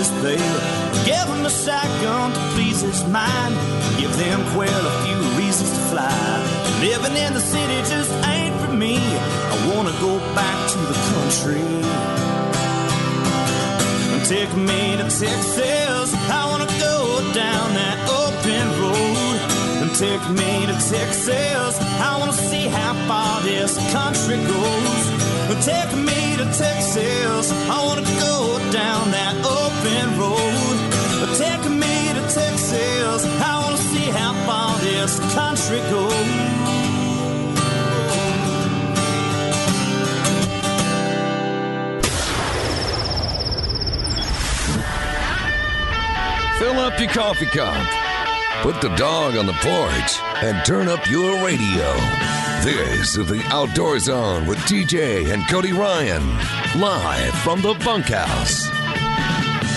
Corpus 0.00 1.04
Give 1.04 1.28
him 1.28 1.44
a 1.44 1.50
shotgun 1.50 2.32
to 2.32 2.40
please 2.54 2.80
his 2.80 3.04
mind. 3.08 3.54
Give 3.98 4.14
them 4.16 4.40
quail 4.54 4.86
a 4.86 5.04
few 5.04 5.20
reasons 5.38 5.70
to 5.70 5.80
fly. 5.92 6.80
Living 6.80 7.16
in 7.16 7.34
the 7.34 7.40
city 7.40 7.76
just 7.88 8.10
ain't 8.26 8.54
for 8.62 8.72
me. 8.72 8.96
I 8.96 9.74
wanna 9.74 9.92
go 10.00 10.18
back 10.34 10.56
to 10.72 10.78
the 10.78 10.96
country. 11.12 11.60
Take 14.24 14.54
me 14.56 14.96
to 14.96 15.04
Texas. 15.04 16.14
I 16.30 16.46
wanna 16.50 16.70
go 16.80 17.20
down 17.34 17.74
that 17.74 17.98
open 18.24 18.64
road. 18.80 19.38
And 19.82 19.94
take 19.96 20.24
me 20.30 20.66
to 20.66 20.76
Texas. 20.88 21.78
I 22.00 22.16
wanna 22.18 22.32
see 22.32 22.68
how 22.68 22.94
far 23.06 23.42
this 23.42 23.76
country 23.92 24.36
goes. 24.46 25.19
Take 25.58 25.92
me 25.96 26.36
to 26.36 26.44
Texas. 26.44 27.50
I 27.52 27.84
wanna 27.84 28.02
go 28.02 28.58
down 28.70 29.10
that 29.10 29.34
open 29.44 30.18
road. 30.18 30.76
Take 31.36 31.68
me 31.68 32.12
to 32.14 32.22
Texas. 32.32 33.26
I 33.26 33.60
wanna 33.62 33.76
see 33.76 34.10
how 34.10 34.32
far 34.46 34.78
this 34.78 35.18
country 35.34 35.80
goes. 35.90 36.70
Fill 46.58 46.78
up 46.78 46.98
your 47.00 47.10
coffee 47.10 47.46
cup. 47.46 47.74
Put 48.62 48.80
the 48.80 48.94
dog 48.96 49.36
on 49.36 49.46
the 49.46 49.52
porch 49.54 50.20
and 50.42 50.64
turn 50.64 50.88
up 50.88 51.10
your 51.10 51.44
radio. 51.44 52.39
This 52.62 53.16
is 53.16 53.26
the 53.26 53.42
Outdoor 53.46 53.98
Zone 53.98 54.46
with 54.46 54.58
TJ 54.60 55.32
and 55.32 55.46
Cody 55.48 55.72
Ryan, 55.72 56.22
live 56.78 57.32
from 57.40 57.62
the 57.62 57.72
bunkhouse. 57.82 58.68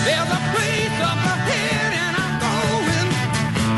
There's 0.04 0.28
a 0.28 0.40
place 0.52 0.96
up 1.00 1.16
ahead 1.16 1.92
and 1.96 2.12
I'm 2.14 2.36
going 2.44 3.08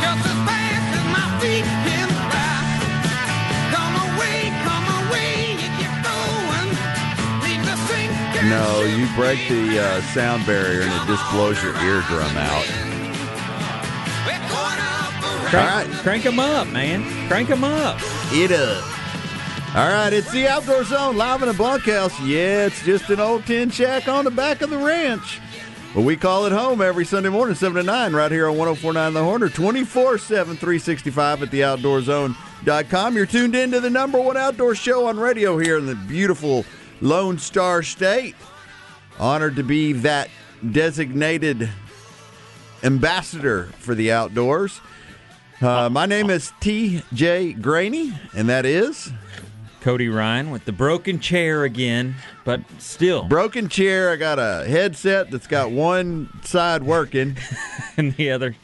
just 0.03 0.27
as 0.27 0.39
fast 0.43 0.89
as 0.99 1.07
my 1.15 1.27
feet 1.39 1.63
can 1.87 2.09
fly. 2.19 2.67
Come 3.71 3.95
away, 4.11 4.51
come 4.67 4.87
away, 5.07 5.55
you 5.55 5.71
get 5.79 5.95
going. 6.03 6.69
Leave 7.47 7.63
the 7.63 7.77
sink 7.87 8.11
No, 8.51 8.83
you 8.83 9.07
break 9.15 9.39
the 9.49 9.79
uh, 9.79 10.01
sound 10.13 10.45
barrier 10.47 10.83
and 10.83 10.91
it 10.91 11.07
just 11.07 11.23
blows 11.31 11.63
your 11.63 11.75
eardrum 11.79 12.35
out. 12.37 12.67
We're 14.27 14.43
going 14.51 14.81
up 14.83 15.15
the 15.23 15.31
Crank, 15.47 15.55
All 15.55 15.95
right. 15.95 16.03
crank 16.03 16.23
them 16.25 16.41
up, 16.41 16.67
man. 16.69 17.07
Crank 17.29 17.49
them 17.49 17.63
up. 17.63 18.01
It 18.33 18.51
up. 18.51 18.83
All 19.77 19.87
right, 19.87 20.11
it's 20.11 20.33
the 20.33 20.49
Outdoor 20.49 20.85
Zone 20.85 21.19
live 21.19 21.43
in 21.43 21.51
a 21.51 21.53
bunkhouse. 21.53 22.19
Yeah, 22.23 22.65
it's 22.65 22.83
just 22.83 23.11
an 23.11 23.21
old 23.21 23.45
tin 23.45 23.69
shack 23.69 24.09
on 24.09 24.25
the 24.25 24.31
back 24.31 24.63
of 24.63 24.71
the 24.71 24.79
ranch. 24.79 25.39
But 25.95 26.01
we 26.01 26.17
call 26.17 26.47
it 26.47 26.53
home 26.53 26.81
every 26.81 27.05
Sunday 27.05 27.29
morning, 27.29 27.55
7 27.55 27.77
to 27.77 27.83
9, 27.83 28.15
right 28.15 28.33
here 28.33 28.49
on 28.49 28.57
1049 28.57 29.13
The 29.13 29.23
Horn, 29.23 29.43
or 29.43 29.51
24 29.51 30.17
7, 30.17 30.57
365 30.57 31.43
at 31.43 31.51
theoutdoorzone.com. 31.51 33.17
You're 33.17 33.27
tuned 33.27 33.55
in 33.55 33.71
to 33.73 33.81
the 33.81 33.91
number 33.91 34.19
one 34.19 34.39
outdoor 34.39 34.75
show 34.75 35.09
on 35.09 35.21
radio 35.21 35.59
here 35.59 35.77
in 35.77 35.85
the 35.85 35.95
beautiful 35.95 36.65
Lone 37.03 37.39
Star 37.39 37.83
State. 37.83 38.35
Honored 39.19 39.57
to 39.57 39.63
be 39.63 39.93
that 39.93 40.31
designated 40.73 41.69
ambassador 42.83 43.65
for 43.81 43.95
the 43.95 44.11
outdoors. 44.11 44.81
Uh, 45.61 45.91
my 45.91 46.07
name 46.07 46.31
is 46.31 46.55
T.J. 46.61 47.57
Greaney, 47.61 48.19
and 48.35 48.49
that 48.49 48.65
is 48.65 49.13
Cody 49.87 50.09
Ryan 50.09 50.51
with 50.51 50.65
the 50.65 50.73
broken 50.73 51.21
chair 51.21 51.63
again, 51.63 52.17
but 52.45 52.61
still. 52.79 53.23
broken 53.23 53.69
chair. 53.69 54.11
I 54.11 54.17
got 54.17 54.41
a 54.41 54.65
headset 54.67 55.31
that's 55.31 55.47
got 55.47 55.71
one 55.71 56.29
side 56.43 56.83
working. 56.83 57.37
and 57.97 58.13
the 58.17 58.33
other, 58.33 58.57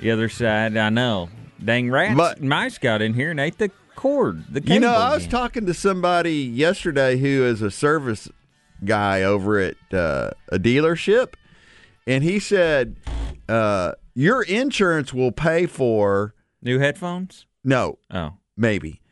the 0.00 0.10
other 0.10 0.30
side, 0.30 0.74
I 0.78 0.88
know. 0.88 1.28
Dang 1.62 1.90
rats, 1.90 2.16
But- 2.16 2.42
mice 2.42 2.78
got 2.78 3.02
in 3.02 3.12
here 3.12 3.30
and 3.30 3.38
ate 3.38 3.58
the 3.58 3.70
cord. 3.94 4.42
The 4.48 4.62
You 4.62 4.80
know, 4.80 4.94
I 4.94 5.10
was 5.16 5.24
again. 5.24 5.30
talking 5.32 5.66
to 5.66 5.74
somebody 5.74 6.36
yesterday 6.36 7.18
who 7.18 7.44
is 7.44 7.60
a 7.60 7.70
service 7.70 8.30
guy 8.82 9.22
over 9.24 9.58
at 9.58 9.76
uh, 9.92 10.30
a 10.50 10.58
dealership, 10.58 11.34
and 12.06 12.24
he 12.24 12.38
said 12.38 12.96
uh, 13.50 13.92
your 14.14 14.40
insurance 14.44 15.12
will 15.12 15.30
pay 15.30 15.66
for 15.66 16.32
New 16.62 16.78
headphones? 16.78 17.44
no, 17.62 17.98
Oh, 18.10 18.32
maybe. 18.56 19.02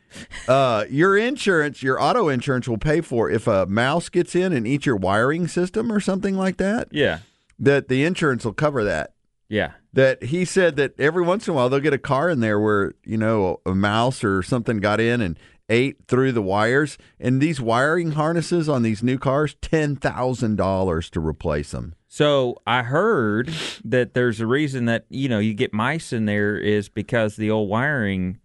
Uh, 0.47 0.85
your 0.89 1.17
insurance, 1.17 1.83
your 1.83 2.01
auto 2.01 2.29
insurance 2.29 2.67
will 2.67 2.77
pay 2.77 3.01
for 3.01 3.29
if 3.29 3.47
a 3.47 3.65
mouse 3.65 4.09
gets 4.09 4.35
in 4.35 4.53
and 4.53 4.65
eats 4.67 4.85
your 4.85 4.95
wiring 4.95 5.47
system 5.47 5.91
or 5.91 5.99
something 5.99 6.35
like 6.35 6.57
that. 6.57 6.87
yeah, 6.91 7.19
That 7.59 7.87
the 7.89 8.03
insurance 8.05 8.45
will 8.45 8.53
cover 8.53 8.83
that. 8.83 9.13
yeah. 9.49 9.71
that 9.93 10.23
he 10.23 10.45
said 10.45 10.75
that 10.77 10.99
every 10.99 11.23
once 11.23 11.47
in 11.47 11.53
a 11.53 11.55
while 11.55 11.69
they'll 11.69 11.79
get 11.79 11.93
a 11.93 11.97
car 11.97 12.29
in 12.29 12.39
there 12.39 12.59
where 12.59 12.93
you 13.03 13.17
know 13.17 13.59
a 13.65 13.73
mouse 13.75 14.23
or 14.23 14.43
something 14.43 14.77
got 14.77 14.99
in 14.99 15.21
and 15.21 15.37
ate 15.69 15.97
through 16.07 16.31
the 16.31 16.41
wires 16.41 16.97
and 17.19 17.41
these 17.41 17.59
wiring 17.59 18.11
harnesses 18.11 18.69
on 18.69 18.83
these 18.83 19.01
new 19.03 19.17
cars 19.17 19.55
ten 19.61 19.95
thousand 19.95 20.55
dollars 20.55 21.09
to 21.09 21.19
replace 21.19 21.71
them 21.71 21.93
So 22.07 22.57
I 22.67 22.83
heard 22.83 23.49
that 23.83 24.13
there's 24.13 24.39
a 24.39 24.45
reason 24.47 24.85
that 24.85 25.05
you 25.09 25.27
know 25.29 25.39
you 25.39 25.53
get 25.53 25.73
mice 25.73 26.13
in 26.13 26.25
there 26.25 26.57
is 26.57 26.87
because 26.89 27.35
the 27.35 27.49
old 27.51 27.67
wiring 27.69 28.39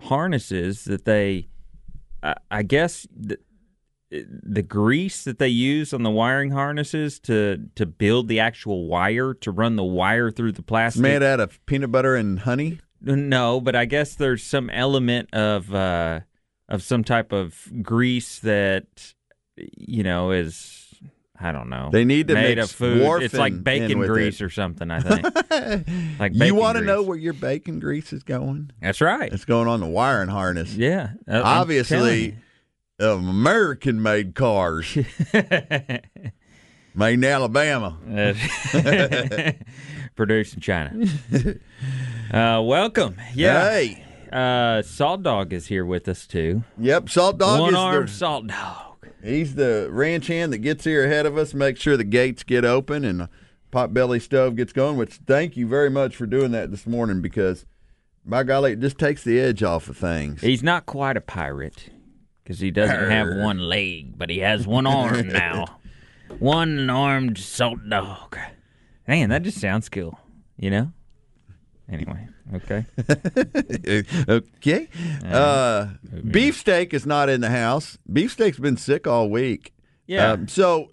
harnesses 0.00 0.84
that 0.84 1.04
they, 1.04 1.48
I, 2.22 2.34
I 2.50 2.62
guess 2.62 3.06
the, 3.14 3.38
the 4.10 4.62
grease 4.62 5.24
that 5.24 5.38
they 5.38 5.48
use 5.48 5.92
on 5.92 6.02
the 6.02 6.10
wiring 6.10 6.50
harnesses 6.50 7.18
to 7.20 7.68
to 7.74 7.84
build 7.84 8.28
the 8.28 8.40
actual 8.40 8.86
wire 8.86 9.34
to 9.34 9.50
run 9.50 9.76
the 9.76 9.84
wire 9.84 10.30
through 10.30 10.52
the 10.52 10.62
plastic. 10.62 11.02
made 11.02 11.22
out 11.22 11.40
of 11.40 11.64
peanut 11.66 11.92
butter 11.92 12.16
and 12.16 12.40
honey 12.40 12.80
No, 13.00 13.60
but 13.60 13.76
I 13.76 13.84
guess 13.84 14.14
there's 14.14 14.42
some 14.42 14.70
element 14.70 15.32
of 15.32 15.74
uh, 15.74 16.20
of 16.68 16.82
some 16.82 17.04
type 17.04 17.32
of 17.32 17.70
grease 17.82 18.38
that 18.40 19.14
you 19.56 20.02
know 20.02 20.30
is 20.30 20.87
I 21.40 21.52
don't 21.52 21.68
know. 21.68 21.90
They 21.92 22.04
need 22.04 22.28
to 22.28 22.34
made 22.34 22.58
mix 22.58 22.72
food. 22.72 23.22
It's 23.22 23.34
like 23.34 23.62
bacon 23.62 24.00
grease 24.00 24.40
it. 24.40 24.44
or 24.44 24.50
something. 24.50 24.90
I 24.90 25.00
think. 25.00 26.18
like 26.18 26.34
you 26.34 26.54
want 26.54 26.78
to 26.78 26.84
know 26.84 27.02
where 27.02 27.16
your 27.16 27.32
bacon 27.32 27.78
grease 27.78 28.12
is 28.12 28.22
going 28.24 28.72
That's 28.82 29.00
right. 29.00 29.32
it's 29.32 29.44
going 29.44 29.68
on 29.68 29.78
the 29.80 29.86
wiring 29.86 30.28
harness 30.30 30.74
Yeah. 30.74 31.10
uh, 31.28 31.34
I'm 31.36 31.44
obviously 31.60 32.36
american 32.98 34.02
made 34.02 34.34
cars 34.34 34.96
made 35.32 37.14
in 37.14 37.24
alabama. 37.24 37.96
Produced 40.16 40.54
in 40.54 40.60
China. 40.60 41.06
Uh, 42.32 42.60
welcome. 42.62 43.14
Yeah. 43.34 43.70
hey 43.70 44.04
Uh, 44.32 44.82
Salt 44.82 45.22
Dog 45.22 45.52
is 45.52 45.66
here 45.68 45.84
with 45.86 46.08
us 46.08 46.26
too. 46.26 46.64
yep 46.76 47.08
salt 47.08 47.38
dog 47.38 47.60
One 47.60 47.70
is 47.70 47.76
armed 47.78 48.10
Salt 48.10 48.46
Dog. 48.48 48.87
He's 49.22 49.54
the 49.54 49.88
ranch 49.90 50.28
hand 50.28 50.52
that 50.52 50.58
gets 50.58 50.84
here 50.84 51.04
ahead 51.04 51.26
of 51.26 51.36
us, 51.36 51.54
makes 51.54 51.80
sure 51.80 51.96
the 51.96 52.04
gates 52.04 52.42
get 52.42 52.64
open 52.64 53.04
and 53.04 53.20
the 53.20 53.28
potbelly 53.72 54.20
stove 54.22 54.56
gets 54.56 54.72
going. 54.72 54.96
Which 54.96 55.14
thank 55.26 55.56
you 55.56 55.66
very 55.66 55.90
much 55.90 56.14
for 56.16 56.26
doing 56.26 56.52
that 56.52 56.70
this 56.70 56.86
morning 56.86 57.20
because, 57.20 57.66
by 58.24 58.44
golly, 58.44 58.72
it 58.72 58.80
just 58.80 58.98
takes 58.98 59.24
the 59.24 59.40
edge 59.40 59.62
off 59.62 59.88
of 59.88 59.96
things. 59.96 60.40
He's 60.40 60.62
not 60.62 60.86
quite 60.86 61.16
a 61.16 61.20
pirate 61.20 61.90
because 62.42 62.60
he 62.60 62.70
doesn't 62.70 63.10
have 63.10 63.28
one 63.36 63.58
leg, 63.58 64.16
but 64.16 64.30
he 64.30 64.38
has 64.38 64.66
one 64.66 64.86
arm 64.86 65.28
now. 65.32 65.78
One 66.38 66.88
armed 66.88 67.38
salt 67.38 67.88
dog. 67.88 68.36
Man, 69.06 69.30
that 69.30 69.42
just 69.42 69.58
sounds 69.58 69.88
cool, 69.88 70.18
you 70.56 70.70
know? 70.70 70.92
Anyway, 71.90 72.28
okay. 72.54 72.84
okay, 74.28 74.88
uh, 75.24 75.86
beefsteak 76.30 76.92
is 76.92 77.06
not 77.06 77.28
in 77.28 77.40
the 77.40 77.50
house. 77.50 77.96
Beefsteak's 78.12 78.58
been 78.58 78.76
sick 78.76 79.06
all 79.06 79.30
week. 79.30 79.72
Yeah. 80.06 80.32
Um, 80.32 80.48
so 80.48 80.90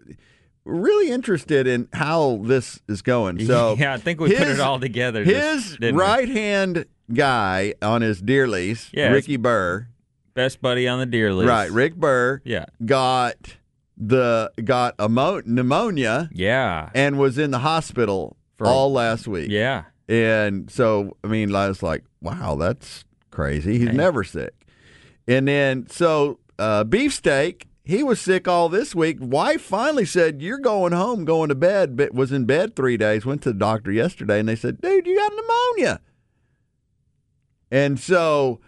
really 0.64 1.12
interested 1.12 1.68
in 1.68 1.88
how 1.94 2.40
this 2.44 2.80
is 2.88 3.02
going. 3.02 3.46
So 3.46 3.76
yeah, 3.80 3.94
I 3.94 3.98
think 3.98 4.20
we 4.22 4.30
put 4.36 4.48
it 4.48 4.60
all 4.60 4.80
together. 4.80 5.24
His 5.24 5.78
right 5.82 6.30
hand 6.30 6.86
guy 7.14 7.74
on 7.82 8.02
his 8.02 8.22
deer 8.22 8.48
lease, 8.48 8.90
Yes. 8.94 9.12
Ricky 9.14 9.38
Burr. 9.38 9.88
best 10.34 10.62
buddy 10.62 10.88
on 10.88 11.00
the 11.00 11.06
deer 11.06 11.34
list. 11.34 11.48
Right, 11.50 11.70
Rick 11.72 11.96
Burr. 11.96 12.42
Yeah. 12.46 12.66
got 12.86 13.58
the 13.98 14.52
got 14.64 14.96
amo- 15.00 15.42
pneumonia 15.46 16.30
Yeah. 16.34 16.90
and 16.96 17.18
was 17.20 17.38
in 17.38 17.52
the 17.52 17.60
hospital 17.60 18.36
For- 18.58 18.68
all 18.68 18.92
last 18.92 19.28
week. 19.28 19.50
Yeah. 19.50 19.84
And 20.08 20.70
so 20.70 21.18
I 21.24 21.28
mean 21.28 21.54
I 21.56 21.68
was 21.68 21.82
like, 21.84 22.04
wow, 22.22 22.56
that's 22.56 23.06
crazy. 23.32 23.80
He's 23.80 23.90
never 23.90 24.24
sick. 24.24 24.54
And 25.28 25.48
then 25.48 25.88
so 25.90 26.40
uh 26.60 26.84
beefsteak, 26.84 27.68
he 27.84 28.02
was 28.04 28.20
sick 28.22 28.48
all 28.48 28.68
this 28.70 28.96
week. 28.96 29.18
Wife 29.20 29.62
finally 29.62 30.06
said, 30.06 30.42
You're 30.42 30.58
going 30.60 30.94
home, 30.94 31.26
going 31.26 31.50
to 31.50 31.56
bed, 31.56 31.96
but 31.96 32.14
was 32.14 32.32
in 32.32 32.46
bed 32.46 32.76
three 32.76 32.98
days, 32.98 33.26
went 33.26 33.42
to 33.44 33.52
the 33.54 33.60
doctor 33.60 33.92
yesterday 33.92 34.40
and 34.40 34.48
they 34.50 34.56
said, 34.56 34.82
Dude, 34.82 35.06
you 35.06 35.16
got 35.18 35.32
pneumonia. 35.36 36.02
And 37.72 38.00
so 38.00 38.60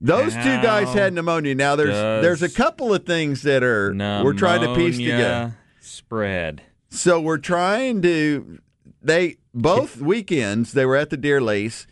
Those 0.00 0.32
two 0.34 0.62
guys 0.62 0.92
had 0.94 1.12
pneumonia. 1.12 1.54
Now 1.54 1.76
there's 1.76 1.94
there's 2.22 2.42
a 2.42 2.48
couple 2.48 2.92
of 2.94 3.04
things 3.04 3.42
that 3.42 3.62
are 3.62 3.92
we're 4.24 4.32
trying 4.34 4.60
to 4.62 4.74
piece 4.74 4.96
together. 5.12 5.56
Spread. 5.80 6.62
So 6.90 7.20
we're 7.20 7.38
trying 7.38 8.02
to 8.02 8.58
they 9.02 9.36
both 9.54 10.00
weekends 10.00 10.72
they 10.72 10.86
were 10.86 10.96
at 10.96 11.10
the 11.10 11.16
deer 11.16 11.40
lease. 11.40 11.86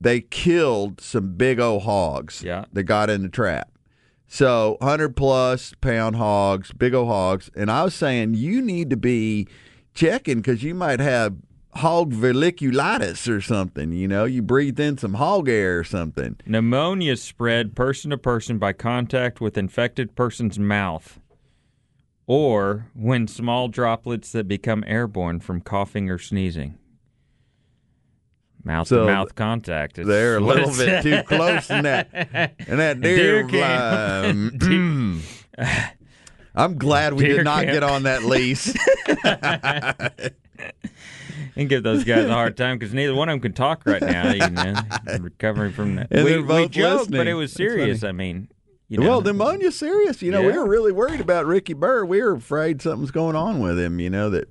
They 0.00 0.20
killed 0.20 1.00
some 1.00 1.34
big 1.34 1.60
old 1.60 1.82
hogs. 1.82 2.42
Yeah. 2.42 2.64
That 2.72 2.84
got 2.84 3.10
in 3.10 3.22
the 3.22 3.28
trap. 3.28 3.70
So 4.26 4.78
hundred 4.80 5.16
plus 5.16 5.74
pound 5.80 6.16
hogs, 6.16 6.72
big 6.72 6.94
old 6.94 7.08
hogs. 7.08 7.50
And 7.56 7.70
I 7.70 7.84
was 7.84 7.94
saying 7.94 8.34
you 8.34 8.62
need 8.62 8.90
to 8.90 8.96
be 8.96 9.48
checking 9.92 10.38
because 10.38 10.62
you 10.62 10.74
might 10.74 11.00
have 11.00 11.34
hog 11.74 12.12
verliculitis 12.12 13.28
or 13.28 13.40
something. 13.40 13.92
You 13.92 14.08
know, 14.08 14.24
you 14.24 14.42
breathe 14.42 14.80
in 14.80 14.98
some 14.98 15.14
hog 15.14 15.48
air 15.48 15.78
or 15.78 15.84
something. 15.84 16.36
Pneumonia 16.46 17.16
spread 17.16 17.74
person 17.74 18.10
to 18.10 18.18
person 18.18 18.58
by 18.58 18.72
contact 18.72 19.40
with 19.40 19.58
infected 19.58 20.14
person's 20.14 20.58
mouth 20.58 21.18
or 22.32 22.86
when 22.94 23.26
small 23.26 23.66
droplets 23.66 24.30
that 24.30 24.46
become 24.46 24.84
airborne 24.86 25.40
from 25.40 25.60
coughing 25.60 26.08
or 26.08 26.16
sneezing. 26.16 26.78
Mouth 28.62 28.86
So 28.86 29.00
to 29.00 29.06
mouth 29.12 29.34
contact. 29.34 29.98
is 29.98 30.06
They're 30.06 30.36
a 30.36 30.40
little 30.40 30.70
it 30.70 30.76
bit 30.78 31.02
too 31.02 31.22
close 31.24 31.68
in 31.70 31.82
that 31.82 32.08
and 32.68 32.78
that 32.78 33.00
Deer 33.00 33.42
deer. 33.42 33.60
mm. 34.32 35.20
I'm 36.54 36.78
glad 36.78 37.14
we 37.14 37.24
Deer 37.24 37.38
did 37.38 37.44
not 37.44 37.64
camp. 37.64 37.72
get 37.72 37.82
on 37.82 38.04
that 38.04 38.22
lease. 38.22 38.76
and 41.56 41.68
give 41.68 41.82
those 41.82 42.04
guys 42.04 42.26
a 42.26 42.32
hard 42.32 42.56
time 42.56 42.78
because 42.78 42.94
neither 42.94 43.12
one 43.12 43.28
of 43.28 43.32
them 43.32 43.40
can 43.40 43.54
talk 43.54 43.82
right 43.86 44.02
now. 44.02 44.30
You 44.32 44.50
know, 44.50 44.74
recovering 45.18 45.72
from 45.72 45.96
that. 45.96 46.06
And 46.12 46.24
we, 46.24 46.30
they're 46.30 46.42
we 46.42 46.46
both 46.46 46.70
joked, 46.70 47.10
but 47.10 47.26
it 47.26 47.34
was 47.34 47.52
serious. 47.52 48.04
I 48.04 48.12
mean, 48.12 48.46
you 48.90 48.98
know, 48.98 49.08
Well, 49.08 49.22
pneumonia's 49.22 49.78
serious. 49.78 50.20
You 50.20 50.30
know, 50.32 50.42
we 50.42 50.52
were 50.52 50.66
really 50.68 50.92
worried 50.92 51.20
about 51.20 51.46
Ricky 51.46 51.72
Burr. 51.72 52.04
We 52.04 52.20
were 52.20 52.32
afraid 52.32 52.82
something's 52.82 53.10
going 53.10 53.36
on 53.36 53.60
with 53.60 53.78
him. 53.78 53.98
You 54.00 54.10
know 54.10 54.28
that 54.30 54.48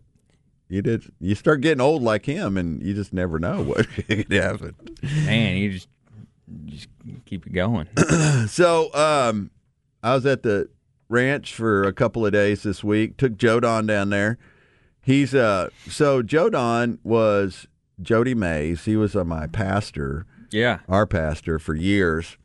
you 0.70 0.82
did. 0.82 1.04
You 1.20 1.36
start 1.36 1.62
getting 1.62 1.82
old 1.82 2.02
like 2.02 2.26
him, 2.26 2.58
and 2.58 2.82
you 2.82 2.94
just 2.94 3.14
never 3.14 3.38
know 3.38 3.62
what 3.62 3.88
could 4.08 4.32
happen. 4.32 4.76
man, 5.04 5.58
you 5.58 5.72
just 5.74 5.90
just 6.66 6.88
keep 7.26 7.46
it 7.46 7.54
going. 7.54 7.88
So, 8.48 8.92
um, 8.96 9.52
I 10.02 10.16
was 10.16 10.26
at 10.26 10.42
the 10.44 10.70
ranch 11.10 11.54
for 11.54 11.84
a 11.84 11.92
couple 11.94 12.26
of 12.26 12.32
days 12.32 12.64
this 12.64 12.84
week. 12.84 13.18
Took 13.18 13.38
Joe 13.38 13.60
Don 13.60 13.86
down 13.86 14.10
there. 14.10 14.38
He's 15.02 15.36
uh, 15.36 15.70
so 15.88 16.22
Joe 16.24 16.50
Don 16.50 17.00
was 17.04 17.68
Jody 18.02 18.34
Mays. 18.34 18.86
He 18.86 18.96
was 18.96 19.16
uh, 19.16 19.24
my 19.26 19.48
pastor. 19.48 20.26
yeah, 20.52 20.80
our 20.88 21.06
pastor 21.06 21.60
for 21.60 21.76
years, 21.76 22.38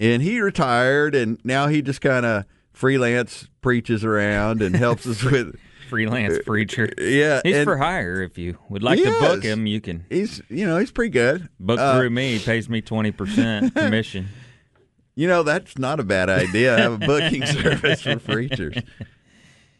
and 0.00 0.22
he 0.22 0.40
retired, 0.40 1.14
and 1.14 1.38
now 1.44 1.66
he 1.68 1.82
just 1.82 2.00
kind 2.00 2.24
of 2.26 2.44
freelance 2.72 3.48
preaches 3.60 4.04
around 4.04 4.62
and 4.62 4.74
helps 4.76 5.06
us 5.06 5.22
with. 5.30 5.56
freelance 5.88 6.38
preacher. 6.44 6.92
Yeah, 6.98 7.40
He's 7.44 7.64
for 7.64 7.76
hire. 7.78 8.20
If 8.22 8.36
you 8.38 8.58
would 8.68 8.82
like 8.82 8.98
to 9.02 9.10
book 9.20 9.42
him, 9.42 9.66
you 9.66 9.80
can 9.80 10.04
he's 10.10 10.40
you 10.50 10.66
know 10.66 10.76
he's 10.78 10.90
pretty 10.92 11.10
good. 11.10 11.48
book 11.58 11.78
Uh, 11.80 11.98
through 11.98 12.10
me. 12.10 12.36
He 12.36 12.44
pays 12.44 12.68
me 12.68 12.80
twenty 12.82 13.10
percent 13.10 13.74
commission. 13.76 14.28
You 15.14 15.26
know 15.28 15.42
that's 15.42 15.78
not 15.78 15.98
a 15.98 16.04
bad 16.04 16.28
idea. 16.28 16.76
I 16.76 16.80
have 16.80 16.92
a 16.92 16.98
booking 16.98 17.44
service 17.46 18.02
for 18.02 18.16
preachers, 18.18 18.76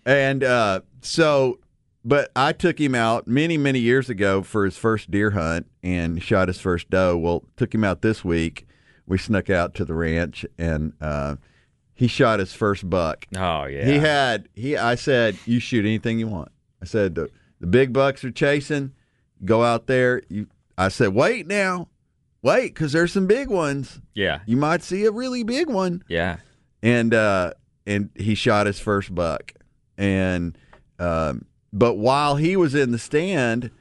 and 0.04 0.42
uh, 0.44 0.80
so. 1.02 1.58
But 2.04 2.30
I 2.34 2.52
took 2.52 2.80
him 2.80 2.94
out 2.94 3.26
many, 3.26 3.58
many 3.58 3.80
years 3.80 4.08
ago 4.08 4.42
for 4.42 4.64
his 4.64 4.78
first 4.78 5.10
deer 5.10 5.32
hunt 5.32 5.66
and 5.82 6.22
shot 6.22 6.48
his 6.48 6.58
first 6.58 6.88
doe. 6.88 7.18
Well, 7.18 7.44
took 7.56 7.74
him 7.74 7.84
out 7.84 8.00
this 8.00 8.24
week. 8.24 8.66
We 9.08 9.18
snuck 9.18 9.50
out 9.50 9.74
to 9.76 9.84
the 9.84 9.94
ranch 9.94 10.44
and 10.58 10.92
uh, 11.00 11.36
he 11.94 12.06
shot 12.06 12.38
his 12.38 12.52
first 12.52 12.88
buck. 12.88 13.26
Oh 13.36 13.64
yeah, 13.64 13.84
He 13.86 13.98
had 13.98 14.48
he. 14.54 14.76
I 14.76 14.94
said, 14.94 15.36
"You 15.46 15.58
shoot 15.60 15.84
anything 15.84 16.18
you 16.18 16.28
want." 16.28 16.52
I 16.80 16.84
said, 16.84 17.14
"The 17.16 17.28
the 17.60 17.66
big 17.66 17.92
bucks 17.92 18.22
are 18.24 18.30
chasing. 18.30 18.92
Go 19.44 19.64
out 19.64 19.86
there." 19.86 20.22
You. 20.28 20.46
I 20.76 20.88
said, 20.88 21.08
"Wait 21.14 21.46
now, 21.48 21.88
wait, 22.42 22.74
because 22.74 22.92
there's 22.92 23.12
some 23.12 23.26
big 23.26 23.48
ones. 23.48 24.00
yeah, 24.14 24.40
You 24.46 24.56
might 24.56 24.82
see 24.82 25.04
a 25.06 25.10
really 25.10 25.42
big 25.42 25.68
one." 25.68 26.04
yeah. 26.08 26.36
And 26.82 27.12
uh, 27.12 27.54
and 27.86 28.10
he 28.14 28.36
shot 28.36 28.66
his 28.68 28.78
first 28.78 29.12
buck, 29.12 29.52
and 29.96 30.56
um, 31.00 31.46
but 31.72 31.94
while 31.94 32.36
he 32.36 32.56
was 32.56 32.74
in 32.76 32.92
the 32.92 32.98
stand, 32.98 33.72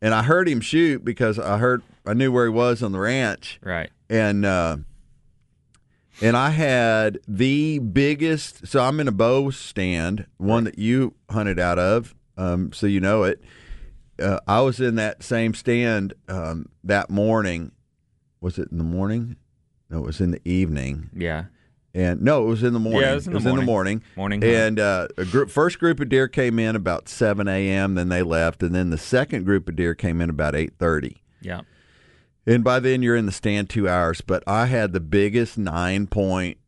and 0.00 0.14
I 0.14 0.22
heard 0.22 0.48
him 0.48 0.60
shoot 0.60 1.04
because 1.04 1.40
I 1.40 1.58
heard 1.58 1.82
I 2.06 2.14
knew 2.14 2.30
where 2.32 2.46
he 2.46 2.52
was 2.52 2.82
on 2.82 2.92
the 2.92 2.98
ranch 3.00 3.58
Right. 3.62 3.90
and 4.08 4.44
uh, 4.44 4.76
and 6.22 6.36
I 6.36 6.50
had 6.50 7.18
the 7.28 7.78
biggest. 7.78 8.66
So 8.66 8.80
I'm 8.82 9.00
in 9.00 9.08
a 9.08 9.12
bow 9.12 9.50
stand, 9.50 10.26
one 10.38 10.64
that 10.64 10.78
you 10.78 11.14
hunted 11.30 11.58
out 11.58 11.78
of, 11.78 12.14
um, 12.36 12.72
so 12.72 12.86
you 12.86 13.00
know 13.00 13.24
it. 13.24 13.42
Uh, 14.18 14.40
I 14.46 14.60
was 14.62 14.80
in 14.80 14.94
that 14.94 15.22
same 15.22 15.52
stand 15.52 16.14
um, 16.28 16.70
that 16.84 17.10
morning. 17.10 17.72
Was 18.40 18.58
it 18.58 18.68
in 18.72 18.78
the 18.78 18.84
morning? 18.84 19.36
No, 19.90 19.98
it 19.98 20.06
was 20.06 20.20
in 20.22 20.30
the 20.30 20.40
evening. 20.44 21.10
Yeah. 21.14 21.44
And 21.94 22.20
no, 22.22 22.42
it 22.44 22.46
was 22.46 22.62
in 22.62 22.72
the 22.74 22.78
morning. 22.78 23.02
Yeah, 23.02 23.12
it 23.12 23.14
was 23.16 23.26
in 23.26 23.32
the 23.34 23.40
morning. 23.62 24.02
Morning 24.16 24.40
hunt. 24.42 24.52
And 24.54 24.80
uh, 24.80 25.08
a 25.16 25.24
group, 25.24 25.48
first 25.50 25.78
group 25.78 25.98
of 26.00 26.08
deer 26.10 26.28
came 26.28 26.58
in 26.58 26.76
about 26.76 27.08
seven 27.08 27.46
a.m. 27.48 27.94
Then 27.94 28.08
they 28.10 28.22
left, 28.22 28.62
and 28.62 28.74
then 28.74 28.90
the 28.90 28.98
second 28.98 29.44
group 29.44 29.68
of 29.68 29.76
deer 29.76 29.94
came 29.94 30.20
in 30.20 30.28
about 30.30 30.54
eight 30.54 30.74
thirty. 30.78 31.22
Yeah. 31.40 31.62
And 32.46 32.62
by 32.62 32.78
then 32.80 33.02
you're 33.02 33.16
in 33.16 33.26
the 33.26 33.32
stand 33.32 33.68
two 33.68 33.88
hours. 33.88 34.20
But 34.20 34.42
I 34.46 34.66
had 34.66 34.92
the 34.92 35.00
biggest 35.00 35.58
nine 35.58 36.06
point 36.06 36.58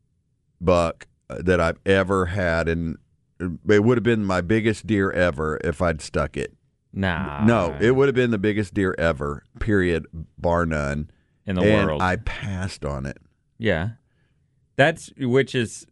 buck 0.60 1.06
uh, 1.30 1.36
that 1.44 1.60
I've 1.60 1.78
ever 1.86 2.26
had, 2.26 2.68
and 2.68 2.96
it 3.68 3.84
would 3.84 3.96
have 3.96 4.02
been 4.04 4.24
my 4.24 4.40
biggest 4.40 4.86
deer 4.86 5.10
ever 5.10 5.58
if 5.62 5.80
I'd 5.80 6.00
stuck 6.00 6.36
it. 6.36 6.54
Nah. 6.92 7.44
No, 7.44 7.76
it 7.80 7.92
would 7.92 8.08
have 8.08 8.14
been 8.14 8.30
the 8.32 8.38
biggest 8.38 8.74
deer 8.74 8.94
ever. 8.98 9.44
Period, 9.60 10.06
bar 10.36 10.66
none. 10.66 11.10
in 11.46 11.54
the 11.54 11.62
and 11.62 11.86
world. 11.86 12.02
I 12.02 12.16
passed 12.16 12.84
on 12.84 13.06
it. 13.06 13.18
yeah. 13.58 13.90
That's 14.76 15.10
which 15.18 15.56
is 15.56 15.86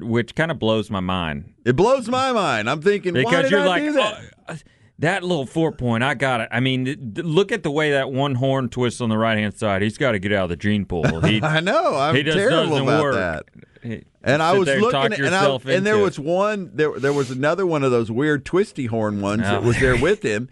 which 0.00 0.34
kind 0.34 0.50
of 0.50 0.58
blows 0.58 0.90
my 0.90 0.98
mind 1.00 1.54
It 1.64 1.76
blows 1.76 2.08
my 2.08 2.32
mind. 2.32 2.68
I'm 2.68 2.82
thinking, 2.82 3.14
why 3.14 3.22
because 3.22 3.42
did 3.44 3.50
you're 3.52 3.60
I 3.60 3.66
like 3.66 3.82
do 3.82 4.58
that? 4.98 5.22
"Oh, 5.22 5.26
little 5.26 5.46
four 5.46 5.72
point. 5.72 6.02
I 6.04 6.14
got 6.14 6.40
it. 6.40 6.48
I 6.52 6.60
mean, 6.60 6.84
th- 6.84 6.98
look 7.18 7.52
at 7.52 7.62
the 7.62 7.70
way 7.70 7.92
that 7.92 8.10
one 8.12 8.34
horn 8.36 8.68
twists 8.68 9.00
on 9.00 9.08
the 9.08 9.18
right 9.18 9.36
hand 9.38 9.56
side. 9.56 9.82
He's 9.82 9.98
got 9.98 10.12
to 10.12 10.18
get 10.18 10.32
out 10.32 10.44
of 10.44 10.50
the 10.50 10.56
gene 10.56 10.84
pool. 10.84 11.20
He, 11.20 11.40
I 11.42 11.60
know. 11.60 11.96
I'm 11.96 12.14
he 12.14 12.22
just 12.22 12.36
terrible 12.36 12.76
about 12.78 13.02
work. 13.02 13.14
that. 13.14 13.44
He- 13.82 14.04
And 14.22 14.42
I 14.42 14.56
was 14.56 14.66
looking, 14.68 15.12
at, 15.12 15.20
and, 15.20 15.34
I, 15.34 15.58
and 15.74 15.84
there 15.84 15.98
was 15.98 16.18
one, 16.18 16.70
there, 16.72 16.98
there 16.98 17.12
was 17.12 17.30
another 17.30 17.66
one 17.66 17.82
of 17.84 17.90
those 17.90 18.10
weird 18.10 18.46
twisty 18.46 18.86
horn 18.86 19.20
ones 19.20 19.42
that 19.42 19.62
Oh. 19.62 19.66
was 19.66 19.78
there 19.78 19.96
with 20.00 20.22
him. 20.22 20.48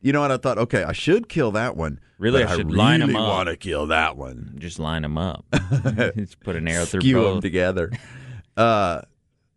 You 0.00 0.12
know, 0.12 0.24
and 0.24 0.32
I 0.32 0.36
thought, 0.38 0.58
okay, 0.58 0.82
I 0.82 0.90
should 0.92 1.28
kill 1.28 1.52
that 1.52 1.76
one. 1.76 2.00
Really, 2.18 2.42
I 2.42 2.56
should 2.56 2.72
line 2.72 3.02
'em 3.02 3.10
really 3.10 3.20
up. 3.20 3.28
want 3.28 3.48
to 3.50 3.56
kill 3.56 3.86
that 3.86 4.16
one. 4.16 4.54
just 4.58 4.80
line 4.80 5.02
them 5.02 5.16
up. 5.16 5.44
just 6.16 6.40
put 6.40 6.56
an 6.56 6.66
arrow 6.66 6.84
through 6.84 7.00
Skew 7.02 7.22
them 7.22 7.40
together. 7.40 7.90
Uh, 8.56 9.02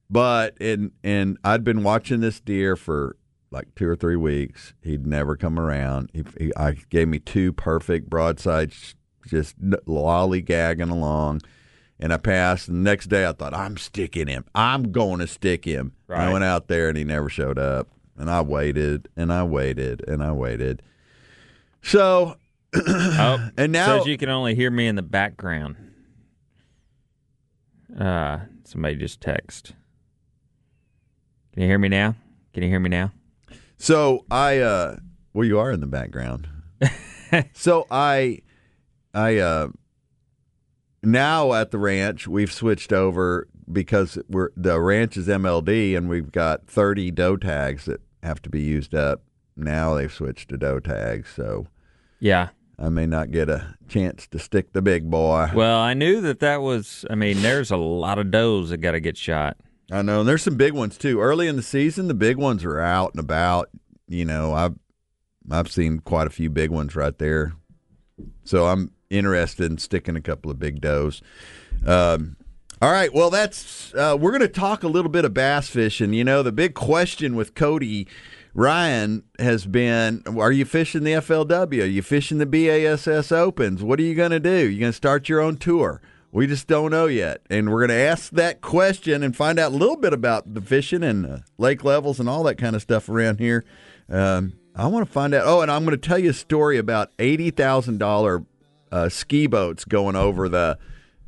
but 0.10 0.56
and 0.62 0.92
and 1.04 1.38
I'd 1.44 1.64
been 1.64 1.82
watching 1.82 2.20
this 2.22 2.40
deer 2.40 2.76
for 2.76 3.16
like 3.52 3.74
two 3.76 3.88
or 3.88 3.96
three 3.96 4.16
weeks. 4.16 4.74
He'd 4.82 5.06
never 5.06 5.36
come 5.36 5.60
around. 5.60 6.10
He, 6.14 6.24
he 6.38 6.52
I 6.56 6.74
gave 6.90 7.08
me 7.08 7.20
two 7.20 7.54
perfect 7.54 8.10
broadsides, 8.10 8.96
just 9.28 9.60
lollygagging 9.62 10.92
along. 10.92 11.42
And 12.00 12.12
I 12.12 12.18
passed. 12.18 12.68
And 12.68 12.78
the 12.86 12.90
next 12.90 13.08
day, 13.08 13.26
I 13.26 13.32
thought, 13.32 13.54
I'm 13.54 13.78
sticking 13.78 14.28
him. 14.28 14.44
I'm 14.54 14.92
going 14.92 15.20
to 15.20 15.28
stick 15.28 15.64
him. 15.64 15.94
And 16.10 16.18
I 16.30 16.34
went 16.34 16.44
out 16.44 16.68
there, 16.68 16.90
and 16.90 16.98
he 16.98 17.06
never 17.06 17.30
showed 17.30 17.58
up. 17.58 17.88
And 18.18 18.30
I 18.30 18.42
waited, 18.42 19.08
and 19.16 19.32
I 19.32 19.44
waited, 19.44 20.04
and 20.08 20.22
I 20.22 20.34
waited. 20.34 20.82
So, 21.82 22.36
Oh, 22.76 23.50
and 23.58 23.72
now 23.72 24.00
says 24.00 24.08
you 24.08 24.18
can 24.18 24.30
only 24.30 24.56
hear 24.56 24.70
me 24.72 24.88
in 24.88 24.96
the 24.96 25.02
background. 25.02 25.78
Uh, 27.98 28.40
somebody 28.66 28.96
just 28.96 29.22
text. 29.22 29.74
Can 31.54 31.62
you 31.62 31.70
hear 31.70 31.80
me 31.80 31.88
now? 31.88 32.16
Can 32.54 32.64
you 32.64 32.70
hear 32.70 32.80
me 32.80 32.90
now? 32.90 33.12
So 33.78 34.26
I 34.32 34.60
uh 34.60 34.98
well 35.34 35.46
you 35.46 35.60
are 35.60 35.72
in 35.72 35.80
the 35.80 35.88
background. 35.88 36.48
so 37.54 37.86
I 37.92 38.40
I 39.14 39.38
uh 39.38 39.68
now 41.04 41.54
at 41.54 41.72
the 41.72 41.78
ranch 41.78 42.28
we've 42.28 42.52
switched 42.52 42.92
over 42.94 43.48
because 43.72 44.18
we're 44.30 44.50
the 44.56 44.80
ranch 44.80 45.18
is 45.18 45.28
MLD 45.28 45.96
and 45.96 46.10
we've 46.10 46.32
got 46.32 46.68
30 46.68 47.12
doe 47.12 47.38
tags 47.38 47.86
that 47.86 48.02
have 48.24 48.42
to 48.44 48.50
be 48.50 48.62
used 48.62 48.96
up. 48.96 49.22
Now 49.56 49.94
they've 49.96 50.12
switched 50.12 50.50
to 50.50 50.58
doe 50.58 50.80
tags, 50.80 51.30
so 51.36 51.68
Yeah. 52.20 52.50
I 52.78 52.90
may 52.90 53.06
not 53.06 53.32
get 53.32 53.50
a 53.50 53.76
chance 53.88 54.28
to 54.28 54.38
stick 54.40 54.74
the 54.74 54.82
big 54.82 55.10
boy. 55.10 55.50
Well, 55.54 55.80
I 55.80 55.94
knew 55.94 56.20
that 56.20 56.42
that 56.42 56.62
was. 56.62 57.06
I 57.10 57.16
mean, 57.16 57.42
there's 57.42 57.72
a 57.72 57.78
lot 57.78 58.20
of 58.20 58.32
does 58.32 58.70
that 58.72 58.80
got 58.80 58.92
to 58.92 59.00
get 59.00 59.16
shot. 59.16 59.56
I 59.92 60.02
know, 60.02 60.22
and 60.22 60.30
there's 60.30 60.44
some 60.44 60.58
big 60.58 60.74
ones 60.74 60.98
too. 60.98 61.22
Early 61.22 61.48
in 61.48 61.56
the 61.56 61.64
season, 61.64 62.08
the 62.08 62.14
big 62.14 62.38
ones 62.38 62.64
are 62.64 62.80
out 62.80 63.12
and 63.12 63.20
about. 63.20 63.70
You 64.08 64.26
know, 64.26 64.54
I've 64.54 64.76
I've 65.50 65.72
seen 65.72 66.00
quite 66.00 66.28
a 66.28 66.32
few 66.32 66.50
big 66.50 66.72
ones 66.72 66.96
right 66.96 67.18
there. 67.18 67.54
So 68.44 68.68
I'm 68.68 68.92
interested 69.10 69.72
in 69.72 69.78
sticking 69.78 70.16
a 70.16 70.22
couple 70.22 70.50
of 70.50 70.60
big 70.60 70.82
does. 70.82 71.22
Um, 71.86 72.38
all 72.82 72.92
right. 72.92 73.14
Well, 73.14 73.30
that's 73.30 73.94
uh, 73.94 74.18
we're 74.20 74.32
going 74.32 74.42
to 74.42 74.48
talk 74.48 74.84
a 74.84 74.88
little 74.88 75.12
bit 75.12 75.26
of 75.26 75.34
bass 75.34 75.70
fishing. 75.70 76.14
You 76.14 76.24
know, 76.24 76.44
the 76.44 76.52
big 76.52 76.74
question 76.74 77.36
with 77.36 77.56
Cody 77.56 78.08
Ryan 78.54 79.24
has 79.40 79.66
been: 79.66 80.24
Are 80.26 80.52
you 80.52 80.66
fishing 80.66 81.04
the 81.04 81.14
FLW? 81.14 81.84
Are 81.84 81.86
you 81.86 82.02
fishing 82.02 82.38
the 82.40 82.46
BASS 82.46 83.32
Opens? 83.32 83.84
What 83.84 84.00
are 84.00 84.04
you 84.04 84.16
going 84.16 84.32
to 84.32 84.40
do? 84.40 84.70
You 84.70 84.80
going 84.80 84.92
to 84.92 84.94
start 84.94 85.30
your 85.30 85.42
own 85.42 85.58
tour? 85.58 86.02
We 86.36 86.48
just 86.48 86.68
don't 86.68 86.92
know 86.92 87.06
yet, 87.06 87.40
and 87.50 87.72
we're 87.72 87.88
going 87.88 87.98
to 87.98 88.04
ask 88.04 88.32
that 88.32 88.60
question 88.60 89.24
and 89.24 89.34
find 89.34 89.58
out 89.58 89.72
a 89.72 89.76
little 89.76 89.96
bit 89.96 90.12
about 90.12 90.54
the 90.54 90.60
fishing 90.60 91.02
and 91.02 91.26
uh, 91.26 91.38
lake 91.58 91.86
levels 91.86 92.20
and 92.20 92.28
all 92.28 92.44
that 92.44 92.56
kind 92.56 92.76
of 92.76 92.82
stuff 92.82 93.08
around 93.08 93.40
here. 93.40 93.64
Um, 94.10 94.52
I 94.76 94.88
want 94.88 95.08
to 95.08 95.12
find 95.14 95.34
out. 95.34 95.44
Oh, 95.46 95.62
and 95.62 95.72
I'm 95.72 95.86
going 95.86 95.98
to 95.98 96.08
tell 96.10 96.20
you 96.20 96.32
a 96.32 96.34
story 96.34 96.78
about 96.78 97.12
eighty 97.20 97.52
thousand 97.52 98.00
dollar 98.00 98.44
uh, 98.92 99.08
ski 99.08 99.48
boats 99.48 99.86
going 99.86 100.18
over 100.18 100.50
the 100.50 100.78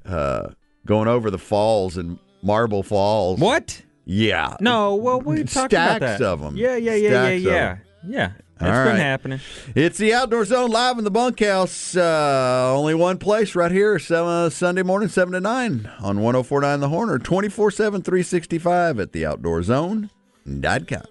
uh, 0.06 0.50
going 0.86 1.08
over 1.08 1.32
the 1.32 1.40
falls 1.40 1.98
in 1.98 2.20
Marble 2.42 2.84
Falls. 2.84 3.40
What? 3.40 3.82
Yeah. 4.04 4.58
No, 4.60 4.96
well, 4.96 5.22
we 5.22 5.46
talked 5.46 5.72
about 5.72 6.02
that. 6.02 6.18
Stacks 6.18 6.22
of 6.22 6.44
'em. 6.44 6.58
Yeah, 6.58 6.76
yeah, 6.76 6.96
yeah, 6.96 7.10
Stacks 7.10 7.42
yeah, 7.44 7.52
yeah. 7.52 7.78
Yeah, 8.10 8.32
that's 8.60 8.78
All 8.78 8.84
been 8.86 8.94
right. 8.94 9.00
happening. 9.00 9.40
It's 9.76 9.98
the 9.98 10.14
Outdoor 10.14 10.46
Zone 10.46 10.70
live 10.72 10.98
in 10.98 11.04
the 11.04 11.12
bunkhouse. 11.12 11.96
Uh, 11.96 12.74
only 12.76 12.94
one 12.96 13.18
place 13.18 13.56
right 13.56 13.72
here, 13.72 14.00
seven, 14.00 14.30
uh, 14.30 14.50
Sunday 14.50 14.84
morning, 14.84 15.10
7 15.10 15.34
to 15.34 15.40
9 15.40 15.90
on 16.02 16.20
1049 16.22 16.80
The 16.80 16.90
Horn 16.90 17.10
or 17.10 17.20
24 17.20 17.72
7, 17.72 18.02
365 18.02 19.00
at 19.00 19.12
theoutdoorzone.com. 19.12 21.04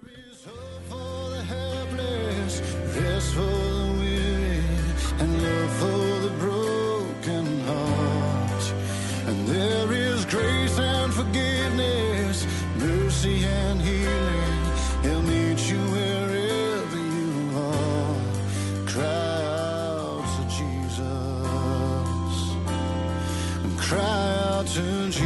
to 24.73 25.09
Jesus. 25.09 25.23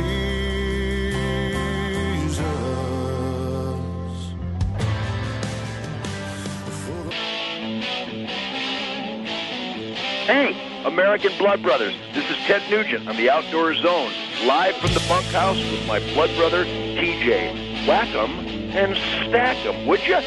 Hey, 10.28 10.56
American 10.86 11.32
Blood 11.40 11.64
Brothers. 11.64 11.96
This 12.14 12.30
is 12.30 12.38
Ted 12.46 12.62
Nugent 12.70 13.08
on 13.08 13.18
the 13.18 13.32
Outdoor 13.32 13.74
Zone, 13.74 14.12
live 14.46 14.76
from 14.76 14.94
the 14.94 15.04
bunkhouse 15.10 15.58
with 15.58 15.88
my 15.88 16.00
blood 16.14 16.30
brother, 16.38 16.64
TJ. 16.66 17.88
Whack 17.88 18.10
'em 18.10 18.48
and 18.76 18.96
stack 18.96 19.58
'em, 19.66 19.88
would 19.88 20.06
you? 20.06 20.22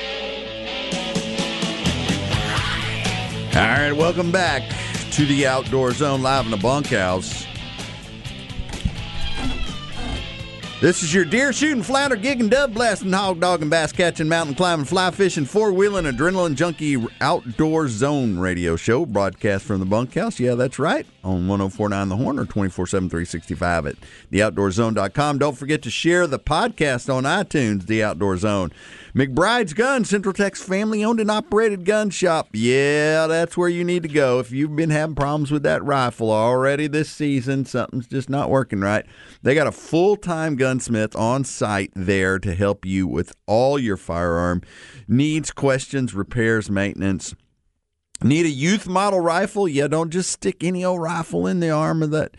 All 3.57 3.63
right, 3.63 3.93
welcome 3.93 4.33
back 4.33 4.63
to 5.13 5.25
the 5.25 5.47
Outdoor 5.47 5.93
Zone 5.93 6.23
live 6.23 6.47
in 6.47 6.51
the 6.51 6.57
bunkhouse. 6.57 7.47
This 10.85 11.03
is 11.03 11.15
your 11.15 11.25
deer 11.25 11.51
shooting, 11.55 11.83
flounder 11.83 12.15
gigging, 12.15 12.51
dove 12.51 12.75
blasting, 12.75 13.11
hog 13.11 13.41
dogging, 13.41 13.71
bass 13.71 13.91
catching, 13.91 14.29
mountain 14.29 14.55
climbing, 14.55 14.85
fly 14.85 15.11
fishing, 15.13 15.47
four 15.47 15.73
wheeling, 15.73 16.05
adrenaline 16.05 16.57
junkie 16.57 17.03
outdoor 17.23 17.89
zone 17.89 18.39
radio 18.39 18.77
show 18.77 19.07
broadcast 19.07 19.65
from 19.65 19.81
the 19.81 19.87
bunkhouse. 19.87 20.39
Yeah, 20.39 20.57
that's 20.57 20.79
right. 20.79 21.07
On 21.25 21.49
1049 21.49 22.11
The 22.11 22.17
Horn 22.17 22.39
or 22.39 22.45
24 22.45 22.87
7 22.87 23.09
365 23.09 23.87
at 23.87 23.97
theoutdoorzone.com. 24.31 25.39
Don't 25.39 25.57
forget 25.57 25.81
to 25.81 25.91
share 25.91 26.27
the 26.27 26.39
podcast 26.39 27.11
on 27.11 27.23
iTunes, 27.23 27.87
The 27.87 28.03
Outdoor 28.03 28.37
Zone. 28.37 28.71
McBride's 29.15 29.75
Gun, 29.75 30.05
Central 30.05 30.33
Texas 30.33 30.67
family 30.67 31.05
owned 31.05 31.21
and 31.21 31.31
operated 31.31 31.85
gun 31.85 32.11
shop. 32.11 32.49
Yeah, 32.53 33.29
that's 33.29 33.57
where 33.57 33.69
you 33.69 33.85
need 33.85 34.03
to 34.03 34.09
go. 34.09 34.41
If 34.41 34.51
you've 34.51 34.75
been 34.75 34.91
having 34.91 35.15
problems 35.15 35.53
with 35.53 35.63
that 35.63 35.85
rifle 35.85 36.33
already 36.33 36.89
this 36.89 37.11
season, 37.11 37.65
something's 37.65 38.09
just 38.09 38.29
not 38.29 38.51
working 38.51 38.81
right. 38.81 39.07
They 39.43 39.55
got 39.55 39.69
a 39.69 39.73
full 39.73 40.17
time 40.17 40.57
gunsmith 40.75 41.15
on 41.15 41.45
site 41.45 41.93
there 41.95 42.37
to 42.41 42.53
help 42.53 42.85
you 42.85 43.07
with 43.07 43.33
all 43.47 43.79
your 43.79 43.97
firearm 43.97 44.61
needs, 45.07 45.53
questions, 45.53 46.15
repairs, 46.15 46.69
maintenance. 46.69 47.33
Need 48.25 48.45
a 48.47 48.51
youth 48.51 48.89
model 48.89 49.21
rifle? 49.21 49.69
Yeah, 49.69 49.87
don't 49.87 50.11
just 50.11 50.33
stick 50.33 50.65
any 50.65 50.85
old 50.85 51.01
rifle 51.01 51.47
in 51.47 51.61
the 51.61 51.71
arm 51.71 52.03
of 52.03 52.11
that 52.11 52.37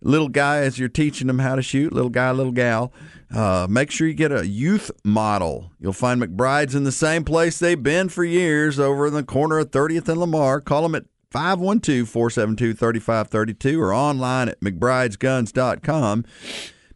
little 0.00 0.28
guy 0.28 0.58
as 0.58 0.80
you're 0.80 0.88
teaching 0.88 1.28
them 1.28 1.38
how 1.38 1.54
to 1.54 1.62
shoot, 1.62 1.92
little 1.92 2.10
guy, 2.10 2.32
little 2.32 2.50
gal. 2.50 2.92
Uh, 3.32 3.68
make 3.70 3.92
sure 3.92 4.08
you 4.08 4.14
get 4.14 4.32
a 4.32 4.44
youth 4.44 4.90
model. 5.04 5.70
You'll 5.78 5.92
find 5.92 6.20
McBride's 6.20 6.74
in 6.74 6.82
the 6.82 6.90
same 6.90 7.22
place 7.22 7.60
they've 7.60 7.80
been 7.80 8.08
for 8.08 8.24
years 8.24 8.80
over 8.80 9.06
in 9.06 9.14
the 9.14 9.22
corner 9.22 9.60
of 9.60 9.70
30th 9.70 10.08
and 10.08 10.18
Lamar. 10.18 10.60
Call 10.60 10.82
them 10.82 10.96
at 10.96 11.04
512 11.30 12.08
472 12.08 12.74
3532 12.74 13.80
or 13.80 13.94
online 13.94 14.48
at 14.48 14.60
McBride'sGuns.com 14.60 16.24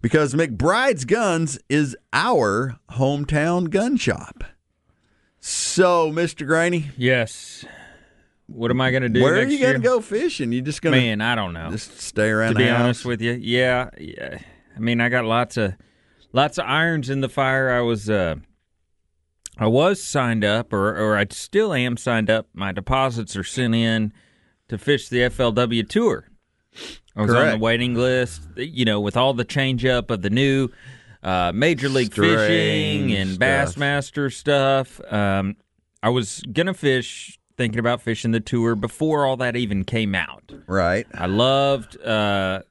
because 0.03 0.35
McBride's 0.35 1.05
Guns 1.05 1.59
is 1.69 1.97
our 2.13 2.79
hometown 2.93 3.71
gun 3.71 3.97
shop. 3.97 4.45
So, 5.41 6.11
Mr. 6.11 6.47
Greaney, 6.47 6.87
Yes. 6.97 7.65
What 8.47 8.73
am 8.73 8.81
I 8.81 8.91
going 8.91 9.05
to 9.05 9.09
do 9.09 9.23
where 9.23 9.35
are 9.37 9.45
you 9.45 9.61
going 9.61 9.75
to 9.75 9.79
go 9.81 10.01
fishing? 10.01 10.51
You 10.51 10.61
just 10.61 10.83
going 10.83 10.93
to 10.93 11.01
Man, 11.01 11.21
I 11.21 11.37
don't 11.37 11.53
know. 11.53 11.71
just 11.71 12.01
stay 12.01 12.29
around 12.31 12.55
to 12.55 12.59
be 12.59 12.67
house? 12.67 12.81
honest 12.81 13.05
with 13.05 13.21
you, 13.23 13.33
yeah, 13.41 13.91
yeah. 13.97 14.39
I 14.77 14.81
mean, 14.81 15.01
I 15.01 15.09
got 15.09 15.25
lots 15.25 15.57
of 15.57 15.75
lots 16.33 16.59
of 16.59 16.65
irons 16.67 17.09
in 17.11 17.21
the 17.21 17.29
fire. 17.29 17.71
I 17.71 17.81
was 17.81 18.11
uh 18.11 18.37
I 19.57 19.69
was 19.69 20.03
signed 20.03 20.43
up 20.45 20.73
or 20.73 20.97
or 20.99 21.17
I 21.17 21.27
still 21.31 21.73
am 21.73 21.97
signed 21.97 22.29
up. 22.29 22.49
My 22.53 22.73
deposits 22.73 23.37
are 23.37 23.45
sent 23.45 23.77
in 23.77 24.13
to 24.69 24.79
fish 24.79 25.09
the 25.09 25.19
FLW 25.19 25.89
tour. 25.89 26.29
I 27.17 27.23
was 27.23 27.35
on 27.35 27.51
the 27.51 27.59
waiting 27.59 27.95
list, 27.95 28.43
you 28.57 28.85
know, 28.85 29.01
with 29.01 29.17
all 29.17 29.35
the 29.35 29.45
change 29.45 29.85
up 29.85 30.11
of 30.11 30.23
the 30.23 30.31
new 30.31 30.69
uh, 31.23 31.53
Major 31.55 31.89
League 31.89 32.15
Fishing 32.15 33.13
and 33.13 33.35
stuff. 33.35 33.49
Bassmaster 33.75 34.33
stuff. 34.33 35.01
Um, 35.13 35.57
I 36.03 36.09
was 36.09 36.43
gonna 36.53 36.75
fish, 36.75 37.39
thinking 37.57 37.79
about 37.79 38.01
fishing 38.01 38.31
the 38.31 38.41
tour 38.41 38.75
before 38.75 39.27
all 39.27 39.37
that 39.39 39.57
even 39.57 39.85
came 39.85 40.15
out. 40.15 40.53
Right. 40.67 41.07
I 41.15 41.27
loved 41.27 42.01
uh, 42.01 42.63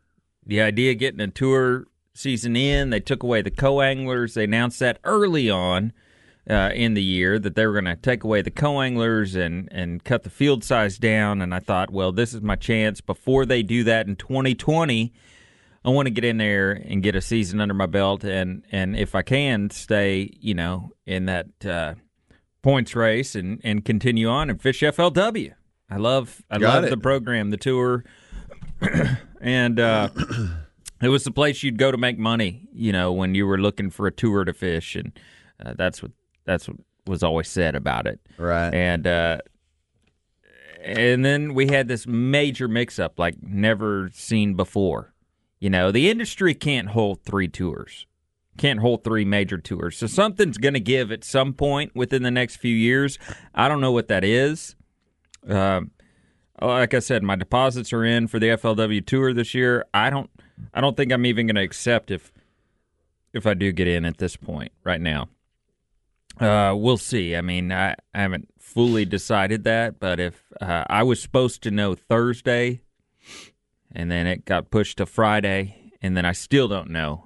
the 0.46 0.62
idea 0.62 0.94
of 0.94 0.98
getting 0.98 1.20
a 1.20 1.28
tour 1.28 1.86
season 2.14 2.56
in. 2.56 2.90
They 2.90 3.00
took 3.00 3.24
away 3.24 3.42
the 3.42 3.52
co 3.52 3.82
anglers. 3.82 4.34
They 4.34 4.46
announced 4.46 4.80
that 4.80 5.00
early 5.04 5.50
on 5.50 5.94
uh, 6.50 6.72
in 6.74 6.96
the 6.96 7.04
year 7.04 7.38
that 7.38 7.56
they 7.56 7.66
were 7.68 7.74
going 7.74 7.86
to 7.86 7.96
take 7.96 8.24
away 8.24 8.42
the 8.42 8.52
co 8.52 8.82
anglers 8.82 9.36
and, 9.36 9.68
and 9.72 10.04
cut 10.04 10.24
the 10.24 10.30
field 10.30 10.64
size 10.64 10.98
down. 10.98 11.42
And 11.42 11.54
I 11.54 11.60
thought, 11.60 11.92
well, 11.92 12.12
this 12.12 12.34
is 12.34 12.42
my 12.42 12.56
chance. 12.56 13.02
Before 13.02 13.46
they 13.46 13.62
do 13.62 13.84
that 13.84 14.08
in 14.08 14.16
2020, 14.16 15.14
I 15.86 15.90
want 15.90 16.08
to 16.08 16.12
get 16.12 16.24
in 16.24 16.38
there 16.38 16.72
and 16.72 17.04
get 17.04 17.16
a 17.16 17.22
season 17.22 17.62
under 17.62 17.74
my 17.74 17.86
belt. 17.86 18.24
And, 18.24 18.66
and 18.72 18.96
if 18.96 19.16
I 19.16 19.22
can, 19.22 19.70
stay, 19.70 20.30
you 20.40 20.54
know, 20.54 20.92
in 21.06 21.26
that 21.26 21.66
uh, 21.66 21.94
points 22.62 22.96
race 22.96 23.36
and, 23.36 23.62
and 23.64 23.86
continue 23.86 24.28
on 24.28 24.50
and 24.50 24.62
fish 24.62 24.82
FLW. 24.82 25.54
I 25.90 25.98
love 25.98 26.44
I 26.52 26.60
Got 26.60 26.76
love 26.76 26.84
it. 26.86 26.90
the 26.92 26.98
program, 26.98 27.50
the 27.50 27.58
tour, 27.58 28.04
and 29.42 29.80
uh, 29.80 30.10
it 31.02 31.10
was 31.10 31.24
the 31.24 31.32
place 31.32 31.64
you'd 31.64 31.80
go 31.80 31.92
to 31.92 31.98
make 31.98 32.20
money. 32.20 32.68
You 32.72 32.92
know, 32.92 33.12
when 33.12 33.34
you 33.34 33.48
were 33.48 33.58
looking 33.58 33.90
for 33.90 34.06
a 34.06 34.12
tour 34.12 34.46
to 34.46 34.54
fish, 34.54 34.96
and 34.96 35.18
uh, 35.64 35.74
that's 35.76 36.04
what 36.04 36.12
that's 36.46 36.68
what 36.68 36.78
was 37.06 37.24
always 37.24 37.48
said 37.48 37.76
about 37.76 38.08
it. 38.08 38.20
Right. 38.38 38.74
And 38.74 39.08
uh, 39.08 39.40
and 40.82 41.26
then 41.26 41.54
we 41.54 41.68
had 41.68 41.88
this 41.88 42.08
major 42.08 42.68
mix-up 42.68 43.20
like 43.20 43.36
never 43.42 44.10
seen 44.14 44.54
before. 44.54 45.14
You 45.60 45.70
know, 45.70 45.92
the 45.92 46.10
industry 46.10 46.54
can't 46.54 46.90
hold 46.90 47.24
three 47.24 47.50
tours, 47.50 48.06
can't 48.58 48.80
hold 48.80 49.04
three 49.04 49.26
major 49.26 49.58
tours. 49.58 49.98
So 49.98 50.08
something's 50.08 50.58
going 50.58 50.76
to 50.76 50.80
give 50.80 51.12
at 51.12 51.26
some 51.26 51.54
point 51.54 51.94
within 51.96 52.24
the 52.24 52.32
next 52.32 52.58
few 52.58 52.76
years. 52.76 53.20
I 53.54 53.68
don't 53.68 53.82
know 53.82 53.92
what 53.92 54.08
that 54.08 54.24
is. 54.24 54.76
Um, 55.48 55.92
like 56.62 56.94
I 56.94 57.00
said, 57.00 57.24
my 57.24 57.36
deposits 57.36 57.92
are 57.92 58.06
in 58.06 58.28
for 58.28 58.40
the 58.40 58.48
FLW 58.48 59.06
tour 59.06 59.34
this 59.34 59.54
year. 59.54 59.86
I 59.94 60.10
don't, 60.10 60.30
I 60.74 60.82
don't 60.82 60.96
think 60.96 61.12
I'm 61.12 61.26
even 61.26 61.48
going 61.48 61.56
to 61.56 61.62
accept 61.62 62.12
if, 62.12 62.32
if 63.34 63.46
I 63.46 63.54
do 63.54 63.72
get 63.72 63.88
in 63.88 64.06
at 64.06 64.18
this 64.18 64.36
point 64.36 64.72
right 64.84 65.00
now. 65.00 65.28
Uh, 66.40 66.74
we'll 66.76 66.98
see. 66.98 67.36
I 67.36 67.42
mean, 67.42 67.72
I, 67.72 67.92
I 68.14 68.22
haven't 68.22 68.48
fully 68.60 69.06
decided 69.06 69.64
that, 69.66 70.00
but 70.00 70.20
if 70.20 70.42
uh, 70.62 70.86
I 70.90 71.04
was 71.04 71.22
supposed 71.22 71.62
to 71.64 71.72
know 71.72 71.96
Thursday, 71.96 72.82
and 73.92 74.10
then 74.10 74.28
it 74.28 74.46
got 74.46 74.72
pushed 74.72 74.98
to 75.00 75.06
Friday, 75.06 75.92
and 76.02 76.16
then 76.16 76.26
I 76.26 76.32
still 76.32 76.68
don't 76.68 76.90
know. 76.92 77.26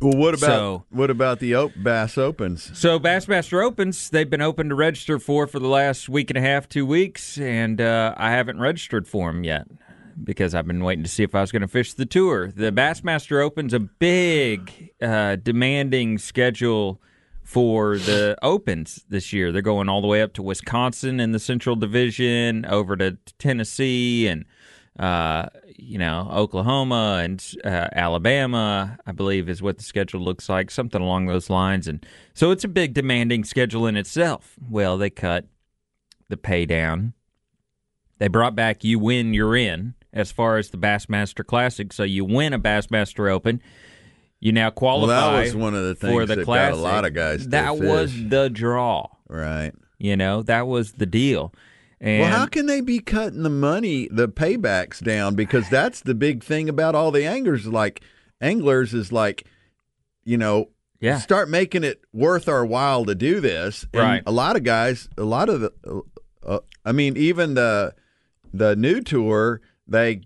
Well, 0.00 0.16
what 0.16 0.34
about 0.34 0.46
So- 0.46 0.84
what 0.90 1.10
about 1.10 1.40
the 1.40 1.70
Bass 1.76 2.16
Opens? 2.18 2.76
So 2.78 2.98
Bassmaster 3.00 3.62
Opens, 3.64 4.10
they've 4.10 4.28
been 4.30 4.40
open 4.42 4.68
to 4.68 4.74
register 4.74 5.18
for 5.18 5.46
for 5.46 5.58
the 5.58 5.66
last 5.68 6.08
week 6.08 6.30
and 6.30 6.36
a 6.36 6.40
half, 6.40 6.68
two 6.68 6.86
weeks, 6.86 7.36
and 7.38 7.80
uh, 7.80 8.14
I 8.16 8.30
haven't 8.30 8.60
registered 8.60 9.06
for 9.08 9.30
them 9.32 9.44
yet. 9.44 9.66
because 10.22 10.52
I've 10.54 10.66
been 10.66 10.82
waiting 10.82 11.04
to 11.04 11.10
see 11.10 11.22
if 11.22 11.34
I 11.34 11.40
was 11.40 11.52
going 11.52 11.62
to 11.62 11.68
fish 11.68 11.92
the 11.94 12.04
tour. 12.06 12.50
The 12.50 12.72
Bassmaster 12.72 13.40
Open's 13.40 13.72
a 13.72 13.78
big, 13.78 14.90
uh, 15.00 15.36
demanding 15.36 16.18
schedule 16.18 17.00
for 17.48 17.96
the 17.96 18.36
Opens 18.42 19.06
this 19.08 19.32
year. 19.32 19.50
They're 19.50 19.62
going 19.62 19.88
all 19.88 20.02
the 20.02 20.06
way 20.06 20.20
up 20.20 20.34
to 20.34 20.42
Wisconsin 20.42 21.18
in 21.18 21.32
the 21.32 21.38
Central 21.38 21.76
Division, 21.76 22.66
over 22.66 22.94
to 22.98 23.16
Tennessee, 23.38 24.28
and 24.28 24.44
uh, 24.98 25.46
you 25.74 25.96
know 25.96 26.28
Oklahoma 26.30 27.22
and 27.24 27.42
uh, 27.64 27.88
Alabama. 27.94 28.98
I 29.06 29.12
believe 29.12 29.48
is 29.48 29.62
what 29.62 29.78
the 29.78 29.82
schedule 29.82 30.20
looks 30.20 30.50
like, 30.50 30.70
something 30.70 31.00
along 31.00 31.24
those 31.24 31.48
lines. 31.48 31.88
And 31.88 32.04
so 32.34 32.50
it's 32.50 32.64
a 32.64 32.68
big, 32.68 32.92
demanding 32.92 33.44
schedule 33.44 33.86
in 33.86 33.96
itself. 33.96 34.56
Well, 34.68 34.98
they 34.98 35.08
cut 35.08 35.46
the 36.28 36.36
pay 36.36 36.66
down. 36.66 37.14
They 38.18 38.28
brought 38.28 38.56
back 38.56 38.84
"You 38.84 38.98
Win, 38.98 39.32
You're 39.32 39.56
In" 39.56 39.94
as 40.12 40.30
far 40.30 40.58
as 40.58 40.68
the 40.68 40.76
Bassmaster 40.76 41.46
Classic. 41.46 41.94
So 41.94 42.02
you 42.02 42.26
win 42.26 42.52
a 42.52 42.58
Bassmaster 42.58 43.30
Open. 43.30 43.62
You 44.40 44.52
now 44.52 44.64
Well, 44.66 44.70
qualify 44.72 45.36
that 45.36 45.44
was 45.44 45.56
one 45.56 45.74
of 45.74 45.84
the 45.84 45.94
for 45.96 46.24
the 46.26 46.36
that 46.36 46.44
classic. 46.44 46.74
got 46.74 46.78
a 46.78 46.82
lot 46.82 47.04
of 47.04 47.14
guys. 47.14 47.48
That 47.48 47.78
was 47.78 48.12
the 48.28 48.48
draw. 48.48 49.08
right. 49.28 49.72
You 49.98 50.16
know, 50.16 50.42
that 50.44 50.68
was 50.68 50.92
the 50.92 51.06
deal. 51.06 51.52
And 52.00 52.20
well, 52.20 52.30
how 52.30 52.46
can 52.46 52.66
they 52.66 52.80
be 52.80 53.00
cutting 53.00 53.42
the 53.42 53.50
money, 53.50 54.06
the 54.12 54.28
paybacks 54.28 55.02
down? 55.02 55.34
Because 55.34 55.68
that's 55.68 56.00
the 56.02 56.14
big 56.14 56.44
thing 56.44 56.68
about 56.68 56.94
all 56.94 57.10
the 57.10 57.24
anglers. 57.26 57.66
Like 57.66 58.00
anglers 58.40 58.94
is 58.94 59.10
like, 59.10 59.44
you 60.24 60.38
know, 60.38 60.70
Yeah. 61.00 61.18
start 61.18 61.50
making 61.50 61.82
it 61.82 62.00
worth 62.12 62.48
our 62.48 62.64
while 62.64 63.04
to 63.06 63.16
do 63.16 63.40
this. 63.40 63.86
And 63.92 64.00
Right. 64.02 64.22
A 64.24 64.30
lot 64.30 64.54
of 64.54 64.62
guys, 64.62 65.08
a 65.18 65.24
lot 65.24 65.48
of 65.48 65.60
the, 65.62 65.72
uh, 66.46 66.60
I 66.84 66.92
mean, 66.92 67.16
even 67.16 67.54
the 67.54 67.94
the 68.54 68.76
new 68.76 69.00
tour, 69.00 69.60
they 69.88 70.20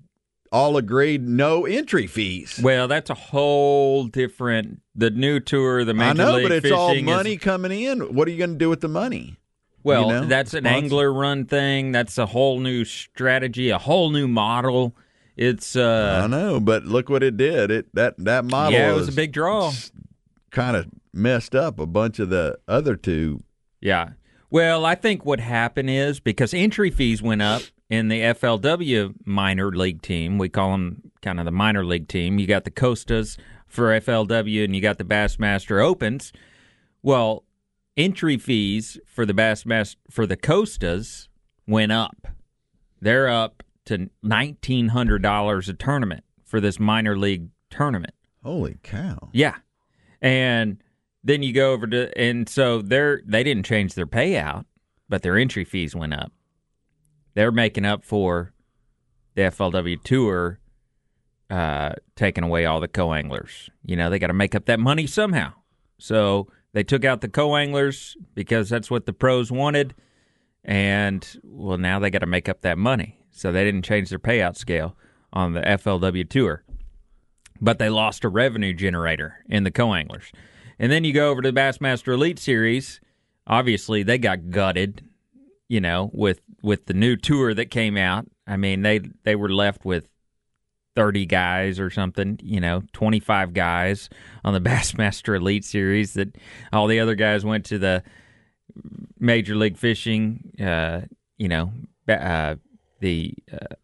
all 0.53 0.77
agreed 0.77 1.27
no 1.27 1.65
entry 1.67 2.07
fees. 2.07 2.61
well, 2.63 2.87
that's 2.87 3.11
a 3.11 3.15
whole 3.15 4.05
different. 4.05 4.81
The 4.95 5.11
new 5.11 5.41
tour, 5.41 5.85
the 5.85 5.95
major 5.95 6.11
I 6.11 6.13
know, 6.13 6.35
league 6.37 6.45
but 6.45 6.53
it's 6.53 6.71
all 6.71 6.91
fishing 6.91 7.09
is- 7.09 7.15
money 7.15 7.37
coming 7.39 7.73
in. 7.73 8.15
What 8.15 8.29
are 8.29 8.31
you 8.31 8.39
going 8.39 8.53
to 8.53 8.59
do 8.59 8.69
with 8.69 8.81
the 8.83 8.89
money? 8.89 9.37
well, 9.85 10.03
you 10.03 10.13
know, 10.13 10.25
that's 10.27 10.55
an 10.55 10.67
angler 10.67 11.13
run 11.13 11.45
thing. 11.47 11.91
That's 11.91 12.17
a 12.19 12.27
whole 12.27 12.61
new 12.61 12.85
strategy, 12.85 13.71
a 13.71 13.79
whole 13.79 14.11
new 14.11 14.29
model. 14.29 14.95
It's 15.37 15.75
uh, 15.75 16.21
I 16.23 16.27
know, 16.29 16.61
but 16.61 16.85
look 16.85 17.09
what 17.09 17.23
it 17.23 17.37
did. 17.37 17.71
It 17.71 17.95
that 17.95 18.15
that 18.19 18.45
model 18.45 18.73
yeah, 18.79 18.93
it 18.93 18.95
was 18.95 19.09
a 19.09 19.13
big 19.13 19.33
draw. 19.33 19.73
kind 20.51 20.77
of 20.77 20.87
messed 21.13 21.55
up 21.55 21.79
a 21.81 21.87
bunch 21.87 22.19
of 22.19 22.29
the 22.29 22.59
other 22.69 22.95
two. 22.97 23.43
Yeah. 23.81 24.11
Well, 24.51 24.85
I 24.85 24.95
think 24.95 25.25
what 25.25 25.41
happened 25.41 25.89
is 25.89 26.21
because 26.21 26.53
entry 26.53 26.91
fees 26.91 27.23
went 27.23 27.41
up 27.41 27.63
in 27.93 28.09
the 28.09 28.21
FLW 28.21 29.13
minor 29.27 29.71
league 29.71 30.01
team, 30.01 30.39
we 30.39 30.49
call 30.49 30.71
them 30.73 31.13
kind 31.21 31.39
of 31.39 31.45
the 31.45 31.51
minor 31.51 31.85
league 31.85 32.09
team. 32.09 32.39
You 32.39 32.47
got 32.47 32.65
the 32.65 32.71
Costas 32.71 33.37
for 33.67 33.89
FLW 34.01 34.65
and 34.65 34.75
you 34.75 34.81
got 34.81 34.97
the 34.97 35.05
Bassmaster 35.05 35.85
Opens. 35.85 36.33
Well, 37.03 37.45
entry 37.95 38.39
fees 38.39 38.99
for 39.05 39.27
the 39.27 39.35
Bassmaster 39.35 39.97
for 40.11 40.27
the 40.27 40.39
Costas 40.39 41.29
went 41.67 41.93
up. 41.93 42.29
They're 42.99 43.29
up 43.29 43.63
to 43.85 44.09
nineteen 44.23 44.89
hundred 44.89 45.21
dollars 45.21 45.69
a 45.69 45.75
tournament 45.75 46.25
for 46.47 46.63
this 46.63 46.81
minor 46.81 47.19
league 47.19 47.49
tournament. 47.69 48.15
Holy 48.43 48.79
cow! 48.83 49.29
Yeah. 49.35 49.57
And 50.23 50.83
then 51.23 51.43
you 51.43 51.53
go 51.53 51.73
over 51.73 51.87
to 51.89 52.19
and 52.19 52.49
so 52.49 52.81
they're 52.81 53.21
they 53.27 53.43
didn't 53.43 53.67
change 53.67 53.93
their 53.93 54.07
payout, 54.07 54.65
but 55.11 55.21
their 55.21 55.37
entry 55.37 55.65
fees 55.65 55.95
went 55.95 56.15
up. 56.15 56.33
They're 57.35 57.53
making 57.53 57.85
up 57.85 58.05
for 58.05 58.53
the 59.35 59.43
FLW 59.43 60.03
tour 60.03 60.59
uh 61.51 61.93
taking 62.17 62.45
away 62.45 62.67
all 62.67 62.81
the 62.81 62.89
co-anglers. 62.89 63.71
You 63.85 63.97
know, 63.97 64.11
they 64.11 64.19
got 64.19 64.29
to 64.29 64.33
make 64.33 64.55
up 64.55 64.67
that 64.67 64.81
money 64.81 65.07
somehow. 65.07 65.53
So 65.99 66.49
they 66.73 66.83
took 66.83 67.05
out 67.05 67.21
the 67.21 67.29
co-anglers 67.29 68.17
because 68.35 68.69
that's 68.69 68.91
what 68.91 69.07
the 69.07 69.13
pros 69.13 69.51
wanted 69.53 69.95
and 70.65 71.27
well 71.43 71.79
now 71.79 71.99
they 71.99 72.11
got 72.11 72.21
to 72.21 72.27
make 72.27 72.49
up 72.49 72.63
that 72.63 72.79
money. 72.79 73.19
So 73.31 73.51
they 73.53 73.65
didn't 73.65 73.85
change 73.85 74.11
their 74.11 74.19
payout 74.19 74.57
scale 74.57 74.97
on 75.33 75.55
the 75.55 75.63
FLW 75.63 76.29
tour 76.29 76.65
but 77.63 77.79
they 77.79 77.89
lost 77.89 78.25
a 78.25 78.29
revenue 78.29 78.75
generator 78.75 79.37
in 79.49 79.63
the 79.63 79.71
co-anglers. 79.71 80.33
And 80.81 80.91
then 80.91 81.05
you 81.05 81.13
go 81.13 81.31
over 81.31 81.41
to 81.41 81.53
the 81.53 81.59
Bassmaster 81.59 82.13
Elite 82.13 82.41
Series. 82.41 83.01
Obviously, 83.47 84.03
they 84.03 84.19
got 84.19 84.51
gutted, 84.51 85.05
you 85.73 85.81
know, 85.81 86.11
with 86.13 86.43
with 86.63 86.85
the 86.85 86.93
new 86.93 87.17
tour 87.17 87.55
that 87.55 87.71
came 87.71 87.97
out. 87.97 88.27
I 88.47 88.59
mean, 88.59 88.83
they 88.83 89.01
they 89.25 89.35
were 89.35 89.49
left 89.49 89.87
with 89.87 90.07
30 90.97 91.25
guys 91.25 91.81
or 91.81 91.89
something, 91.89 92.39
you 92.43 92.61
know, 92.61 92.83
25 92.93 93.55
guys 93.55 94.11
on 94.45 94.53
the 94.53 94.61
Bassmaster 94.71 95.35
Elite 95.35 95.65
Series 95.65 96.13
that 96.13 96.37
all 96.75 96.89
the 96.89 97.01
other 97.01 97.15
guys 97.15 97.43
went 97.43 97.65
to 97.65 97.79
the 97.79 98.03
Major 99.19 99.55
League 99.55 99.79
Fishing, 99.79 100.53
uh, 100.61 101.07
you 101.39 101.49
know, 101.49 101.73
uh, 102.07 102.57
the 103.01 103.35
uh, 103.51 103.75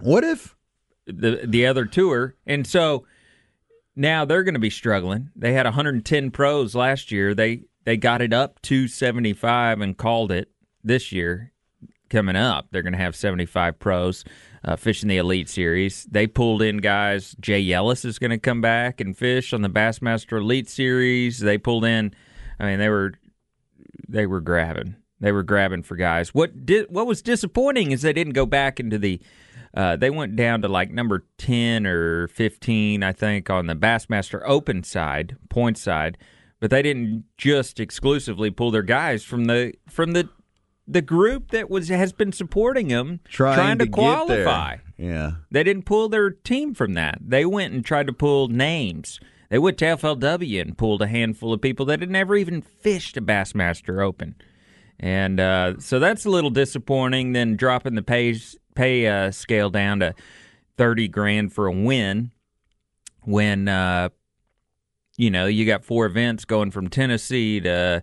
What 0.00 0.24
if? 0.24 0.56
the 1.06 1.42
the 1.46 1.66
other 1.66 1.84
tour, 1.84 2.34
and 2.46 2.66
so 2.66 3.06
now 3.94 4.24
they're 4.24 4.42
going 4.42 4.54
to 4.54 4.60
be 4.60 4.70
struggling. 4.70 5.30
They 5.36 5.52
had 5.52 5.66
110 5.66 6.32
pros 6.32 6.74
last 6.74 7.12
year. 7.12 7.32
They 7.32 7.62
they 7.84 7.96
got 7.96 8.22
it 8.22 8.32
up 8.32 8.60
to 8.62 8.88
75 8.88 9.80
and 9.80 9.96
called 9.96 10.32
it 10.32 10.50
this 10.82 11.12
year. 11.12 11.52
Coming 12.08 12.34
up, 12.34 12.66
they're 12.72 12.82
going 12.82 12.92
to 12.92 12.98
have 12.98 13.14
75 13.14 13.78
pros 13.78 14.24
uh, 14.64 14.74
fishing 14.74 15.08
the 15.08 15.18
Elite 15.18 15.48
Series. 15.48 16.04
They 16.10 16.26
pulled 16.26 16.60
in 16.60 16.78
guys. 16.78 17.36
Jay 17.40 17.72
Ellis 17.72 18.04
is 18.04 18.18
going 18.18 18.32
to 18.32 18.38
come 18.38 18.60
back 18.60 19.00
and 19.00 19.16
fish 19.16 19.52
on 19.52 19.62
the 19.62 19.70
Bassmaster 19.70 20.38
Elite 20.38 20.68
Series. 20.68 21.38
They 21.38 21.56
pulled 21.56 21.84
in. 21.84 22.12
I 22.58 22.66
mean, 22.66 22.78
they 22.78 22.88
were 22.88 23.14
they 24.08 24.26
were 24.26 24.40
grabbing. 24.40 24.96
They 25.20 25.32
were 25.32 25.42
grabbing 25.42 25.82
for 25.82 25.96
guys. 25.96 26.34
What 26.34 26.64
did 26.66 26.86
what 26.90 27.06
was 27.06 27.22
disappointing 27.22 27.92
is 27.92 28.02
they 28.02 28.12
didn't 28.12 28.32
go 28.32 28.46
back 28.46 28.80
into 28.80 28.98
the. 28.98 29.20
Uh, 29.72 29.94
they 29.94 30.10
went 30.10 30.34
down 30.34 30.62
to 30.62 30.68
like 30.68 30.90
number 30.90 31.26
ten 31.38 31.86
or 31.86 32.26
fifteen, 32.28 33.02
I 33.02 33.12
think, 33.12 33.48
on 33.48 33.66
the 33.66 33.76
Bassmaster 33.76 34.42
Open 34.44 34.82
side, 34.82 35.36
point 35.48 35.78
side, 35.78 36.18
but 36.58 36.70
they 36.70 36.82
didn't 36.82 37.24
just 37.38 37.78
exclusively 37.78 38.50
pull 38.50 38.72
their 38.72 38.82
guys 38.82 39.22
from 39.22 39.44
the 39.44 39.74
from 39.88 40.12
the 40.12 40.28
the 40.90 41.02
group 41.02 41.52
that 41.52 41.70
was 41.70 41.88
has 41.88 42.12
been 42.12 42.32
supporting 42.32 42.88
them, 42.88 43.20
Trying, 43.28 43.78
to, 43.78 43.86
get 43.86 43.92
qualify. 43.92 44.78
Yeah. 44.96 45.32
They 45.50 45.62
didn't 45.62 45.84
pull 45.84 46.08
their 46.08 46.30
team 46.30 46.74
from 46.74 46.94
that. 46.94 47.18
They 47.20 47.44
went 47.46 47.72
and 47.72 47.84
tried 47.84 48.08
to 48.08 48.12
pull 48.12 48.48
names. 48.48 49.20
They 49.50 49.58
went 49.58 49.78
to 49.78 49.84
FLW 49.84 50.60
and 50.60 50.76
pulled 50.76 51.02
a 51.02 51.06
handful 51.06 51.52
of 51.52 51.60
people 51.60 51.86
that 51.86 52.00
had 52.00 52.10
never 52.10 52.36
even 52.36 52.60
fished 52.60 53.16
a 53.16 53.22
Bassmaster 53.22 54.04
Open. 54.04 54.34
And 54.98 55.40
uh, 55.40 55.78
so 55.78 55.98
that's 55.98 56.24
a 56.24 56.30
little 56.30 56.50
disappointing. 56.50 57.32
Then 57.32 57.56
dropping 57.56 57.94
the 57.94 58.02
pay 58.02 58.36
pay 58.74 59.06
uh, 59.06 59.30
scale 59.30 59.70
down 59.70 60.00
to 60.00 60.14
thirty 60.76 61.08
grand 61.08 61.52
for 61.52 61.66
a 61.66 61.72
win, 61.72 62.32
when 63.22 63.66
uh, 63.66 64.10
you 65.16 65.30
know 65.30 65.46
you 65.46 65.64
got 65.64 65.84
four 65.84 66.04
events 66.04 66.44
going 66.44 66.70
from 66.70 66.88
Tennessee 66.88 67.60
to 67.60 68.02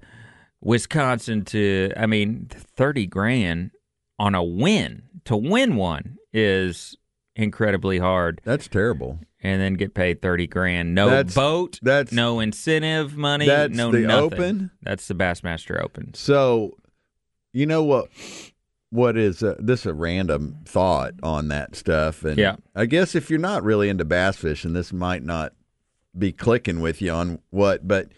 Wisconsin 0.67 1.45
to 1.45 1.91
I 1.95 2.05
mean 2.07 2.47
thirty 2.51 3.07
grand 3.07 3.71
on 4.19 4.35
a 4.35 4.43
win 4.43 5.03
to 5.23 5.37
win 5.37 5.77
one 5.77 6.17
is 6.33 6.97
incredibly 7.37 7.99
hard, 7.99 8.41
That's 8.43 8.67
terrible. 8.67 9.19
and 9.41 9.61
then 9.61 9.75
get 9.75 9.93
paid 9.93 10.21
thirty 10.21 10.45
grand. 10.45 10.93
No 10.93 11.09
That's- 11.09 11.33
boat, 11.33 11.79
that's- 11.81 12.13
no 12.13 12.41
incentive 12.41 13.15
money, 13.15 13.45
that's 13.45 13.73
no 13.73 13.91
the 13.91 13.99
nothing. 14.01 14.23
Open? 14.33 14.71
That's 14.81 15.07
the 15.07 15.13
Bassmaster 15.15 15.81
Open. 15.81 16.13
So, 16.13 16.75
you 17.53 17.65
know 17.65 17.83
what? 17.83 18.09
What 18.89 19.15
is 19.17 19.43
uh, 19.43 19.55
this? 19.59 19.85
A 19.85 19.93
random 19.93 20.57
thought 20.65 21.13
on 21.23 21.47
that 21.47 21.75
stuff, 21.77 22.25
and 22.25 22.37
Yeah. 22.37 22.57
I 22.75 22.85
guess 22.87 23.15
if 23.15 23.29
you're 23.29 23.39
not 23.39 23.63
really 23.63 23.87
into 23.89 24.03
bass 24.05 24.35
fishing, 24.37 24.73
this 24.73 24.91
might 24.91 25.23
not 25.23 25.53
be 26.17 26.31
clicking 26.33 26.81
with 26.81 27.01
you 27.01 27.11
on 27.11 27.39
what. 27.51 27.87
But 27.87 28.09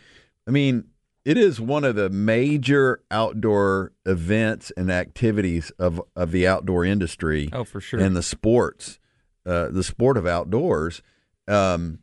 I 0.47 0.51
mean, 0.51 0.85
it 1.29 1.37
is 1.37 1.61
one 1.61 1.83
of 1.83 1.95
the 1.95 2.09
major 2.09 3.03
outdoor 3.11 3.91
events 4.03 4.71
and 4.75 4.91
activities 4.91 5.71
of 5.77 6.01
of 6.15 6.31
the 6.31 6.47
outdoor 6.47 6.83
industry. 6.83 7.49
Oh, 7.53 7.63
for 7.63 7.79
sure. 7.79 7.99
and 7.99 8.15
the 8.15 8.23
sports, 8.23 8.99
uh, 9.45 9.67
the 9.67 9.83
sport 9.83 10.17
of 10.17 10.25
outdoors. 10.25 11.03
Um, 11.47 11.99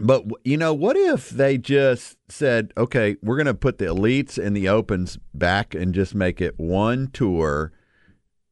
but 0.00 0.24
you 0.44 0.56
know, 0.56 0.74
what 0.74 0.96
if 0.96 1.30
they 1.30 1.56
just 1.56 2.16
said, 2.28 2.72
"Okay, 2.76 3.14
we're 3.22 3.36
going 3.36 3.46
to 3.46 3.54
put 3.54 3.78
the 3.78 3.84
elites 3.84 4.44
and 4.44 4.56
the 4.56 4.68
opens 4.68 5.20
back 5.32 5.72
and 5.72 5.94
just 5.94 6.12
make 6.12 6.40
it 6.40 6.58
one 6.58 7.10
tour, 7.12 7.70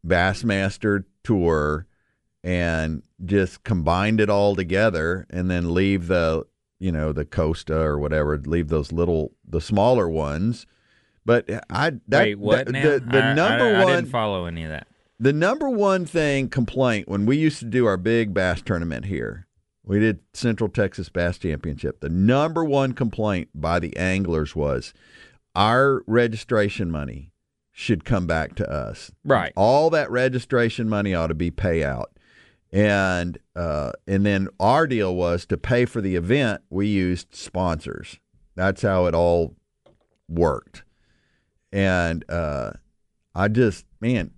Bassmaster 0.07 1.03
tour, 1.25 1.89
and 2.45 3.03
just 3.25 3.65
combined 3.65 4.21
it 4.21 4.31
all 4.31 4.55
together, 4.55 5.27
and 5.31 5.51
then 5.51 5.75
leave 5.75 6.07
the 6.07 6.47
you 6.81 6.91
know 6.91 7.13
the 7.13 7.25
Costa 7.25 7.79
or 7.79 7.99
whatever, 8.01 8.37
leave 8.39 8.69
those 8.69 8.91
little 8.91 9.31
the 9.49 9.61
smaller 9.61 10.09
ones." 10.09 10.67
But 11.25 11.49
I 11.71 11.91
that, 12.09 12.23
Wait, 12.23 12.39
what 12.41 12.67
the, 12.67 12.73
now? 12.73 12.83
the, 12.83 13.01
the 13.01 13.23
I- 13.23 13.35
number 13.35 13.65
I, 13.67 13.81
I 13.81 13.85
one 13.85 13.95
didn't 13.95 14.11
follow 14.11 14.47
any 14.47 14.65
of 14.65 14.71
that. 14.71 14.89
the 15.21 15.33
number 15.33 15.69
one 15.71 16.05
thing 16.07 16.49
complaint 16.49 17.09
when 17.09 17.27
we 17.27 17.37
used 17.37 17.59
to 17.61 17.67
do 17.67 17.87
our 17.87 17.97
big 17.99 18.35
bass 18.35 18.63
tournament 18.63 19.05
here, 19.05 19.47
we 19.85 20.01
did 20.01 20.21
Central 20.33 20.69
Texas 20.71 21.09
Bass 21.11 21.39
Championship. 21.39 22.01
The 22.01 22.09
number 22.09 22.65
one 22.65 22.95
complaint 22.95 23.51
by 23.55 23.79
the 23.79 23.97
anglers 23.97 24.57
was 24.57 24.93
our 25.55 26.03
registration 26.07 26.91
money 26.91 27.33
should 27.73 28.05
come 28.05 28.27
back 28.27 28.55
to 28.57 28.71
us. 28.71 29.11
Right. 29.25 29.53
All 29.57 29.91
that 29.91 30.11
registration 30.11 30.89
money 30.89 31.15
ought 31.15 31.29
to 31.29 31.35
be 31.35 31.51
payout. 31.51 32.07
And 32.73 33.39
uh, 33.57 33.93
and 34.07 34.25
then 34.25 34.49
our 34.61 34.87
deal 34.87 35.15
was 35.15 35.45
to 35.47 35.57
pay 35.57 35.85
for 35.87 36.01
the 36.01 36.15
event. 36.17 36.63
We 36.71 36.87
used 36.87 37.35
sponsors. 37.35 38.21
That's 38.55 38.83
how 38.83 39.07
it 39.07 39.15
all 39.15 39.57
worked. 40.29 40.85
And 41.73 42.25
uh, 42.31 42.73
I 43.35 43.49
just 43.49 43.87
man, 44.01 44.31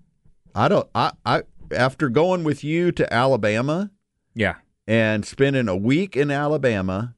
I 0.55 0.69
don't. 0.69 0.89
I 0.95 1.13
I 1.27 1.43
after 1.75 2.09
going 2.09 2.43
with 2.45 2.63
you 2.65 2.91
to 2.93 3.13
Alabama 3.13 3.91
Yeah. 4.35 4.57
and 4.87 5.25
spending 5.25 5.69
a 5.69 5.77
week 5.77 6.17
in 6.17 6.31
Alabama 6.31 7.15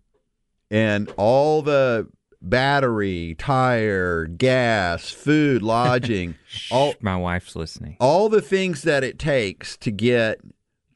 and 0.71 1.13
all 1.17 1.61
the 1.63 2.09
battery, 2.41 3.35
tire, 3.39 4.27
gas, 4.27 5.11
food, 5.11 5.63
lodging, 5.63 6.35
all 6.71 6.95
My 7.01 7.17
wife's 7.17 7.57
listening. 7.57 7.97
all 8.01 8.29
the 8.29 8.43
things 8.43 8.83
that 8.83 9.03
it 9.05 9.19
takes 9.19 9.77
to 9.79 9.91
get 9.91 10.41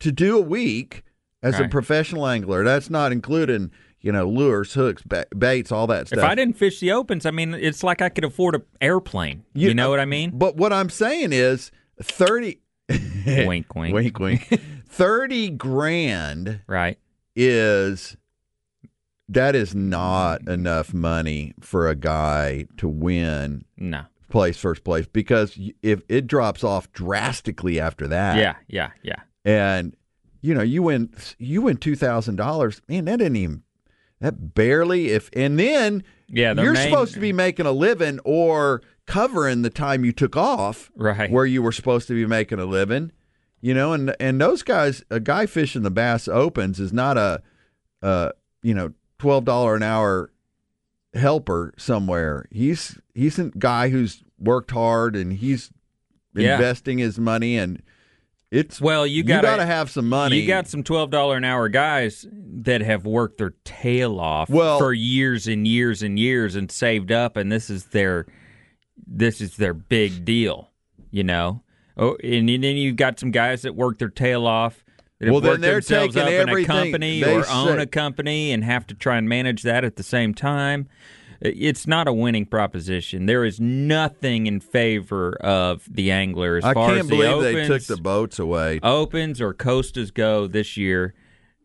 to 0.00 0.12
do 0.12 0.38
a 0.38 0.40
week 0.40 1.02
as 1.42 1.58
a 1.60 1.68
professional 1.68 2.26
angler. 2.26 2.64
That's 2.64 2.90
not 2.90 3.12
including, 3.12 3.70
you 4.00 4.12
know, 4.12 4.28
lures, 4.28 4.74
hooks, 4.74 5.02
baits, 5.36 5.70
all 5.72 5.86
that 5.88 6.08
stuff. 6.08 6.18
If 6.18 6.24
I 6.24 6.34
didn't 6.34 6.56
fish 6.56 6.80
the 6.80 6.92
opens, 6.92 7.26
I 7.26 7.30
mean, 7.30 7.54
it's 7.54 7.82
like 7.82 8.02
I 8.02 8.08
could 8.08 8.24
afford 8.24 8.54
an 8.56 8.62
airplane. 8.80 9.44
You, 9.54 9.74
know 9.74 9.88
uh, 9.88 9.90
what 9.90 10.00
I 10.00 10.04
mean? 10.04 10.32
But 10.34 10.56
what 10.56 10.72
I'm 10.72 10.90
saying 10.90 11.32
is 11.32 11.70
30 12.02 12.60
wink, 13.26 13.74
wink. 13.74 13.94
wink 13.94 14.18
wink 14.18 14.60
30 14.88 15.50
grand 15.50 16.60
Right. 16.66 16.98
is 17.36 18.16
that 19.28 19.54
is 19.54 19.74
not 19.74 20.48
enough 20.48 20.94
money 20.94 21.52
for 21.60 21.88
a 21.88 21.94
guy 21.94 22.66
to 22.78 22.88
win 22.88 23.64
No. 23.76 24.04
place 24.30 24.56
first 24.56 24.84
place 24.84 25.06
because 25.06 25.58
if 25.82 26.00
it 26.08 26.26
drops 26.26 26.64
off 26.64 26.90
drastically 26.92 27.78
after 27.78 28.08
that 28.08 28.38
Yeah. 28.38 28.54
Yeah. 28.68 28.90
Yeah. 29.02 29.20
And 29.44 29.94
you 30.42 30.54
know 30.54 30.62
you 30.62 30.82
win 30.82 31.12
you 31.38 31.62
win 31.62 31.76
two 31.76 31.96
thousand 31.96 32.36
dollars 32.36 32.80
man 32.88 33.04
that 33.06 33.18
didn't 33.18 33.36
even 33.36 33.62
that 34.20 34.54
barely 34.54 35.08
if 35.10 35.30
and 35.34 35.58
then 35.58 36.02
Yeah, 36.28 36.52
you're 36.60 36.72
main- 36.72 36.90
supposed 36.90 37.14
to 37.14 37.20
be 37.20 37.32
making 37.32 37.66
a 37.66 37.72
living 37.72 38.18
or 38.24 38.82
covering 39.06 39.62
the 39.62 39.70
time 39.70 40.04
you 40.04 40.12
took 40.12 40.36
off 40.36 40.90
Right. 40.96 41.30
where 41.30 41.46
you 41.46 41.62
were 41.62 41.72
supposed 41.72 42.08
to 42.08 42.14
be 42.14 42.26
making 42.26 42.58
a 42.58 42.64
living 42.66 43.12
you 43.60 43.74
know 43.74 43.92
and 43.92 44.14
and 44.20 44.40
those 44.40 44.62
guys 44.62 45.02
a 45.10 45.18
guy 45.20 45.46
fishing 45.46 45.82
the 45.82 45.90
bass 45.90 46.28
opens 46.28 46.78
is 46.80 46.92
not 46.92 47.16
a 47.16 47.42
uh 48.02 48.30
you 48.62 48.74
know 48.74 48.92
twelve 49.18 49.44
dollar 49.44 49.74
an 49.76 49.82
hour 49.82 50.30
helper 51.14 51.72
somewhere 51.78 52.44
he's 52.50 52.98
he's 53.14 53.38
a 53.38 53.44
guy 53.58 53.88
who's 53.88 54.22
worked 54.38 54.70
hard 54.70 55.16
and 55.16 55.32
he's 55.34 55.70
Yeah. 56.34 56.54
investing 56.54 56.98
his 56.98 57.18
money 57.18 57.56
and 57.56 57.82
it's 58.50 58.80
Well, 58.80 59.06
you 59.06 59.16
you 59.18 59.22
gotta- 59.24 59.46
got 59.46 59.56
to 59.56 59.66
have 59.66 59.90
some 59.90 60.08
money. 60.08 60.38
You 60.38 60.46
got 60.46 60.66
some 60.68 60.82
twelve 60.82 61.10
dollar 61.10 61.36
an 61.36 61.44
hour 61.44 61.68
guys 61.68 62.26
that 62.32 62.80
have 62.80 63.04
worked 63.06 63.38
their 63.38 63.54
tail 63.64 64.18
off 64.20 64.48
Well- 64.50 64.78
for 64.78 64.92
years 64.92 65.46
and 65.46 65.66
years 65.66 66.02
and 66.02 66.18
years 66.18 66.54
and 66.56 66.70
saved 66.70 67.12
up, 67.12 67.36
and 67.36 67.50
this 67.52 67.70
is 67.70 67.86
their 67.86 68.26
this 69.06 69.40
is 69.40 69.56
their 69.56 69.74
big 69.74 70.24
deal. 70.24 70.70
You 71.10 71.24
know. 71.24 71.62
Oh, 71.96 72.16
and 72.22 72.48
then 72.48 72.62
you've 72.76 72.96
got 72.96 73.18
some 73.18 73.30
guys 73.32 73.62
that 73.62 73.74
work 73.74 73.98
their 73.98 74.08
tail 74.08 74.46
off. 74.46 74.84
That 75.18 75.32
Well, 75.32 75.40
then 75.40 75.60
they're 75.60 75.80
taking 75.80 76.22
up 76.22 76.28
in 76.28 76.32
a 76.34 76.36
everything 76.36 76.66
company 76.66 77.20
they 77.22 77.34
or 77.34 77.44
own 77.50 77.80
a 77.80 77.86
company 77.86 78.52
and 78.52 78.62
have 78.62 78.86
to 78.86 78.94
try 78.94 79.18
and 79.18 79.28
manage 79.28 79.62
that 79.62 79.84
at 79.84 79.96
the 79.96 80.04
same 80.04 80.32
time. 80.32 80.86
It's 81.40 81.86
not 81.86 82.08
a 82.08 82.12
winning 82.12 82.46
proposition. 82.46 83.26
There 83.26 83.44
is 83.44 83.60
nothing 83.60 84.46
in 84.46 84.60
favor 84.60 85.34
of 85.40 85.86
the 85.88 86.10
angler 86.10 86.56
as 86.56 86.64
I 86.64 86.74
far 86.74 86.88
can't 86.88 87.00
as 87.00 87.08
the 87.08 87.16
believe 87.16 87.42
they 87.42 87.66
took 87.66 87.84
the 87.84 87.96
boats 87.96 88.38
away. 88.38 88.80
opens 88.82 89.40
or 89.40 89.54
Costas 89.54 90.10
go 90.10 90.46
this 90.46 90.76
year 90.76 91.14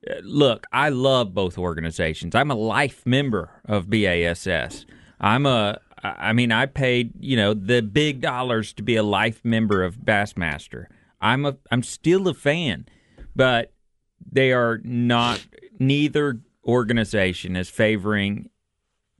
uh, 0.09 0.15
look 0.23 0.67
i 0.73 0.89
love 0.89 1.33
both 1.33 1.57
organizations 1.57 2.35
i'm 2.35 2.51
a 2.51 2.55
life 2.55 3.05
member 3.05 3.61
of 3.65 3.89
bass 3.89 4.85
i'm 5.21 5.45
a 5.45 5.79
I 6.03 6.33
mean 6.33 6.51
i 6.51 6.65
paid 6.65 7.13
you 7.19 7.37
know 7.37 7.53
the 7.53 7.81
big 7.81 8.19
dollars 8.19 8.73
to 8.73 8.83
be 8.83 8.97
a 8.97 9.03
life 9.03 9.45
member 9.45 9.81
of 9.81 9.99
bassmaster 9.99 10.87
i'm 11.21 11.45
a 11.45 11.55
i'm 11.71 11.83
still 11.83 12.27
a 12.27 12.33
fan 12.33 12.85
but 13.33 13.71
they 14.29 14.51
are 14.51 14.81
not 14.83 15.45
neither 15.79 16.41
organization 16.65 17.55
is 17.55 17.69
favoring 17.69 18.49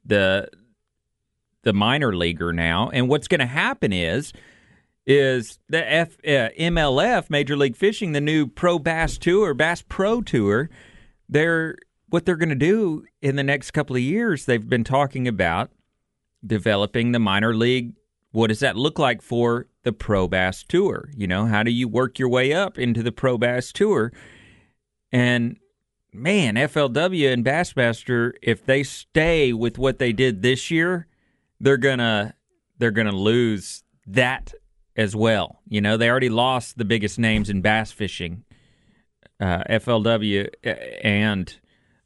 the 0.06 0.50
the 1.63 1.74
minor 1.74 2.16
leaguer 2.16 2.54
now. 2.54 2.89
And 2.94 3.08
what's 3.08 3.28
going 3.28 3.39
to 3.39 3.46
happen 3.46 3.94
is 3.94 4.34
is 5.06 5.60
the 5.68 5.92
F, 5.92 6.18
uh, 6.26 6.50
MLF 6.58 7.30
Major 7.30 7.58
League 7.58 7.76
Fishing 7.76 8.13
the 8.13 8.22
new 8.22 8.48
Pro 8.48 8.80
Bass 8.80 9.18
Tour 9.18 9.54
Bass 9.54 9.84
Pro 9.88 10.22
Tour 10.22 10.70
they're 11.28 11.78
what 12.10 12.26
they're 12.26 12.36
going 12.36 12.50
to 12.50 12.56
do 12.56 13.04
in 13.22 13.36
the 13.36 13.44
next 13.44 13.72
couple 13.72 13.96
of 13.96 14.02
years 14.02 14.46
they've 14.46 14.70
been 14.70 14.84
talking 14.84 15.28
about 15.28 15.72
developing 16.46 17.12
the 17.12 17.20
minor 17.20 17.56
league. 17.56 17.96
What 18.32 18.48
does 18.48 18.60
that 18.60 18.76
look 18.76 19.00
like 19.00 19.22
for 19.22 19.68
the 19.84 19.94
Pro 19.94 20.28
Bass 20.28 20.63
Tour? 20.63 21.10
You 21.16 21.28
know 21.28 21.46
how 21.46 21.63
do 21.63 21.72
you 21.72 21.88
work 21.88 22.20
your 22.20 22.30
way 22.30 22.54
up 22.54 22.78
into 22.78 23.04
the 23.04 23.12
Pro 23.12 23.38
Bass 23.38 23.72
Tour? 23.72 24.12
And 25.12 25.58
man, 26.13 26.56
FLW 26.56 27.32
and 27.32 27.43
Bassmaster, 27.43 28.34
if 28.41 28.65
they 28.65 28.84
stay 28.84 29.54
with 29.54 29.78
what 29.78 29.99
they 29.99 30.13
did 30.13 30.41
this 30.41 30.69
year, 30.71 31.08
they're 31.60 31.78
gonna 31.78 32.36
they're 32.78 32.91
gonna 32.91 33.12
lose 33.12 33.84
that 34.06 34.54
as 34.95 35.15
well. 35.15 35.60
You 35.67 35.82
know, 35.82 35.97
they 35.97 36.10
already 36.10 36.30
lost 36.30 36.78
the 36.78 36.86
biggest 36.86 37.17
names 37.17 37.49
in 37.49 37.62
bass 37.62 37.91
fishing. 37.91 38.43
Uh, 39.39 39.63
FLW 39.69 40.47
and 41.04 41.60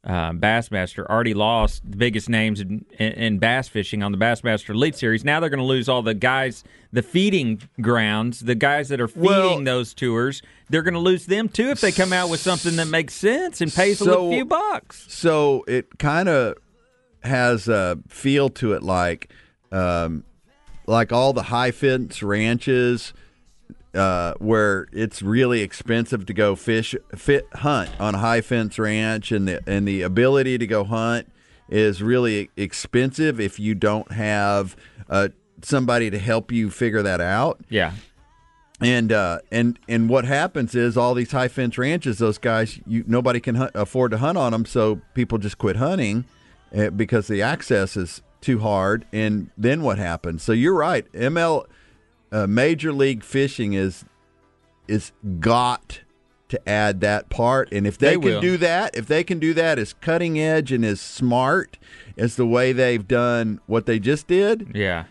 uh, 0.04 0.30
Bassmaster 0.32 1.04
already 1.06 1.34
lost 1.34 1.82
the 1.88 1.96
biggest 1.96 2.28
names 2.28 2.60
in, 2.60 2.84
in, 2.98 3.38
bass 3.38 3.68
fishing 3.68 4.02
on 4.02 4.12
the 4.12 4.18
Bassmaster 4.18 4.70
Elite 4.70 4.94
Series. 4.94 5.24
Now 5.24 5.40
they're 5.40 5.50
going 5.50 5.58
to 5.58 5.64
lose 5.66 5.88
all 5.88 6.02
the 6.02 6.14
guys, 6.14 6.64
the 6.92 7.02
feeding 7.02 7.60
grounds, 7.80 8.40
the 8.40 8.54
guys 8.54 8.88
that 8.90 9.00
are 9.00 9.08
feeding 9.08 9.26
Well- 9.26 9.64
those 9.64 9.94
tours. 9.94 10.40
They're 10.70 10.82
going 10.82 10.94
to 10.94 11.00
lose 11.00 11.26
them 11.26 11.48
too 11.48 11.70
if 11.70 11.80
they 11.80 11.92
come 11.92 12.12
out 12.12 12.28
with 12.30 12.40
something 12.40 12.76
that 12.76 12.88
makes 12.88 13.14
sense 13.14 13.60
and 13.60 13.72
pays 13.72 13.98
So- 13.98 14.28
a 14.28 14.30
few 14.30 14.44
bucks. 14.44 15.06
So 15.08 15.64
it 15.66 15.98
kind 15.98 16.28
of 16.28 16.56
has 17.24 17.68
a 17.68 17.98
feel 18.08 18.48
to 18.50 18.74
it 18.74 18.82
like 18.82 19.30
um, 19.72 20.24
like 20.86 21.12
all 21.12 21.32
the 21.32 21.42
high 21.42 21.72
fence 21.72 22.22
ranches 22.22 23.12
uh, 23.94 24.34
where 24.38 24.86
it's 24.92 25.22
really 25.22 25.60
expensive 25.62 26.26
to 26.26 26.34
go 26.34 26.54
fish 26.54 26.94
fit 27.16 27.46
hunt 27.54 27.90
on 27.98 28.14
a 28.14 28.18
high 28.18 28.40
fence 28.40 28.78
ranch 28.78 29.32
and 29.32 29.48
the 29.48 29.60
and 29.66 29.86
the 29.88 30.02
ability 30.02 30.58
to 30.58 30.66
go 30.66 30.84
hunt 30.84 31.30
is 31.68 32.02
really 32.02 32.50
expensive 32.56 33.38
if 33.40 33.58
you 33.60 33.74
don't 33.74 34.12
have 34.12 34.76
uh, 35.08 35.28
somebody 35.62 36.10
to 36.10 36.18
help 36.18 36.50
you 36.52 36.70
figure 36.70 37.02
that 37.02 37.20
out 37.20 37.60
Yeah. 37.68 37.92
and 38.80 39.10
uh, 39.12 39.40
and 39.50 39.78
and 39.88 40.08
what 40.08 40.24
happens 40.24 40.74
is 40.74 40.96
all 40.96 41.14
these 41.14 41.32
high 41.32 41.48
fence 41.48 41.76
ranches, 41.78 42.18
those 42.18 42.38
guys, 42.38 42.78
you 42.86 43.04
nobody 43.06 43.40
can 43.40 43.56
hunt, 43.56 43.72
afford 43.74 44.12
to 44.12 44.18
hunt 44.18 44.38
on 44.38 44.52
them, 44.52 44.64
so 44.64 45.00
people 45.14 45.38
just 45.38 45.58
quit 45.58 45.76
hunting 45.76 46.24
uh, 46.76 46.90
because 46.90 47.26
the 47.26 47.42
access 47.42 47.96
is 47.96 48.22
too 48.40 48.60
hard. 48.60 49.04
And 49.12 49.50
then 49.58 49.82
what 49.82 49.98
happens? 49.98 50.42
So 50.44 50.52
you're 50.52 50.74
right, 50.76 51.10
ML, 51.12 51.64
uh, 52.32 52.46
Major 52.46 52.92
League 52.92 53.22
Fishing 53.24 53.72
is 53.74 54.04
is 54.86 55.12
got 55.40 56.00
to 56.48 56.68
add 56.68 57.00
that 57.02 57.28
part, 57.28 57.70
and 57.72 57.86
if 57.86 57.98
they, 57.98 58.08
They 58.08 58.12
can 58.14 58.22
will. 58.22 58.40
do 58.40 58.56
that, 58.56 58.96
if 58.96 59.06
they 59.06 59.22
can 59.22 59.38
do 59.38 59.52
that 59.52 59.78
as 59.78 59.92
cutting 59.92 60.40
edge 60.40 60.72
and 60.72 60.82
as 60.82 60.98
smart 60.98 61.78
as 62.16 62.36
the 62.36 62.46
way 62.46 62.72
they've 62.72 63.06
done 63.06 63.60
what 63.66 63.84
they 63.84 63.98
just 63.98 64.26
did, 64.26 64.70
Yeah. 64.74 65.04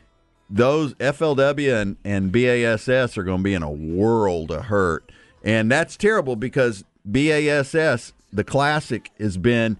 those 0.49 0.95
FLW 0.95 1.79
and, 1.79 1.97
and 2.03 2.31
BASS 2.31 3.17
are 3.19 3.23
going 3.23 3.37
to 3.39 3.43
be 3.43 3.53
in 3.53 3.61
a 3.61 3.69
world 3.69 4.49
of 4.49 4.65
hurt. 4.65 5.11
And 5.43 5.69
that's 5.71 5.95
terrible 5.95 6.35
because 6.35 6.83
BASS, 7.05 8.13
the 8.33 8.43
classic, 8.43 9.11
has 9.19 9.37
been 9.37 9.77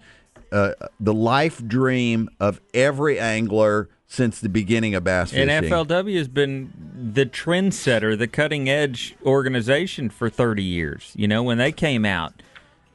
uh, 0.52 0.74
the 1.00 1.12
life 1.14 1.60
dream 1.66 2.28
of 2.38 2.60
every 2.72 3.18
angler 3.18 3.88
since 4.10 4.40
the 4.40 4.48
beginning 4.48 4.94
of 4.94 5.04
bass 5.04 5.30
fishing. 5.30 5.50
And 5.50 5.66
FLW 5.66 6.16
has 6.16 6.28
been 6.28 6.72
the 7.14 7.26
trendsetter, 7.26 8.16
the 8.18 8.26
cutting 8.26 8.68
edge 8.68 9.14
organization 9.24 10.08
for 10.08 10.30
30 10.30 10.62
years. 10.62 11.12
You 11.14 11.28
know, 11.28 11.42
when 11.42 11.58
they 11.58 11.70
came 11.72 12.06
out, 12.06 12.32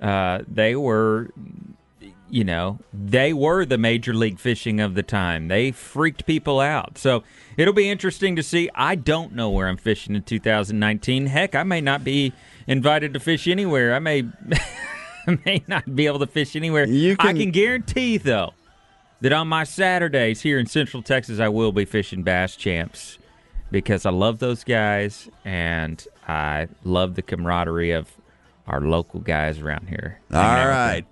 uh, 0.01 0.39
they 0.47 0.75
were, 0.75 1.29
you 2.31 2.43
know, 2.43 2.79
they 2.91 3.31
were 3.31 3.63
the 3.63 3.77
major 3.77 4.13
league 4.15 4.39
fishing 4.39 4.81
of 4.81 4.95
the 4.95 5.03
time. 5.03 5.49
They 5.49 5.71
freaked 5.71 6.25
people 6.25 6.59
out. 6.59 6.97
So 6.97 7.23
it'll 7.57 7.75
be 7.75 7.89
interesting 7.91 8.35
to 8.35 8.43
see. 8.43 8.69
I 8.73 8.95
don't 8.95 9.33
know 9.33 9.51
where 9.51 9.67
I'm 9.67 9.77
fishing 9.77 10.15
in 10.15 10.23
2019. 10.23 11.27
Heck, 11.27 11.53
I 11.53 11.61
may 11.61 11.79
not 11.79 12.03
be 12.03 12.33
invited 12.65 13.13
to 13.13 13.19
fish 13.19 13.47
anywhere. 13.47 13.93
I 13.93 13.99
may 13.99 14.23
may 15.45 15.63
not 15.67 15.95
be 15.95 16.07
able 16.07 16.19
to 16.19 16.27
fish 16.27 16.55
anywhere. 16.55 16.87
You 16.87 17.13
I 17.19 17.27
can- 17.27 17.37
can 17.37 17.51
guarantee 17.51 18.17
though 18.17 18.53
that 19.23 19.31
on 19.31 19.47
my 19.47 19.63
Saturdays 19.63 20.41
here 20.41 20.59
in 20.59 20.65
Central 20.65 21.01
Texas, 21.01 21.39
I 21.39 21.47
will 21.47 21.71
be 21.71 21.85
fishing 21.85 22.23
bass 22.23 22.57
champs 22.57 23.17
because 23.71 24.05
I 24.05 24.09
love 24.09 24.39
those 24.39 24.65
guys 24.65 25.29
and 25.45 26.05
I 26.27 26.67
love 26.83 27.15
the 27.15 27.21
camaraderie 27.21 27.91
of 27.91 28.11
our 28.67 28.81
local 28.81 29.21
guys 29.21 29.59
around 29.59 29.87
here. 29.87 30.19
All 30.33 30.67
right. 30.67 31.05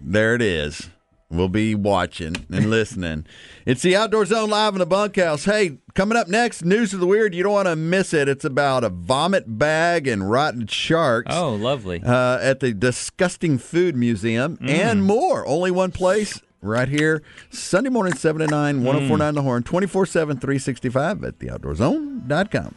There 0.00 0.34
it 0.34 0.42
is. 0.42 0.90
We'll 1.30 1.48
be 1.48 1.76
watching 1.76 2.44
and 2.50 2.70
listening. 2.70 3.24
it's 3.66 3.82
the 3.82 3.94
Outdoor 3.94 4.26
Zone 4.26 4.50
live 4.50 4.72
in 4.74 4.80
the 4.80 4.86
bunkhouse. 4.86 5.44
Hey, 5.44 5.78
coming 5.94 6.18
up 6.18 6.26
next, 6.26 6.64
news 6.64 6.92
of 6.92 6.98
the 6.98 7.06
weird. 7.06 7.36
You 7.36 7.44
don't 7.44 7.52
want 7.52 7.68
to 7.68 7.76
miss 7.76 8.12
it. 8.12 8.28
It's 8.28 8.44
about 8.44 8.82
a 8.82 8.88
vomit 8.88 9.44
bag 9.46 10.08
and 10.08 10.28
rotten 10.28 10.66
sharks. 10.66 11.32
Oh, 11.32 11.54
lovely. 11.54 12.02
uh, 12.04 12.38
at 12.40 12.58
the 12.58 12.74
Disgusting 12.74 13.58
Food 13.58 13.94
Museum 13.94 14.58
and 14.60 15.04
more. 15.04 15.46
Only 15.46 15.70
one 15.70 15.92
place 15.92 16.40
right 16.64 16.88
here. 16.88 17.22
Sunday 17.50 17.90
morning, 17.90 18.14
7 18.14 18.40
to 18.40 18.46
9, 18.46 18.78
hmm. 18.78 18.84
1049 18.84 19.34
The 19.34 19.42
Horn, 19.42 19.62
24 19.62 20.06
7, 20.06 20.38
365 20.38 21.24
at 21.24 21.38
theoutdoorzone.com. 21.38 22.74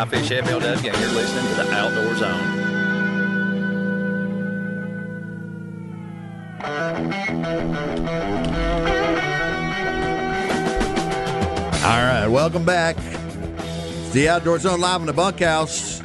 Morgan, 0.00 0.18
and 0.18 0.24
I 0.24 0.28
fish 0.28 0.30
FLW, 0.30 0.76
and 0.76 1.00
you're 1.00 1.10
listening 1.10 1.46
to 1.48 1.54
the 1.54 1.72
Outdoor 1.72 2.14
Zone. 2.16 2.60
All 11.82 12.04
right, 12.04 12.28
welcome 12.28 12.64
back. 12.64 12.96
It's 12.98 14.12
the 14.12 14.28
Outdoor 14.28 14.58
Zone 14.58 14.80
live 14.80 15.00
in 15.00 15.06
the 15.06 15.12
bunkhouse. 15.12 16.02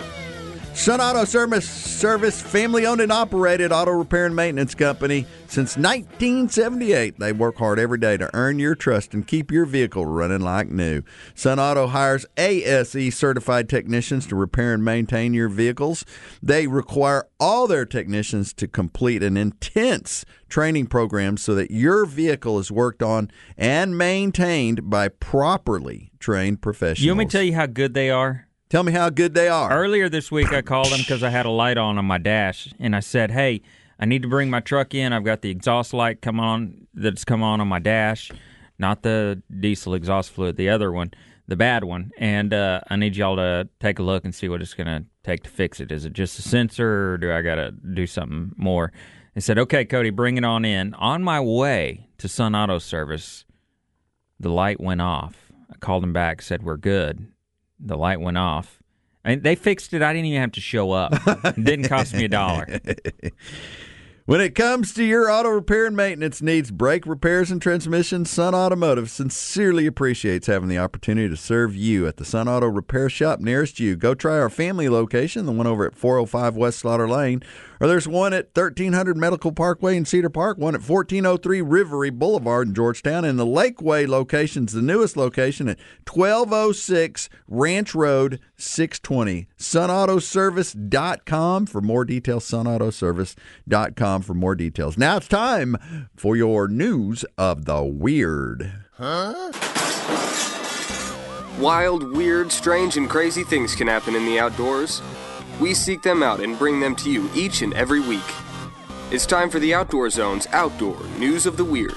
Sun 0.73 0.99
Auto 0.99 1.23
Service, 1.23 1.67
service 1.67 2.41
family 2.41 2.85
owned 2.85 3.01
and 3.01 3.11
operated 3.11 3.71
auto 3.71 3.91
repair 3.91 4.25
and 4.25 4.35
maintenance 4.35 4.75
company 4.75 5.25
since 5.55 5.77
1978. 5.77 7.17
They 7.17 7.31
work 7.31 7.59
hard 7.59 7.79
every 7.79 7.97
day 7.97 8.17
to 8.17 8.29
earn 8.33 8.59
your 8.59 8.75
trust 8.75 9.13
and 9.13 9.25
keep 9.25 9.51
your 9.51 9.65
vehicle 9.65 10.05
running 10.05 10.41
like 10.41 10.67
new. 10.67 11.01
Sun 11.33 11.61
Auto 11.61 11.87
hires 11.87 12.25
ASE 12.35 13.15
certified 13.15 13.69
technicians 13.69 14.27
to 14.27 14.35
repair 14.35 14.73
and 14.73 14.83
maintain 14.83 15.33
your 15.33 15.47
vehicles. 15.47 16.03
They 16.43 16.67
require 16.67 17.29
all 17.39 17.67
their 17.67 17.85
technicians 17.85 18.51
to 18.55 18.67
complete 18.67 19.23
an 19.23 19.37
intense 19.37 20.25
training 20.49 20.87
program 20.87 21.37
so 21.37 21.55
that 21.55 21.71
your 21.71 22.05
vehicle 22.05 22.59
is 22.59 22.69
worked 22.69 23.01
on 23.01 23.31
and 23.57 23.97
maintained 23.97 24.89
by 24.89 25.07
properly 25.07 26.11
trained 26.19 26.61
professionals. 26.61 27.05
you 27.05 27.11
want 27.11 27.19
me 27.19 27.25
to 27.27 27.31
tell 27.31 27.43
you 27.43 27.55
how 27.55 27.65
good 27.65 27.93
they 27.93 28.09
are? 28.09 28.49
Tell 28.67 28.83
me 28.83 28.91
how 28.91 29.09
good 29.09 29.33
they 29.33 29.47
are. 29.47 29.71
Earlier 29.71 30.09
this 30.09 30.29
week, 30.29 30.51
I 30.51 30.61
called 30.61 30.91
them 30.91 30.99
because 30.99 31.23
I 31.23 31.29
had 31.29 31.45
a 31.45 31.49
light 31.49 31.77
on 31.77 31.97
on 31.97 32.03
my 32.03 32.17
dash, 32.17 32.73
and 32.77 32.93
I 32.93 32.99
said, 32.99 33.31
"Hey, 33.31 33.61
I 33.99 34.05
need 34.05 34.21
to 34.23 34.27
bring 34.27 34.49
my 34.49 34.59
truck 34.59 34.93
in. 34.93 35.13
I've 35.13 35.23
got 35.23 35.41
the 35.41 35.49
exhaust 35.49 35.93
light 35.93 36.21
come 36.21 36.39
on 36.39 36.87
that's 36.93 37.23
come 37.23 37.43
on 37.43 37.61
on 37.61 37.67
my 37.67 37.79
dash, 37.79 38.31
not 38.77 39.03
the 39.03 39.41
diesel 39.59 39.93
exhaust 39.93 40.31
fluid, 40.31 40.57
the 40.57 40.69
other 40.69 40.91
one, 40.91 41.11
the 41.47 41.55
bad 41.55 41.83
one, 41.83 42.11
and 42.17 42.53
uh, 42.53 42.81
I 42.89 42.95
need 42.95 43.15
y'all 43.15 43.35
to 43.35 43.69
take 43.79 43.99
a 43.99 44.03
look 44.03 44.25
and 44.25 44.33
see 44.33 44.49
what 44.49 44.61
it's 44.61 44.73
going 44.73 44.87
to 44.87 45.05
take 45.23 45.43
to 45.43 45.49
fix 45.49 45.79
it. 45.79 45.91
Is 45.91 46.05
it 46.05 46.13
just 46.13 46.39
a 46.39 46.41
sensor, 46.41 47.13
or 47.13 47.17
do 47.17 47.31
I 47.31 47.41
got 47.41 47.55
to 47.55 47.71
do 47.71 48.07
something 48.07 48.51
more?" 48.57 48.91
They 49.33 49.41
said, 49.41 49.59
"Okay, 49.59 49.85
Cody, 49.85 50.09
bring 50.09 50.37
it 50.37 50.45
on 50.45 50.65
in." 50.65 50.93
On 50.95 51.23
my 51.23 51.39
way 51.39 52.07
to 52.17 52.27
Sun 52.27 52.55
Auto 52.55 52.79
Service, 52.79 53.45
the 54.39 54.49
light 54.49 54.79
went 54.79 55.01
off. 55.01 55.51
I 55.71 55.75
called 55.77 56.03
them 56.03 56.13
back, 56.13 56.41
said 56.41 56.63
we're 56.63 56.77
good. 56.77 57.27
The 57.79 57.97
light 57.97 58.19
went 58.19 58.37
off. 58.37 58.74
And 59.25 59.43
they 59.43 59.55
fixed 59.55 59.93
it. 59.93 60.01
I 60.01 60.13
didn't 60.13 60.27
even 60.27 60.41
have 60.41 60.51
to 60.53 60.61
show 60.61 60.91
up. 60.91 61.13
It 61.57 61.63
didn't 61.63 61.89
cost 61.89 62.13
me 62.13 62.25
a 62.25 62.29
dollar. 62.29 62.79
When 64.27 64.41
it 64.41 64.55
comes 64.55 64.91
to 64.95 65.03
your 65.03 65.29
auto 65.29 65.49
repair 65.49 65.85
and 65.85 65.95
maintenance 65.95 66.41
needs, 66.41 66.71
brake 66.71 67.05
repairs 67.05 67.51
and 67.51 67.61
transmission, 67.61 68.25
Sun 68.25 68.55
Automotive 68.55 69.11
sincerely 69.11 69.85
appreciates 69.85 70.47
having 70.47 70.67
the 70.67 70.79
opportunity 70.79 71.29
to 71.29 71.37
serve 71.37 71.75
you 71.75 72.07
at 72.07 72.17
the 72.17 72.25
Sun 72.25 72.49
Auto 72.49 72.65
Repair 72.65 73.07
Shop 73.07 73.39
nearest 73.39 73.79
you. 73.79 73.95
Go 73.95 74.15
try 74.15 74.39
our 74.39 74.49
family 74.49 74.89
location, 74.89 75.45
the 75.45 75.51
one 75.51 75.67
over 75.67 75.85
at 75.85 75.95
405 75.95 76.55
West 76.55 76.79
Slaughter 76.79 77.07
Lane, 77.07 77.43
or 77.79 77.87
there's 77.87 78.07
one 78.07 78.33
at 78.33 78.49
1300 78.55 79.15
Medical 79.15 79.51
Parkway 79.51 79.95
in 79.95 80.05
Cedar 80.05 80.31
Park, 80.31 80.57
one 80.57 80.73
at 80.73 80.81
1403 80.81 81.61
Rivery 81.61 82.11
Boulevard 82.11 82.67
in 82.67 82.73
Georgetown, 82.73 83.25
and 83.25 83.37
the 83.37 83.45
Lakeway 83.45 84.07
location's 84.07 84.73
the 84.73 84.81
newest 84.81 85.15
location 85.15 85.69
at 85.69 85.77
1206 86.11 87.29
Ranch 87.47 87.93
Road 87.93 88.39
620. 88.57 89.47
SunAutoservice.com 89.57 91.65
for 91.65 91.81
more 91.81 92.05
details. 92.05 92.49
SunAutoservice.com 92.49 94.21
for 94.21 94.33
more 94.33 94.55
details. 94.55 94.97
Now 94.97 95.17
it's 95.17 95.27
time 95.27 95.77
for 96.15 96.35
your 96.35 96.67
news 96.67 97.25
of 97.37 97.65
the 97.65 97.83
weird. 97.83 98.71
Huh? 98.93 99.51
Wild, 101.59 102.15
weird, 102.15 102.51
strange, 102.51 102.97
and 102.97 103.09
crazy 103.09 103.43
things 103.43 103.75
can 103.75 103.87
happen 103.87 104.15
in 104.15 104.25
the 104.25 104.39
outdoors. 104.39 105.01
We 105.59 105.73
seek 105.73 106.01
them 106.01 106.21
out 106.21 106.41
and 106.41 106.59
bring 106.59 106.81
them 106.81 106.95
to 106.97 107.09
you 107.09 107.29
each 107.33 107.61
and 107.61 107.73
every 107.73 108.01
week. 108.01 108.19
It's 109.11 109.25
time 109.25 109.49
for 109.49 109.59
the 109.59 109.73
Outdoor 109.73 110.09
Zone's 110.09 110.47
Outdoor 110.51 111.01
News 111.17 111.45
of 111.45 111.55
the 111.55 111.63
Weird. 111.63 111.95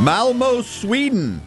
Malmo, 0.00 0.62
Sweden. 0.62 1.42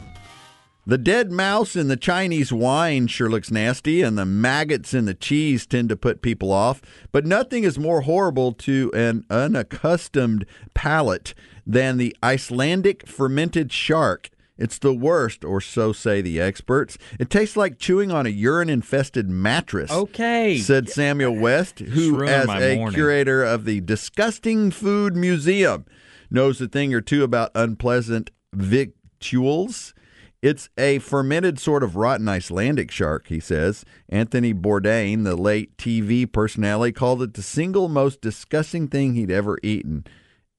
The 0.86 0.98
dead 0.98 1.32
mouse 1.32 1.78
in 1.78 1.88
the 1.88 1.96
Chinese 1.96 2.52
wine 2.52 3.08
sure 3.08 3.30
looks 3.30 3.50
nasty, 3.50 4.02
and 4.02 4.18
the 4.18 4.26
maggots 4.26 4.94
in 4.94 5.06
the 5.06 5.14
cheese 5.14 5.66
tend 5.66 5.88
to 5.88 5.96
put 5.96 6.22
people 6.22 6.52
off. 6.52 6.82
But 7.14 7.26
nothing 7.26 7.64
is 7.64 7.80
more 7.80 8.02
horrible 8.02 8.52
to 8.54 8.92
an 8.94 9.24
unaccustomed 9.30 10.46
palate 10.74 11.34
than 11.66 11.96
the 11.96 12.14
Icelandic 12.22 13.08
fermented 13.08 13.72
shark. 13.72 14.30
It's 14.58 14.78
the 14.78 14.94
worst, 14.94 15.46
or 15.46 15.62
so 15.62 15.94
say 15.94 16.20
the 16.22 16.42
experts. 16.42 16.98
It 17.22 17.30
tastes 17.30 17.56
like 17.56 17.80
chewing 17.80 18.12
on 18.12 18.26
a 18.26 18.30
urine 18.30 18.70
infested 18.70 19.30
mattress. 19.30 19.90
Okay. 19.90 20.58
Said 20.58 20.90
Samuel 20.90 21.38
West, 21.38 21.80
who, 21.80 22.22
as 22.26 22.50
a 22.50 22.76
morning. 22.76 22.94
curator 22.94 23.46
of 23.46 23.64
the 23.64 23.80
Disgusting 23.80 24.72
Food 24.72 25.16
Museum, 25.16 25.86
knows 26.30 26.60
a 26.60 26.68
thing 26.68 26.94
or 26.94 27.02
two 27.02 27.24
about 27.24 27.52
unpleasant 27.56 28.30
victuals. 28.54 29.94
It's 30.42 30.70
a 30.78 31.00
fermented 31.00 31.60
sort 31.60 31.84
of 31.84 31.96
rotten 31.96 32.28
Icelandic 32.28 32.90
shark, 32.90 33.28
he 33.28 33.40
says. 33.40 33.86
Anthony 34.10 34.54
Bourdain, 34.54 35.24
the 35.24 35.36
late 35.36 35.78
TV 35.78 36.32
personality, 36.32 36.92
called 36.92 37.22
it 37.22 37.36
the 37.36 37.44
single 37.44 37.90
most 37.90 38.22
disgusting 38.22 38.88
thing 38.88 39.14
he'd 39.14 39.30
ever 39.30 39.60
eaten. 39.62 40.06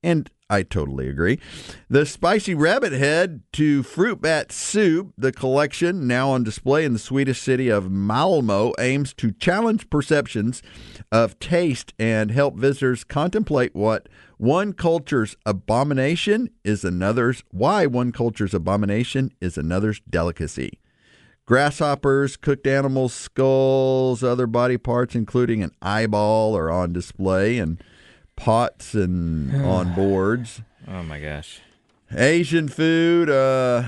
And 0.03 0.31
I 0.53 0.65
totally 0.65 1.09
agree. 1.09 1.39
The 1.89 2.05
spicy 2.05 2.55
rabbit 2.55 2.93
head 2.93 3.41
to 3.55 3.83
fruit 3.83 4.21
bat 4.21 4.53
soup, 4.53 5.15
the 5.17 5.33
collection 5.33 6.07
now 6.07 6.29
on 6.29 6.45
display 6.45 6.85
in 6.85 6.93
the 6.93 6.99
Swedish 6.99 7.41
city 7.41 7.71
of 7.71 7.91
Malmo, 7.91 8.75
aims 8.79 9.15
to 9.15 9.33
challenge 9.33 9.89
perceptions 9.89 10.63
of 11.11 11.39
taste 11.39 11.95
and 11.99 12.31
help 12.31 12.57
visitors 12.57 13.03
contemplate 13.03 13.75
what 13.75 14.11
one 14.37 14.75
culture's 14.75 15.37
abomination 15.47 16.51
is 16.65 16.85
another's 16.85 17.43
why 17.51 17.87
one 17.87 18.13
culture's 18.13 18.53
abomination 18.53 19.33
is 19.41 19.57
another's 19.57 20.01
delicacy. 20.01 20.79
Grasshoppers, 21.47 22.37
cooked 22.37 22.67
animals, 22.67 23.15
skulls, 23.15 24.23
other 24.23 24.47
body 24.47 24.77
parts, 24.77 25.15
including 25.15 25.63
an 25.63 25.71
eyeball, 25.81 26.55
are 26.55 26.71
on 26.71 26.93
display 26.93 27.59
and 27.59 27.83
pots 28.43 28.95
and 28.95 29.55
on 29.65 29.95
boards. 29.95 30.61
Oh 30.89 31.03
my 31.03 31.21
gosh. 31.21 31.61
Asian 32.15 32.69
food, 32.69 33.31
uh, 33.31 33.85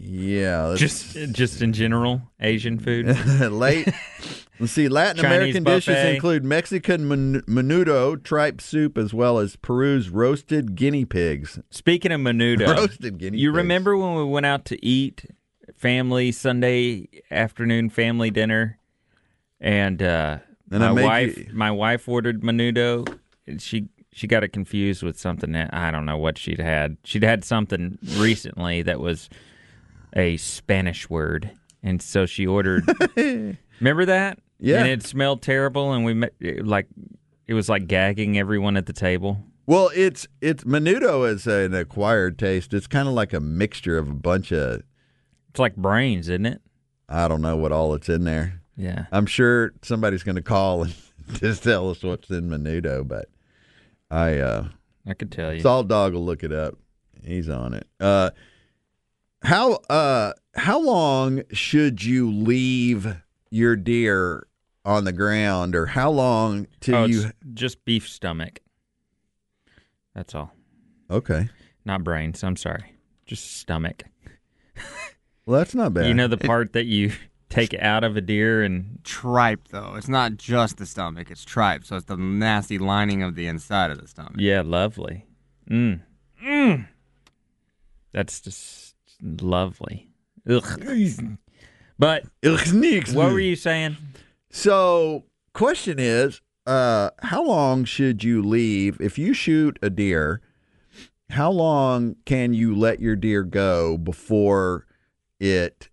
Yeah, 0.00 0.64
let's- 0.66 0.80
Just 0.80 1.32
just 1.32 1.60
in 1.62 1.72
general, 1.72 2.22
Asian 2.40 2.78
food. 2.78 3.06
late. 3.52 3.88
Let's 4.60 4.72
see. 4.72 4.88
Latin 4.88 5.22
Chinese 5.22 5.54
American 5.56 5.64
dishes 5.64 6.14
include 6.14 6.44
Mexican 6.44 7.06
men- 7.06 7.42
menudo, 7.46 8.20
tripe 8.22 8.60
soup, 8.60 8.96
as 8.98 9.12
well 9.14 9.38
as 9.38 9.54
Peru's 9.56 10.08
roasted 10.10 10.74
guinea 10.74 11.04
pigs. 11.04 11.60
Speaking 11.70 12.10
of 12.10 12.20
menudo, 12.20 12.66
Roasted 12.76 13.18
guinea 13.18 13.38
you 13.38 13.50
pigs. 13.50 13.56
remember 13.58 13.96
when 13.96 14.14
we 14.16 14.24
went 14.24 14.46
out 14.46 14.64
to 14.66 14.84
eat 14.84 15.26
family 15.76 16.32
Sunday 16.32 17.08
afternoon 17.30 17.88
family 17.90 18.30
dinner, 18.30 18.78
and 19.60 20.02
uh, 20.02 20.38
And 20.70 20.80
my 20.80 20.92
wife 20.92 21.36
you- 21.38 21.48
my 21.52 21.70
wife 21.70 22.08
ordered 22.08 22.40
menudo. 22.42 23.06
She 23.58 23.88
she 24.12 24.26
got 24.26 24.42
it 24.42 24.48
confused 24.48 25.02
with 25.02 25.18
something 25.18 25.52
that 25.52 25.72
I 25.72 25.90
don't 25.90 26.04
know 26.06 26.16
what 26.18 26.38
she'd 26.38 26.60
had. 26.60 26.96
She'd 27.04 27.22
had 27.22 27.44
something 27.44 27.98
recently 28.16 28.82
that 28.82 29.00
was 29.00 29.28
a 30.14 30.36
Spanish 30.38 31.08
word, 31.08 31.50
and 31.82 32.00
so 32.02 32.26
she 32.26 32.46
ordered. 32.46 32.84
remember 33.80 34.04
that? 34.06 34.38
Yeah. 34.60 34.80
and 34.80 34.88
it 34.88 35.04
smelled 35.04 35.42
terrible, 35.42 35.92
and 35.92 36.04
we 36.04 36.14
met, 36.14 36.32
like 36.40 36.86
it 37.46 37.54
was 37.54 37.68
like 37.68 37.86
gagging 37.86 38.38
everyone 38.38 38.76
at 38.76 38.86
the 38.86 38.92
table. 38.92 39.42
Well, 39.66 39.90
it's 39.94 40.26
it's 40.40 40.64
menudo 40.64 41.28
is 41.30 41.46
an 41.46 41.74
acquired 41.74 42.38
taste. 42.38 42.72
It's 42.72 42.86
kind 42.86 43.06
of 43.06 43.14
like 43.14 43.32
a 43.32 43.40
mixture 43.40 43.98
of 43.98 44.08
a 44.08 44.14
bunch 44.14 44.50
of 44.50 44.82
It's 45.50 45.58
like 45.60 45.76
brains, 45.76 46.28
isn't 46.28 46.46
it? 46.46 46.60
I 47.08 47.28
don't 47.28 47.42
know 47.42 47.56
what 47.56 47.70
all 47.72 47.94
it's 47.94 48.08
in 48.08 48.24
there. 48.24 48.62
Yeah. 48.76 49.06
I'm 49.12 49.26
sure 49.26 49.72
somebody's 49.82 50.22
going 50.22 50.36
to 50.36 50.42
call 50.42 50.84
and 50.84 50.94
just 51.34 51.62
tell 51.64 51.90
us 51.90 52.02
what's 52.02 52.30
in 52.30 52.48
menudo, 52.48 53.06
but 53.06 53.28
I 54.10 54.38
uh 54.38 54.68
I 55.06 55.14
could 55.14 55.32
tell 55.32 55.52
you. 55.52 55.60
Salt 55.60 55.88
Dog 55.88 56.12
will 56.12 56.24
look 56.24 56.42
it 56.42 56.52
up. 56.52 56.76
He's 57.22 57.48
on 57.48 57.74
it. 57.74 57.86
Uh 58.00 58.30
how 59.42 59.74
uh 59.88 60.32
how 60.54 60.80
long 60.80 61.42
should 61.52 62.02
you 62.04 62.30
leave 62.30 63.16
your 63.50 63.76
deer 63.76 64.46
on 64.84 65.04
the 65.04 65.12
ground 65.12 65.74
or 65.74 65.86
how 65.86 66.10
long 66.10 66.66
till 66.80 66.96
oh, 66.96 67.04
you 67.04 67.30
just 67.54 67.84
beef 67.84 68.08
stomach. 68.08 68.60
That's 70.14 70.34
all. 70.34 70.52
Okay. 71.10 71.48
Not 71.84 72.02
brains. 72.04 72.42
I'm 72.42 72.56
sorry. 72.56 72.94
Just 73.26 73.58
stomach. 73.58 74.04
Well, 75.48 75.60
that's 75.60 75.74
not 75.74 75.94
bad. 75.94 76.08
You 76.08 76.12
know 76.12 76.28
the 76.28 76.36
part 76.36 76.74
that 76.74 76.84
you 76.84 77.10
take 77.48 77.74
out 77.74 78.04
of 78.04 78.16
a 78.16 78.20
deer 78.20 78.62
and 78.62 78.98
Tripe, 79.04 79.68
though. 79.68 79.94
It's 79.96 80.08
not 80.08 80.36
just 80.36 80.76
the 80.76 80.86
stomach, 80.86 81.30
it's 81.30 81.44
tripe. 81.44 81.84
So 81.84 81.96
it's 81.96 82.06
the 82.06 82.16
nasty 82.16 82.78
lining 82.78 83.22
of 83.22 83.34
the 83.34 83.46
inside 83.46 83.90
of 83.90 84.00
the 84.00 84.08
stomach. 84.08 84.34
yeah, 84.36 84.62
lovely. 84.64 85.26
Mm. 85.70 86.00
Mm. 86.44 86.88
That's 88.12 88.40
just 88.40 88.94
lovely. 89.20 90.08
Ugh. 90.48 91.38
But 91.98 92.24
what 92.42 93.32
were 93.32 93.40
you 93.40 93.56
saying? 93.56 93.96
So, 94.50 95.24
question 95.52 95.98
is, 95.98 96.40
uh, 96.66 97.10
how 97.22 97.42
long 97.42 97.84
should 97.84 98.22
you 98.22 98.42
leave 98.42 99.00
if 99.00 99.18
you 99.18 99.34
shoot 99.34 99.78
a 99.82 99.90
deer? 99.90 100.40
How 101.30 101.50
long 101.50 102.16
can 102.24 102.54
you 102.54 102.74
let 102.74 103.00
your 103.00 103.16
deer 103.16 103.42
go 103.42 103.98
before 103.98 104.86
it 105.40 105.90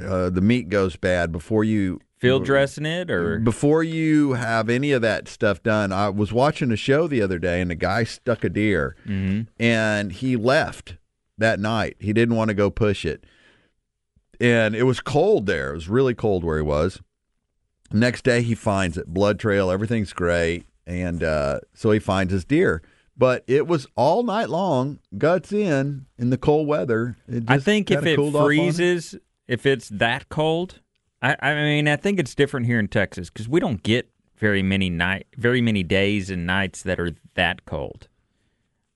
uh, 0.00 0.30
the 0.30 0.40
meat 0.40 0.68
goes 0.68 0.96
bad? 0.96 1.32
Before 1.32 1.64
you 1.64 2.00
Field 2.18 2.44
dressing 2.44 2.86
it 2.86 3.10
or 3.10 3.40
before 3.40 3.82
you 3.82 4.34
have 4.34 4.68
any 4.70 4.92
of 4.92 5.02
that 5.02 5.26
stuff 5.26 5.60
done? 5.62 5.90
I 5.92 6.08
was 6.08 6.32
watching 6.32 6.70
a 6.70 6.76
show 6.76 7.08
the 7.08 7.20
other 7.20 7.38
day, 7.40 7.60
and 7.60 7.68
the 7.70 7.74
guy 7.74 8.04
stuck 8.04 8.44
a 8.44 8.48
deer, 8.48 8.94
Mhm. 9.08 9.48
and 9.58 10.12
he 10.12 10.36
left 10.36 10.96
that 11.36 11.58
night. 11.58 11.96
He 11.98 12.12
didn't 12.12 12.36
want 12.36 12.48
to 12.48 12.54
go 12.54 12.70
push 12.70 13.04
it, 13.04 13.24
and 14.40 14.74
it 14.76 14.84
was 14.84 15.00
cold 15.00 15.46
there. 15.46 15.72
It 15.72 15.74
was 15.74 15.88
really 15.88 16.14
cold 16.14 16.44
where 16.44 16.58
he 16.58 16.62
was. 16.62 17.00
Next 17.92 18.22
day, 18.24 18.42
he 18.42 18.54
finds 18.54 18.96
it, 18.96 19.08
blood 19.08 19.38
trail, 19.38 19.70
everything's 19.70 20.12
great, 20.12 20.64
and 20.86 21.22
uh, 21.22 21.60
so 21.74 21.90
he 21.90 21.98
finds 21.98 22.32
his 22.32 22.44
deer. 22.44 22.82
But 23.16 23.44
it 23.46 23.66
was 23.66 23.86
all 23.96 24.22
night 24.22 24.48
long, 24.48 24.98
guts 25.18 25.52
in, 25.52 26.06
in 26.18 26.30
the 26.30 26.38
cold 26.38 26.66
weather. 26.66 27.16
It 27.28 27.44
I 27.48 27.58
think 27.58 27.90
if 27.90 28.06
it 28.06 28.16
cooled 28.16 28.34
off 28.36 28.42
on 28.42 28.46
freezes, 28.46 29.16
if 29.46 29.66
it's 29.66 29.88
that 29.88 30.28
cold, 30.28 30.80
I, 31.20 31.36
I 31.40 31.54
mean, 31.54 31.88
I 31.88 31.96
think 31.96 32.18
it's 32.18 32.34
different 32.34 32.66
here 32.66 32.78
in 32.78 32.88
Texas 32.88 33.30
because 33.30 33.48
we 33.48 33.60
don't 33.60 33.82
get 33.82 34.10
very 34.36 34.62
many 34.62 34.90
night, 34.90 35.26
very 35.36 35.60
many 35.60 35.82
days 35.82 36.30
and 36.30 36.46
nights 36.46 36.82
that 36.82 36.98
are 36.98 37.12
that 37.34 37.64
cold, 37.64 38.08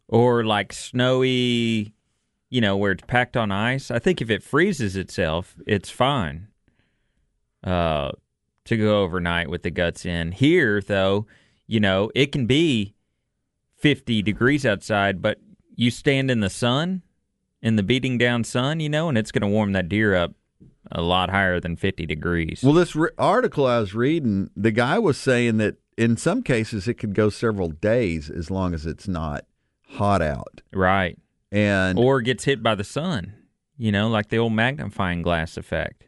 or 0.08 0.44
like 0.44 0.72
snowy, 0.72 1.94
you 2.50 2.60
know, 2.60 2.76
where 2.76 2.92
it's 2.92 3.04
packed 3.06 3.36
on 3.36 3.52
ice. 3.52 3.90
I 3.90 3.98
think 3.98 4.20
if 4.20 4.30
it 4.30 4.42
freezes 4.42 4.96
itself, 4.96 5.56
it's 5.66 5.90
fine. 5.90 6.48
Uh, 7.62 8.12
to 8.66 8.76
go 8.76 9.02
overnight 9.02 9.48
with 9.48 9.62
the 9.62 9.70
guts 9.70 10.04
in. 10.04 10.32
Here, 10.32 10.80
though, 10.80 11.26
you 11.66 11.80
know, 11.80 12.10
it 12.14 12.32
can 12.32 12.46
be 12.46 12.94
50 13.76 14.22
degrees 14.22 14.66
outside, 14.66 15.22
but 15.22 15.38
you 15.74 15.90
stand 15.90 16.30
in 16.30 16.40
the 16.40 16.50
sun, 16.50 17.02
in 17.62 17.76
the 17.76 17.82
beating 17.82 18.18
down 18.18 18.44
sun, 18.44 18.80
you 18.80 18.88
know, 18.88 19.08
and 19.08 19.16
it's 19.18 19.32
going 19.32 19.42
to 19.42 19.48
warm 19.48 19.72
that 19.72 19.88
deer 19.88 20.14
up 20.14 20.32
a 20.92 21.00
lot 21.02 21.30
higher 21.30 21.58
than 21.58 21.76
50 21.76 22.06
degrees. 22.06 22.60
Well, 22.62 22.72
this 22.74 22.94
re- 22.94 23.10
article 23.18 23.66
I 23.66 23.80
was 23.80 23.94
reading, 23.94 24.50
the 24.56 24.70
guy 24.70 24.98
was 24.98 25.16
saying 25.18 25.56
that 25.58 25.76
in 25.96 26.16
some 26.16 26.42
cases 26.42 26.86
it 26.86 26.94
could 26.94 27.14
go 27.14 27.28
several 27.30 27.68
days 27.70 28.30
as 28.30 28.50
long 28.50 28.72
as 28.74 28.86
it's 28.86 29.08
not 29.08 29.44
hot 29.88 30.22
out. 30.22 30.60
right. 30.72 31.18
And 31.52 31.96
Or 31.98 32.20
gets 32.20 32.44
hit 32.44 32.60
by 32.62 32.74
the 32.74 32.84
sun, 32.84 33.32
you 33.78 33.90
know, 33.92 34.08
like 34.08 34.28
the 34.28 34.36
old 34.38 34.52
magnifying 34.52 35.22
glass 35.22 35.56
effect. 35.56 36.04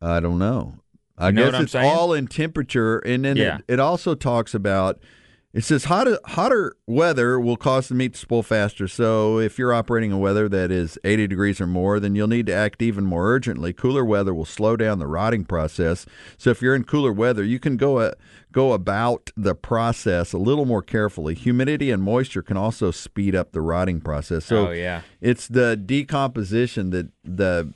I 0.00 0.20
don't 0.20 0.38
know. 0.38 0.76
I 1.18 1.26
You 1.28 1.32
know 1.34 1.50
guess 1.50 1.62
it's 1.64 1.72
saying? 1.72 1.84
all 1.90 2.14
in 2.14 2.26
temperature, 2.28 2.98
and 3.00 3.24
then 3.24 3.36
Yeah. 3.36 3.56
it, 3.58 3.74
it 3.74 3.80
also 3.80 4.14
talks 4.14 4.54
about. 4.54 5.00
It 5.52 5.64
says 5.64 5.86
hotter, 5.86 6.20
hotter 6.26 6.76
weather 6.86 7.40
will 7.40 7.56
cause 7.56 7.88
the 7.88 7.94
meat 7.96 8.12
to 8.12 8.18
spoil 8.20 8.44
faster. 8.44 8.86
So 8.86 9.40
if 9.40 9.58
you're 9.58 9.72
operating 9.74 10.12
in 10.12 10.20
weather 10.20 10.48
that 10.48 10.70
is 10.70 10.96
80 11.02 11.26
degrees 11.26 11.60
or 11.60 11.66
more, 11.66 11.98
then 11.98 12.14
you'll 12.14 12.28
need 12.28 12.46
to 12.46 12.54
act 12.54 12.80
even 12.82 13.04
more 13.04 13.26
urgently. 13.28 13.72
Cooler 13.72 14.04
weather 14.04 14.32
will 14.32 14.44
slow 14.44 14.76
down 14.76 15.00
the 15.00 15.08
rotting 15.08 15.44
process. 15.44 16.06
So 16.38 16.50
if 16.50 16.62
you're 16.62 16.76
in 16.76 16.84
cooler 16.84 17.12
weather, 17.12 17.42
you 17.42 17.58
can 17.58 17.76
go 17.76 17.98
uh, 17.98 18.12
go 18.52 18.72
about 18.72 19.30
the 19.36 19.56
process 19.56 20.32
a 20.32 20.38
little 20.38 20.66
more 20.66 20.82
carefully. 20.82 21.34
Humidity 21.34 21.90
and 21.90 22.00
moisture 22.00 22.42
can 22.42 22.56
also 22.56 22.92
speed 22.92 23.34
up 23.34 23.50
the 23.50 23.60
rotting 23.60 24.00
process. 24.00 24.44
So 24.44 24.68
Oh, 24.68 24.70
yeah. 24.70 25.02
it's 25.20 25.48
the 25.48 25.76
decomposition 25.76 26.90
that 26.90 27.08
the 27.24 27.74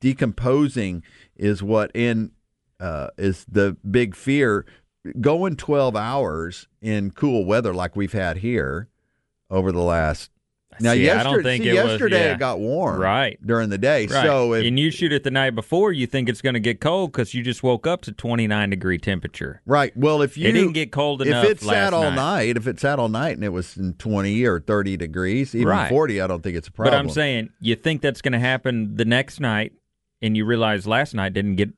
decomposing 0.00 1.04
is 1.36 1.62
what 1.62 1.92
in 1.94 2.32
uh, 2.80 3.10
is 3.16 3.44
the 3.48 3.76
big 3.88 4.16
fear 4.16 4.66
going 5.20 5.56
12 5.56 5.96
hours 5.96 6.68
in 6.80 7.10
cool 7.10 7.44
weather 7.44 7.74
like 7.74 7.96
we've 7.96 8.12
had 8.12 8.38
here 8.38 8.88
over 9.50 9.72
the 9.72 9.80
last 9.82 10.30
now 10.80 10.94
See, 10.94 11.00
I 11.10 11.14
yesterday, 11.16 11.34
don't 11.34 11.42
think 11.42 11.64
see, 11.64 11.68
it 11.70 11.82
was- 11.82 11.90
yesterday 11.92 12.24
yeah. 12.28 12.32
it 12.32 12.38
got 12.38 12.58
warm 12.58 12.98
Right. 12.98 13.38
during 13.46 13.68
the 13.68 13.76
day 13.76 14.06
Right. 14.06 14.24
so 14.24 14.54
if, 14.54 14.64
and 14.64 14.78
you 14.78 14.90
shoot 14.90 15.12
it 15.12 15.22
the 15.22 15.30
night 15.30 15.50
before, 15.54 15.92
you 15.92 16.06
think 16.06 16.30
it's 16.30 16.40
going 16.40 16.54
to 16.54 16.60
get 16.60 16.80
cold 16.80 17.12
because 17.12 17.34
you 17.34 17.42
just 17.42 17.62
woke 17.62 17.86
up 17.86 18.00
to 18.02 18.12
29 18.12 18.70
degree 18.70 18.96
temperature. 18.96 19.60
right 19.66 19.94
well 19.96 20.22
if 20.22 20.38
you 20.38 20.48
It 20.48 20.52
didn't 20.52 20.72
get 20.72 20.90
cold 20.90 21.20
enough 21.20 21.44
if 21.44 21.50
it 21.50 21.60
sat 21.60 21.92
all 21.92 22.04
night. 22.04 22.14
night 22.16 22.56
if 22.56 22.66
it 22.66 22.80
sat 22.80 22.98
all 22.98 23.10
night 23.10 23.34
and 23.36 23.44
it 23.44 23.50
was 23.50 23.76
in 23.76 23.92
20 23.94 24.44
or 24.46 24.60
30 24.60 24.96
degrees 24.96 25.54
even 25.54 25.68
Right. 25.68 25.88
40 25.90 26.20
i 26.22 26.26
don't 26.26 26.42
think 26.42 26.56
it's 26.56 26.68
a 26.68 26.72
problem 26.72 26.92
But 26.94 26.98
I'm 26.98 27.10
saying 27.10 27.50
you 27.60 27.74
think 27.74 28.00
that's 28.00 28.22
going 28.22 28.32
to 28.32 28.38
happen 28.38 28.94
the 28.96 29.04
next 29.04 29.40
night, 29.40 29.72
and 30.22 30.36
you 30.36 30.44
realize 30.46 30.86
last 30.86 31.12
night 31.14 31.34
didn't 31.34 31.56
get 31.56 31.70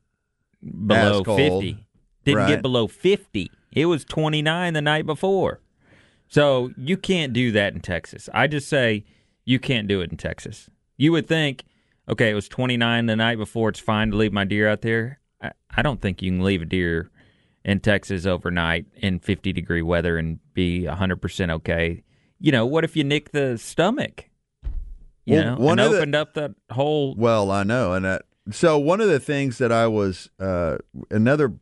below 0.87 1.25
50. 1.25 1.84
Didn't 2.25 2.39
Right. 2.39 2.49
get 2.49 2.63
below 2.63 2.87
50. 2.87 3.51
It 3.73 3.87
was 3.87 4.05
29 4.05 4.73
the 4.75 4.83
night 4.83 5.07
before. 5.07 5.61
So 6.29 6.71
you 6.77 6.97
can't 6.97 7.33
do 7.33 7.53
that 7.53 7.75
in 7.75 7.81
Texas. 7.81 8.29
I 8.33 8.47
just 8.47 8.69
say 8.69 9.05
you 9.45 9.59
can't 9.59 9.87
do 9.89 10.01
it 10.01 10.11
in 10.11 10.17
Texas. 10.17 10.71
You 10.97 11.13
would 11.13 11.27
think, 11.29 11.65
okay, 12.09 12.31
it 12.31 12.35
was 12.35 12.49
29 12.49 13.07
the 13.07 13.17
night 13.17 13.37
before. 13.39 13.69
It's 13.69 13.81
fine 13.81 14.11
to 14.11 14.17
leave 14.17 14.33
my 14.33 14.45
deer 14.45 14.69
out 14.69 14.81
there. 14.83 15.21
I, 15.43 15.51
I 15.77 15.83
don't 15.83 16.01
think 16.01 16.23
you 16.23 16.31
can 16.31 16.43
leave 16.43 16.63
a 16.63 16.67
deer 16.67 17.11
in 17.65 17.81
Texas 17.81 18.27
overnight 18.27 18.87
in 18.97 19.19
50 19.19 19.53
degree 19.53 19.83
weather 19.83 20.17
and 20.19 20.39
be 20.55 20.83
100% 20.85 21.51
okay. 21.51 22.03
You 22.41 22.53
know, 22.53 22.67
what 22.67 22.85
if 22.85 22.97
you 22.97 23.05
nick 23.05 23.33
the 23.33 23.59
stomach? 23.59 24.29
You 25.27 25.37
Well, 25.37 25.45
know, 25.45 25.57
one 25.65 25.79
and 25.79 25.87
of 25.87 25.93
the- 25.93 25.99
opened 25.99 26.15
up 26.15 26.35
that 26.35 26.53
whole. 26.71 27.15
Well, 27.17 27.51
I 27.51 27.63
know, 27.65 27.93
and 27.95 28.05
that, 28.05 28.23
so 28.51 28.79
one 28.79 29.01
of 29.01 29.09
the 29.09 29.21
things 29.21 29.57
that 29.59 29.73
I 29.73 29.87
was 29.87 30.29
uh, 30.39 30.77
another 31.11 31.55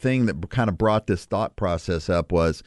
thing 0.00 0.26
that 0.26 0.50
kind 0.50 0.68
of 0.68 0.76
brought 0.78 1.06
this 1.06 1.24
thought 1.24 1.56
process 1.56 2.08
up 2.08 2.32
was 2.32 2.62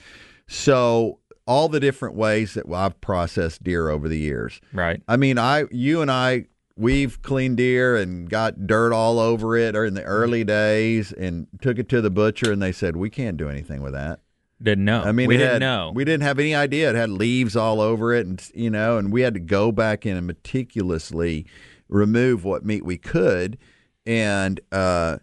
so 0.47 1.19
all 1.45 1.67
the 1.67 1.79
different 1.79 2.15
ways 2.15 2.53
that 2.53 2.71
I've 2.71 2.99
processed 3.01 3.63
deer 3.63 3.89
over 3.89 4.07
the 4.07 4.17
years. 4.17 4.61
Right. 4.71 5.01
I 5.07 5.17
mean, 5.17 5.38
I, 5.38 5.65
you 5.71 6.01
and 6.01 6.09
I, 6.09 6.45
we've 6.77 7.21
cleaned 7.21 7.57
deer 7.57 7.97
and 7.97 8.29
got 8.29 8.65
dirt 8.65 8.93
all 8.93 9.19
over 9.19 9.57
it, 9.57 9.75
or 9.75 9.84
in 9.86 9.93
the 9.93 10.03
early 10.03 10.43
days, 10.43 11.11
and 11.11 11.47
took 11.61 11.77
it 11.79 11.89
to 11.89 12.01
the 12.01 12.09
butcher, 12.09 12.51
and 12.51 12.61
they 12.61 12.71
said 12.71 12.95
we 12.95 13.09
can't 13.09 13.36
do 13.38 13.49
anything 13.49 13.81
with 13.81 13.93
that. 13.93 14.21
Didn't 14.61 14.86
know. 14.86 15.01
I 15.03 15.11
mean, 15.11 15.27
we 15.27 15.36
didn't 15.36 15.53
had- 15.53 15.59
know. 15.59 15.91
We 15.93 16.05
didn't 16.05 16.23
have 16.23 16.39
any 16.39 16.55
idea. 16.55 16.91
It 16.91 16.95
had 16.95 17.09
leaves 17.09 17.57
all 17.57 17.81
over 17.81 18.13
it, 18.13 18.25
and 18.25 18.41
you 18.55 18.69
know, 18.69 18.97
and 18.97 19.11
we 19.11 19.21
had 19.21 19.34
to 19.34 19.39
go 19.41 19.73
back 19.73 20.05
in 20.05 20.15
and 20.15 20.25
meticulously 20.25 21.45
remove 21.89 22.45
what 22.45 22.65
meat 22.65 22.86
we 22.86 22.97
could, 22.97 23.57
and 24.05 24.61
uh, 24.71 25.17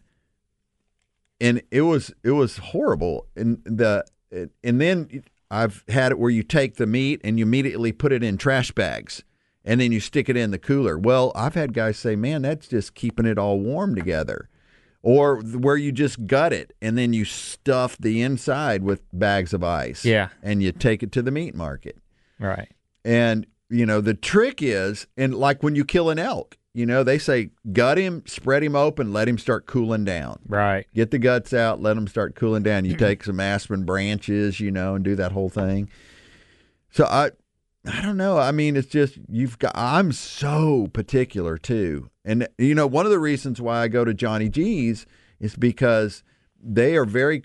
and 1.41 1.63
it 1.71 1.83
was 1.83 2.13
it 2.23 2.33
was 2.33 2.59
horrible. 2.59 3.27
And 3.37 3.63
the 3.65 4.05
and 4.31 4.81
then 4.81 5.25
I've 5.51 5.85
had 5.89 6.13
it 6.13 6.19
where 6.19 6.31
you 6.31 6.43
take 6.43 6.77
the 6.77 6.87
meat 6.87 7.21
and 7.25 7.39
you 7.39 7.45
immediately 7.45 7.93
put 7.93 8.13
it 8.13 8.23
in 8.23 8.37
trash 8.37 8.71
bags 8.71 9.25
and 9.65 9.81
then 9.81 9.93
you 9.93 10.01
stick 10.01 10.29
it 10.29 10.37
in 10.37 10.51
the 10.51 10.59
cooler. 10.59 10.99
Well, 10.99 11.33
I've 11.35 11.55
had 11.55 11.75
guys 11.75 11.99
say, 11.99 12.17
"Man, 12.17 12.43
that's 12.43 12.69
just 12.69 12.95
keeping 12.95 13.27
it 13.27 13.39
all 13.39 13.61
warm 13.61 13.95
together." 13.95 14.49
Or 15.03 15.41
where 15.41 15.79
you 15.79 15.93
just 15.93 16.27
gut 16.27 16.53
it 16.53 16.75
and 16.83 16.99
then 16.99 17.15
you 17.15 17.25
stuff 17.25 17.97
the 17.99 18.21
inside 18.21 18.83
with 18.83 19.01
bags 19.15 19.55
of 19.55 19.65
ice. 19.65 20.05
Yeah. 20.05 20.29
And 20.43 20.63
you 20.63 20.73
take 20.73 21.03
it 21.03 21.11
to 21.13 21.23
the 21.23 21.31
meat 21.31 21.55
market. 21.55 21.97
Right. 22.39 22.69
And 23.03 23.47
you 23.71 23.87
know, 23.87 24.01
the 24.01 24.15
trick 24.15 24.61
is, 24.61 25.07
and 25.17 25.35
like 25.35 25.63
when 25.63 25.75
you 25.75 25.85
kill 25.85 26.11
an 26.11 26.19
elk, 26.19 26.59
you 26.75 26.87
know, 26.87 27.03
they 27.03 27.19
say 27.19 27.51
gut 27.73 27.99
him, 27.99 28.23
spread 28.27 28.63
him 28.63 28.77
open, 28.77 29.13
let 29.13 29.29
him 29.29 29.39
start 29.39 29.67
cooling 29.67 30.05
down. 30.05 30.39
Right. 30.47 30.87
Get 30.95 31.11
the 31.11 31.19
guts 31.19 31.53
out, 31.53 31.81
let 31.83 31.97
him 31.97 32.07
start 32.07 32.35
cooling 32.37 32.63
down. 32.63 32.85
You 32.85 32.97
take 32.97 33.25
some 33.25 33.41
aspen 33.41 33.85
branches, 33.85 34.61
you 34.61 34.71
know, 34.71 34.95
and 34.95 35.05
do 35.05 35.17
that 35.17 35.33
whole 35.33 35.49
thing. 35.49 35.91
So 36.91 37.05
I, 37.07 37.31
I 37.87 38.03
don't 38.03 38.17
know. 38.17 38.39
I 38.39 38.53
mean, 38.53 38.77
it's 38.77 38.89
just 38.89 39.19
you've 39.29 39.59
got. 39.59 39.73
I'm 39.75 40.13
so 40.13 40.89
particular 40.93 41.57
too, 41.57 42.11
and 42.25 42.47
you 42.59 42.75
know, 42.75 42.87
one 42.87 43.07
of 43.07 43.13
the 43.13 43.19
reasons 43.19 43.61
why 43.61 43.81
I 43.81 43.89
go 43.89 44.05
to 44.05 44.13
Johnny 44.13 44.49
G's 44.49 45.07
is 45.39 45.57
because 45.57 46.23
they 46.63 46.95
are 46.97 47.07
very 47.07 47.43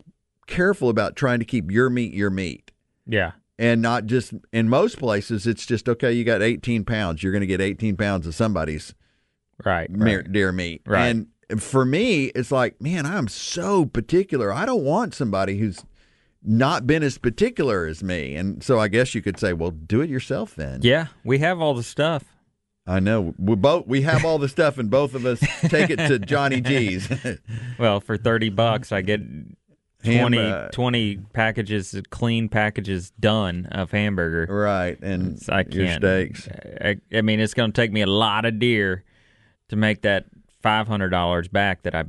careful 0.47 0.89
about 0.89 1.15
trying 1.15 1.39
to 1.39 1.45
keep 1.45 1.71
your 1.71 1.89
meat 1.89 2.13
your 2.13 2.29
meat 2.29 2.71
Yeah. 3.07 3.31
and 3.57 3.81
not 3.81 4.05
just 4.05 4.31
in 4.53 4.69
most 4.69 4.99
places 4.99 5.47
it's 5.47 5.65
just 5.65 5.89
okay 5.89 6.11
you 6.11 6.23
got 6.23 6.43
18 6.43 6.83
pounds 6.85 7.23
you're 7.23 7.31
going 7.31 7.39
to 7.41 7.47
get 7.47 7.61
18 7.61 7.97
pounds 7.97 8.27
of 8.27 8.35
somebody's 8.35 8.93
Right. 9.63 9.89
mere- 9.89 10.17
right. 10.19 10.31
deer 10.31 10.51
meat 10.51 10.81
Right. 10.85 11.07
and 11.07 11.27
for 11.61 11.85
me 11.85 12.25
it's 12.35 12.51
like 12.51 12.81
man 12.81 13.05
i'm 13.05 13.27
so 13.27 13.85
particular 13.85 14.51
i 14.51 14.65
don't 14.65 14.83
want 14.83 15.13
somebody 15.13 15.57
who's 15.59 15.83
not 16.43 16.85
been 16.87 17.03
as 17.03 17.17
particular 17.19 17.85
as 17.85 18.03
me 18.03 18.35
and 18.35 18.63
so 18.63 18.79
i 18.79 18.87
guess 18.87 19.13
you 19.13 19.21
could 19.21 19.39
say 19.39 19.53
well 19.53 19.69
do 19.71 20.01
it 20.01 20.09
yourself 20.09 20.55
then 20.55 20.79
Yeah, 20.83 21.07
we 21.23 21.37
have 21.39 21.61
all 21.61 21.73
the 21.75 21.83
stuff. 21.83 22.23
i 22.87 22.99
know 22.99 23.35
we 23.37 23.55
both 23.55 23.85
we 23.87 24.01
have 24.01 24.25
all 24.25 24.39
the 24.39 24.49
stuff 24.49 24.77
and 24.79 24.89
both 24.89 25.13
of 25.13 25.25
us 25.25 25.39
take 25.69 25.89
it 25.91 25.97
to 25.97 26.17
johnny 26.33 26.61
g's 26.61 27.07
Well, 27.79 27.99
for 27.99 28.17
30 28.17 28.49
bucks, 28.49 28.91
I 28.91 29.01
get 29.01 29.21
20, 30.03 30.37
Ham, 30.37 30.53
uh, 30.53 30.67
20 30.69 31.17
packages, 31.33 31.99
clean 32.09 32.47
packages 32.49 33.11
done 33.19 33.67
of 33.71 33.91
hamburger. 33.91 34.51
right 34.53 34.97
and 35.01 35.39
I 35.49 35.63
can't. 35.63 35.73
your 35.75 35.93
steaks 35.93 36.47
I, 36.81 36.97
I 37.13 37.21
mean, 37.21 37.39
it's 37.39 37.53
going 37.53 37.71
to 37.71 37.81
take 37.81 37.91
me 37.91 38.01
a 38.01 38.07
lot 38.07 38.45
of 38.45 38.57
deer 38.59 39.03
to 39.69 39.75
make 39.75 40.01
that 40.01 40.25
$500 40.63 41.51
back 41.51 41.83
that 41.83 41.95
I 41.95 42.03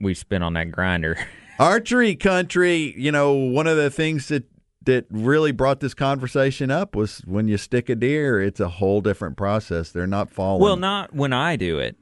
we 0.00 0.14
spent 0.14 0.42
on 0.42 0.54
that 0.54 0.70
grinder. 0.70 1.16
archery 1.58 2.16
country 2.16 2.94
you 2.96 3.12
know 3.12 3.34
one 3.34 3.66
of 3.66 3.76
the 3.76 3.90
things 3.90 4.28
that 4.28 4.42
that 4.84 5.04
really 5.10 5.52
brought 5.52 5.80
this 5.80 5.94
conversation 5.94 6.70
up 6.70 6.96
was 6.96 7.18
when 7.20 7.46
you 7.46 7.56
stick 7.56 7.88
a 7.88 7.94
deer 7.94 8.40
it's 8.40 8.58
a 8.58 8.68
whole 8.68 9.00
different 9.00 9.36
process. 9.36 9.90
They're 9.90 10.06
not 10.06 10.30
falling. 10.30 10.62
Well, 10.62 10.76
not 10.76 11.14
when 11.14 11.32
I 11.32 11.56
do 11.56 11.78
it 11.78 11.96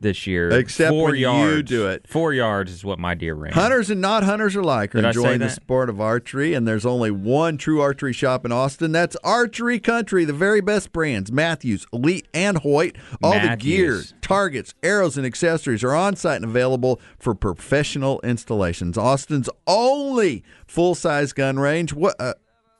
this 0.00 0.26
year. 0.26 0.50
Except 0.50 0.90
Four 0.90 1.06
when 1.06 1.14
you 1.16 1.20
yards, 1.20 1.68
do 1.70 1.86
it. 1.88 2.06
Four 2.08 2.32
yards 2.32 2.72
is 2.72 2.84
what 2.84 2.98
my 2.98 3.14
deer 3.14 3.34
ran. 3.34 3.52
Hunters 3.52 3.90
and 3.90 4.00
not 4.00 4.22
hunters 4.24 4.56
alike 4.56 4.94
are 4.94 5.02
Did 5.02 5.08
enjoying 5.08 5.38
the 5.40 5.48
sport 5.50 5.88
of 5.90 6.00
archery, 6.00 6.54
and 6.54 6.66
there's 6.66 6.86
only 6.86 7.10
one 7.10 7.58
true 7.58 7.80
archery 7.80 8.12
shop 8.12 8.44
in 8.44 8.52
Austin. 8.52 8.92
That's 8.92 9.16
Archery 9.22 9.78
Country, 9.78 10.24
the 10.24 10.32
very 10.32 10.60
best 10.60 10.92
brands 10.92 11.30
Mathews, 11.30 11.86
Elite, 11.92 12.26
and 12.32 12.58
Hoyt. 12.58 12.96
All 13.22 13.38
the 13.38 13.56
gear, 13.56 14.02
targets, 14.22 14.74
arrows, 14.82 15.16
and 15.16 15.26
accessories 15.26 15.84
are 15.84 15.94
on 15.94 16.16
site 16.16 16.36
and 16.36 16.44
available 16.44 17.00
for 17.18 17.34
professional 17.34 18.20
installations. 18.22 18.96
Austin's 18.96 19.50
only 19.66 20.42
full 20.66 20.94
size 20.94 21.32
gun 21.32 21.58
range. 21.58 21.92
What? 21.92 22.16
Uh, 22.18 22.34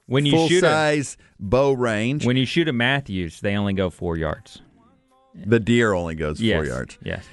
When 0.06 0.24
you 0.26 0.32
full 0.32 0.48
shoot 0.48 0.64
a, 0.64 0.68
size 0.68 1.16
bow 1.38 1.72
range. 1.72 2.24
when 2.26 2.36
you 2.36 2.46
shoot 2.46 2.66
a 2.68 2.72
Mathews, 2.72 3.40
they 3.40 3.56
only 3.56 3.72
go 3.74 3.90
four 3.90 4.16
yards. 4.16 4.62
The 5.46 5.60
deer 5.60 5.92
only 5.92 6.14
goes 6.14 6.40
yes. 6.40 6.56
four 6.56 6.66
yards. 6.66 6.98
Yes. 7.02 7.24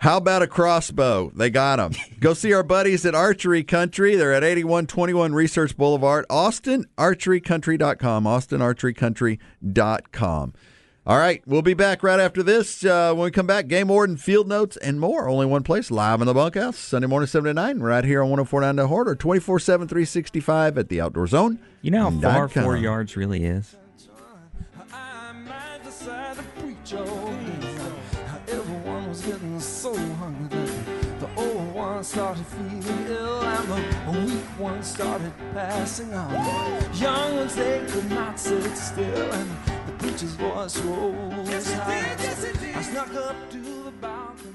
How 0.00 0.16
about 0.16 0.40
a 0.40 0.46
crossbow? 0.46 1.30
They 1.34 1.50
got 1.50 1.76
them. 1.76 1.92
Go 2.20 2.32
see 2.32 2.54
our 2.54 2.62
buddies 2.62 3.04
at 3.04 3.14
Archery 3.14 3.62
Country. 3.62 4.16
They're 4.16 4.32
at 4.32 4.42
8121 4.42 5.34
Research 5.34 5.76
Boulevard, 5.76 6.24
Austin, 6.30 6.86
AustinArcheryCountry.com, 6.96 8.24
AustinArcheryCountry.com. 8.24 10.54
All 11.06 11.18
right, 11.18 11.42
we'll 11.46 11.60
be 11.60 11.74
back 11.74 12.02
right 12.02 12.20
after 12.20 12.42
this. 12.42 12.82
Uh, 12.84 13.12
when 13.14 13.24
we 13.24 13.30
come 13.30 13.46
back, 13.46 13.68
game 13.68 13.88
warden, 13.88 14.16
field 14.16 14.48
notes, 14.48 14.78
and 14.78 14.98
more. 15.00 15.28
Only 15.28 15.44
one 15.44 15.62
place, 15.62 15.90
live 15.90 16.20
in 16.20 16.26
the 16.26 16.34
bunkhouse, 16.34 16.78
Sunday 16.78 17.08
morning, 17.08 17.26
7 17.26 17.48
to 17.48 17.54
9, 17.54 17.80
right 17.80 18.04
here 18.04 18.22
on 18.22 18.30
1049 18.30 18.76
The 18.76 18.86
Horn 18.86 19.08
or 19.08 19.16
24 19.16 19.58
7, 19.58 19.88
365 19.88 20.78
at 20.78 20.88
the 20.88 21.00
Outdoor 21.00 21.26
Zone. 21.26 21.58
You 21.82 21.90
know 21.90 22.10
how 22.10 22.20
far 22.20 22.48
four 22.48 22.76
yards 22.76 23.16
really 23.16 23.44
is? 23.44 23.76
One 32.00 32.04
started 32.04 32.46
feeling 32.46 33.06
ill, 33.08 33.42
and 33.42 33.68
the 33.68 34.20
weak 34.24 34.58
ones 34.58 34.86
started 34.86 35.32
passing 35.52 36.14
on. 36.14 36.32
Young 36.94 37.36
ones 37.36 37.54
they 37.54 37.84
could 37.90 38.08
not 38.08 38.40
sit 38.40 38.74
still, 38.74 39.30
and 39.32 39.50
the 39.86 39.92
preacher's 39.98 40.32
voice 40.32 40.78
rose 40.78 41.72
high. 41.74 42.16
I 42.74 42.82
snuck 42.82 43.14
up 43.16 43.36
to 43.50 43.58
the 43.58 43.90
balcony. 44.00 44.54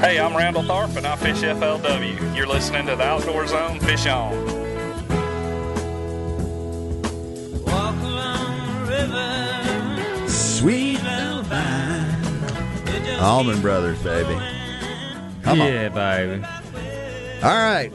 Hey, 0.00 0.18
I'm 0.18 0.36
Randall 0.36 0.64
Tharp 0.64 0.96
and 0.96 1.06
I 1.06 1.14
fish 1.14 1.42
FLW. 1.42 2.36
You're 2.36 2.48
listening 2.48 2.86
to 2.86 2.96
the 2.96 3.04
Outdoor 3.04 3.46
Zone 3.46 3.78
Fish 3.78 4.08
On. 4.08 4.61
Allman 13.22 13.60
Brothers, 13.60 14.02
baby. 14.02 14.34
Come 15.42 15.60
on. 15.60 15.66
yeah, 15.68 15.88
baby. 15.88 16.44
All 17.42 17.50
right. 17.56 17.92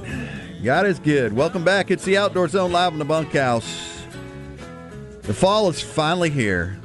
God 0.63 0.85
is 0.85 0.99
good. 0.99 1.33
Welcome 1.33 1.63
back. 1.63 1.91
It's 1.91 2.05
the 2.05 2.17
Outdoor 2.17 2.47
Zone 2.47 2.71
live 2.71 2.93
in 2.93 2.99
the 2.99 3.05
bunkhouse. 3.05 4.03
The 5.23 5.33
fall 5.33 5.67
is 5.69 5.81
finally 5.81 6.29
here. 6.29 6.77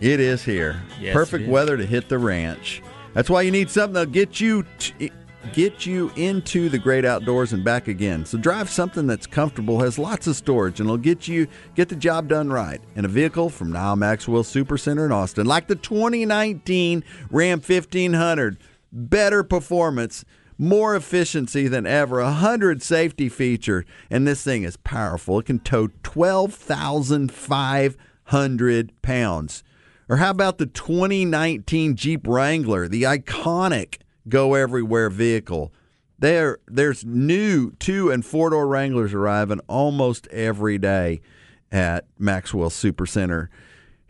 It 0.00 0.20
is 0.20 0.44
here. 0.44 0.82
Yes, 1.00 1.14
Perfect 1.14 1.42
it 1.44 1.46
is. 1.46 1.50
weather 1.50 1.76
to 1.78 1.86
hit 1.86 2.08
the 2.08 2.18
ranch. 2.18 2.82
That's 3.14 3.30
why 3.30 3.42
you 3.42 3.50
need 3.50 3.70
something 3.70 3.94
that'll 3.94 4.12
get 4.12 4.40
you 4.40 4.64
t- 4.78 5.10
get 5.52 5.84
you 5.86 6.10
into 6.16 6.68
the 6.68 6.78
great 6.78 7.04
outdoors 7.04 7.52
and 7.52 7.64
back 7.64 7.88
again. 7.88 8.24
So 8.24 8.38
drive 8.38 8.70
something 8.70 9.06
that's 9.06 9.26
comfortable, 9.26 9.80
has 9.80 9.98
lots 9.98 10.26
of 10.26 10.36
storage, 10.36 10.80
and 10.80 10.88
it'll 10.88 10.96
get 10.96 11.28
you 11.28 11.48
get 11.74 11.88
the 11.88 11.96
job 11.96 12.28
done 12.28 12.50
right. 12.50 12.80
In 12.96 13.04
a 13.04 13.08
vehicle 13.08 13.50
from 13.50 13.72
Nyle 13.72 13.96
Maxwell 13.96 14.44
Super 14.44 14.78
Center 14.78 15.04
in 15.04 15.12
Austin, 15.12 15.46
like 15.46 15.68
the 15.68 15.76
2019 15.76 17.04
Ram 17.30 17.58
1500, 17.58 18.58
better 18.92 19.42
performance 19.42 20.24
more 20.58 20.94
efficiency 20.94 21.66
than 21.66 21.86
ever, 21.86 22.20
a 22.20 22.30
hundred 22.30 22.82
safety 22.82 23.28
feature, 23.28 23.84
and 24.10 24.26
this 24.26 24.44
thing 24.44 24.62
is 24.62 24.76
powerful. 24.76 25.40
It 25.40 25.46
can 25.46 25.58
tow 25.58 25.88
twelve 26.02 26.54
thousand 26.54 27.32
five 27.32 27.96
hundred 28.24 28.92
pounds. 29.02 29.64
Or 30.08 30.18
how 30.18 30.30
about 30.30 30.58
the 30.58 30.66
2019 30.66 31.96
Jeep 31.96 32.26
Wrangler, 32.26 32.86
the 32.86 33.04
iconic 33.04 34.01
go 34.28 34.54
everywhere 34.54 35.10
vehicle? 35.10 35.72
There, 36.18 36.58
there's 36.68 37.04
new 37.04 37.72
two 37.72 38.10
and 38.10 38.24
four 38.24 38.50
door 38.50 38.66
Wranglers 38.66 39.12
arriving 39.12 39.60
almost 39.68 40.28
every 40.28 40.78
day 40.78 41.20
at 41.70 42.06
Maxwell 42.18 42.70
Super 42.70 43.06
Center 43.06 43.50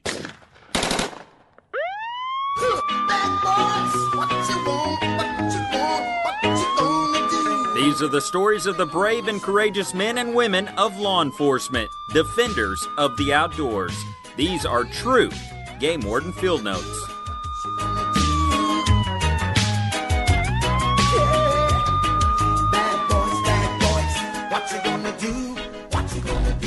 These 7.76 8.00
are 8.00 8.08
the 8.08 8.22
stories 8.22 8.64
of 8.64 8.78
the 8.78 8.86
brave 8.86 9.28
and 9.28 9.42
courageous 9.42 9.92
men 9.92 10.16
and 10.16 10.34
women 10.34 10.68
of 10.78 10.98
law 10.98 11.20
enforcement, 11.20 11.90
defenders 12.08 12.88
of 12.96 13.14
the 13.18 13.34
outdoors. 13.34 13.94
These 14.34 14.64
are 14.64 14.84
true 14.84 15.30
Game 15.78 16.00
Warden 16.00 16.32
Field 16.32 16.64
Notes. 16.64 17.15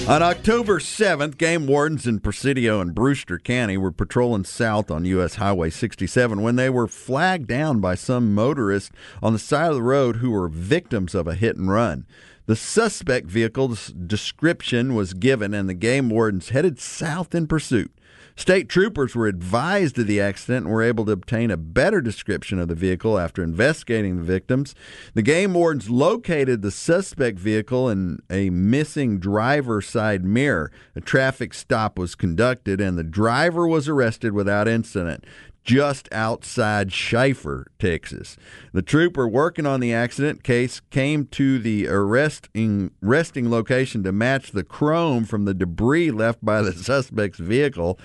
On 0.10 0.24
October 0.24 0.80
7th, 0.80 1.38
game 1.38 1.68
wardens 1.68 2.08
in 2.08 2.20
Presidio 2.20 2.82
and 2.82 2.96
Brewster 2.96 3.38
County 3.38 3.78
were 3.78 3.92
patrolling 3.92 4.44
south 4.44 4.90
on 4.90 5.06
U.S. 5.06 5.36
Highway 5.36 5.70
67 5.70 6.42
when 6.42 6.56
they 6.56 6.68
were 6.68 6.88
flagged 6.88 7.46
down 7.46 7.80
by 7.80 7.94
some 7.94 8.34
motorists 8.34 8.90
on 9.22 9.34
the 9.34 9.38
side 9.38 9.70
of 9.70 9.76
the 9.76 9.84
road 9.84 10.16
who 10.16 10.32
were 10.32 10.48
victims 10.48 11.14
of 11.14 11.28
a 11.28 11.36
hit 11.36 11.58
and 11.58 11.70
run. 11.70 12.08
The 12.48 12.56
suspect 12.56 13.28
vehicle's 13.28 13.90
description 13.90 14.96
was 14.96 15.14
given, 15.14 15.54
and 15.54 15.70
the 15.70 15.76
game 15.76 16.10
wardens 16.10 16.50
headed 16.50 16.80
south 16.80 17.36
in 17.36 17.46
pursuit. 17.46 17.92
State 18.40 18.70
troopers 18.70 19.16
were 19.16 19.28
advised 19.28 20.00
of 20.00 20.08
the 20.08 20.22
accident 20.22 20.66
and 20.66 20.74
were 20.74 20.82
able 20.82 21.04
to 21.04 21.12
obtain 21.12 21.52
a 21.52 21.58
better 21.58 22.00
description 22.00 22.58
of 22.58 22.70
the 22.70 22.74
vehicle 22.74 23.20
after 23.20 23.44
investigating 23.44 24.16
the 24.16 24.24
victims. 24.24 24.74
The 25.14 25.22
game 25.22 25.54
wardens 25.54 25.90
located 25.90 26.62
the 26.62 26.72
suspect 26.72 27.38
vehicle 27.38 27.90
in 27.90 28.20
a 28.30 28.50
missing 28.50 29.20
driver 29.20 29.82
side 29.82 30.24
mirror. 30.24 30.72
A 30.96 31.02
traffic 31.02 31.54
stop 31.54 32.00
was 32.00 32.16
conducted 32.16 32.80
and 32.80 32.98
the 32.98 33.04
driver 33.04 33.68
was 33.68 33.90
arrested 33.90 34.32
without 34.32 34.70
incident 34.70 35.26
just 35.64 36.08
outside 36.12 36.92
Shafter, 36.92 37.68
Texas. 37.78 38.38
The 38.74 38.82
trooper 38.82 39.28
working 39.28 39.66
on 39.66 39.80
the 39.80 39.94
accident 39.94 40.44
case 40.44 40.82
came 40.90 41.26
to 41.28 41.60
the 41.60 41.88
arresting 41.88 42.92
resting 43.02 43.50
location 43.50 44.04
to 44.04 44.12
match 44.12 44.52
the 44.52 44.64
chrome 44.64 45.26
from 45.26 45.46
the 45.46 45.54
debris 45.54 46.12
left 46.12 46.44
by 46.44 46.62
the 46.62 46.74
suspect's 46.84 47.40
vehicle 47.40 48.00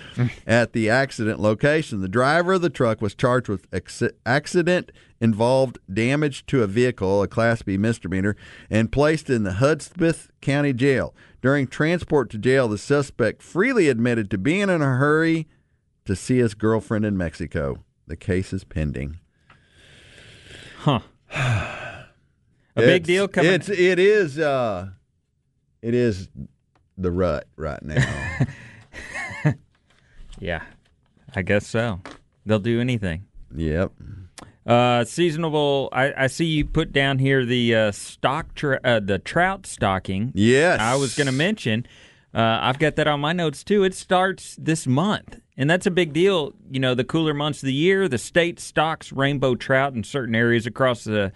at 0.45 0.73
the 0.73 0.89
accident 0.89 1.39
location. 1.39 2.01
The 2.01 2.07
driver 2.07 2.53
of 2.53 2.61
the 2.61 2.69
truck 2.69 3.01
was 3.01 3.15
charged 3.15 3.49
with 3.49 3.67
acc- 3.73 4.13
accident 4.25 4.91
involved 5.21 5.79
damage 5.91 6.45
to 6.47 6.61
a 6.61 6.67
vehicle, 6.67 7.23
a 7.23 7.27
Class 7.27 7.61
B 7.61 7.77
misdemeanor, 7.77 8.35
and 8.69 8.91
placed 8.91 9.29
in 9.29 9.43
the 9.43 9.53
Hudspeth 9.53 10.29
County 10.41 10.73
Jail. 10.73 11.15
During 11.41 11.67
transport 11.67 12.29
to 12.31 12.37
jail, 12.37 12.67
the 12.67 12.77
suspect 12.77 13.43
freely 13.43 13.87
admitted 13.87 14.31
to 14.31 14.37
being 14.37 14.69
in 14.69 14.81
a 14.81 14.97
hurry 14.97 15.47
to 16.05 16.15
see 16.15 16.37
his 16.37 16.53
girlfriend 16.53 17.05
in 17.05 17.17
Mexico. 17.17 17.83
The 18.07 18.15
case 18.15 18.53
is 18.53 18.63
pending. 18.63 19.19
Huh. 20.79 20.99
A 21.31 22.81
big 22.81 23.03
deal 23.03 23.27
coming. 23.27 23.53
It's 23.53 23.69
it 23.69 23.99
is 23.99 24.37
uh 24.37 24.89
it 25.81 25.93
is 25.93 26.29
the 26.97 27.11
rut 27.11 27.47
right 27.55 27.81
now. 27.81 28.37
Yeah, 30.39 30.63
I 31.33 31.41
guess 31.41 31.65
so. 31.65 32.01
They'll 32.45 32.59
do 32.59 32.81
anything. 32.81 33.25
Yep. 33.55 33.93
Uh, 34.65 35.05
seasonable. 35.05 35.89
I, 35.93 36.13
I 36.17 36.27
see 36.27 36.45
you 36.45 36.65
put 36.65 36.91
down 36.91 37.19
here 37.19 37.45
the 37.45 37.75
uh, 37.75 37.91
stock, 37.91 38.53
tra- 38.55 38.81
uh, 38.83 38.99
the 38.99 39.19
trout 39.19 39.65
stocking. 39.65 40.31
Yes. 40.33 40.79
I 40.79 40.95
was 40.95 41.15
going 41.15 41.27
to 41.27 41.33
mention. 41.33 41.85
Uh, 42.35 42.59
I've 42.61 42.79
got 42.79 42.95
that 42.97 43.07
on 43.07 43.21
my 43.21 43.31
notes 43.33 43.63
too. 43.63 43.83
It 43.85 43.93
starts 43.95 44.57
this 44.59 44.85
month, 44.85 45.39
and 45.57 45.69
that's 45.69 45.85
a 45.85 45.91
big 45.91 46.11
deal. 46.11 46.53
You 46.69 46.81
know, 46.81 46.93
the 46.93 47.05
cooler 47.05 47.33
months 47.33 47.63
of 47.63 47.67
the 47.67 47.73
year, 47.73 48.09
the 48.09 48.17
state 48.17 48.59
stocks 48.59 49.11
rainbow 49.13 49.55
trout 49.55 49.93
in 49.93 50.03
certain 50.03 50.35
areas 50.35 50.65
across 50.65 51.05
the 51.05 51.31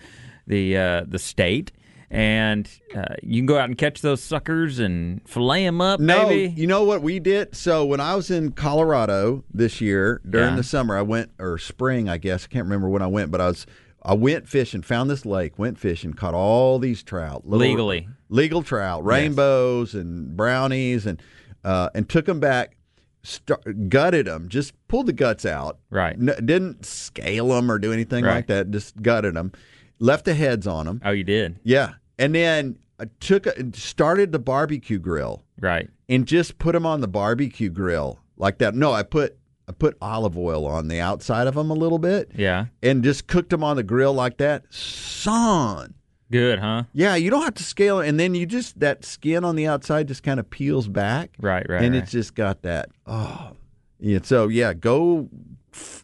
the 0.45 0.75
uh, 0.75 1.03
the 1.07 1.17
state, 1.19 1.71
and 2.11 2.69
uh, 2.93 3.15
you 3.23 3.39
can 3.41 3.45
go 3.45 3.57
out 3.57 3.69
and 3.69 3.77
catch 3.77 4.01
those 4.01 4.21
suckers 4.21 4.79
and 4.79 5.21
fillet 5.27 5.63
them 5.63 5.79
up. 5.79 6.01
No, 6.01 6.27
baby. 6.27 6.53
you 6.59 6.67
know 6.67 6.83
what 6.83 7.01
we 7.01 7.19
did? 7.19 7.55
So 7.55 7.85
when 7.85 8.01
I 8.01 8.15
was 8.15 8.29
in 8.29 8.51
Colorado 8.51 9.43
this 9.53 9.79
year 9.79 10.19
during 10.29 10.49
Yeah. 10.49 10.55
the 10.57 10.63
summer, 10.63 10.97
I 10.97 11.01
went 11.03 11.31
or 11.39 11.57
spring, 11.57 12.09
I 12.09 12.17
guess. 12.17 12.43
I 12.43 12.47
can't 12.47 12.65
remember 12.65 12.89
when 12.89 13.01
I 13.01 13.07
went, 13.07 13.31
but 13.31 13.39
I 13.39 13.47
was 13.47 13.65
I 14.03 14.13
went 14.13 14.47
fishing, 14.47 14.81
found 14.81 15.09
this 15.09 15.25
lake, 15.25 15.59
went 15.59 15.77
fishing, 15.77 16.13
caught 16.13 16.33
all 16.33 16.79
these 16.79 17.03
trout, 17.03 17.45
little- 17.47 17.67
Legally. 17.67 18.07
legal 18.29 18.63
trout, 18.63 19.03
rainbows 19.05 19.93
and 19.95 20.35
brownies, 20.37 21.05
and 21.05 21.21
uh, 21.63 21.89
and 21.93 22.07
took 22.07 22.25
them 22.25 22.39
back. 22.39 22.75
Start, 23.21 23.89
gutted 23.89 24.27
them, 24.27 24.47
just 24.47 24.73
pulled 24.87 25.05
the 25.07 25.11
guts 25.13 25.45
out. 25.45 25.79
Right. 25.89 26.13
N- 26.15 26.45
didn't 26.45 26.85
scale 26.85 27.49
them 27.49 27.69
or 27.69 27.77
do 27.77 27.91
anything 27.91 28.23
Right. 28.23 28.35
like 28.35 28.47
that. 28.47 28.71
Just 28.71 29.01
gutted 29.01 29.35
them, 29.35 29.51
left 29.99 30.23
the 30.23 30.33
heads 30.33 30.65
on 30.67 30.85
them. 30.85 31.01
Oh, 31.03 31.11
you 31.11 31.25
did. 31.25 31.59
Yeah, 31.63 31.95
and 32.17 32.33
then 32.33 32.77
I 32.97 33.05
took 33.19 33.45
a, 33.45 33.53
started 33.73 34.31
the 34.31 34.39
barbecue 34.39 34.99
grill 34.99 35.43
Right. 35.59 35.89
and 36.07 36.25
just 36.25 36.57
put 36.59 36.71
them 36.71 36.85
on 36.85 37.01
the 37.01 37.07
barbecue 37.09 37.69
grill 37.69 38.19
like 38.37 38.59
that. 38.59 38.73
No, 38.73 38.93
I 38.93 39.03
put 39.03 39.37
I 39.69 39.71
put 39.71 39.95
olive 40.01 40.35
oil 40.35 40.65
on 40.65 40.87
the 40.87 40.99
outside 40.99 41.45
of 41.45 41.53
them 41.53 41.69
a 41.69 41.75
little 41.75 41.99
bit 41.99 42.31
Yeah. 42.35 42.65
and 42.81 43.03
just 43.03 43.27
cooked 43.27 43.51
them 43.51 43.63
on 43.63 43.75
the 43.75 43.83
grill 43.83 44.13
like 44.13 44.37
that. 44.37 44.63
Son, 44.73 45.93
Good, 46.31 46.57
huh? 46.59 46.83
yeah, 46.91 47.15
you 47.15 47.29
don't 47.29 47.43
have 47.43 47.53
to 47.55 47.63
scale 47.63 47.99
it, 47.99 48.07
and 48.09 48.19
then 48.19 48.33
you 48.33 48.45
just 48.47 48.79
that 48.79 49.05
skin 49.05 49.43
on 49.45 49.55
the 49.55 49.67
outside 49.67 50.07
just 50.07 50.23
kind 50.23 50.39
of 50.39 50.49
peels 50.49 50.87
back, 50.87 51.31
Right. 51.39 51.65
Right. 51.69 51.83
and 51.83 51.93
right. 51.93 52.01
it's 52.03 52.11
just 52.11 52.33
got 52.33 52.63
that. 52.63 52.89
Oh, 53.05 53.51
yeah. 53.99 54.19
So 54.23 54.47
yeah, 54.47 54.73
go 54.73 55.29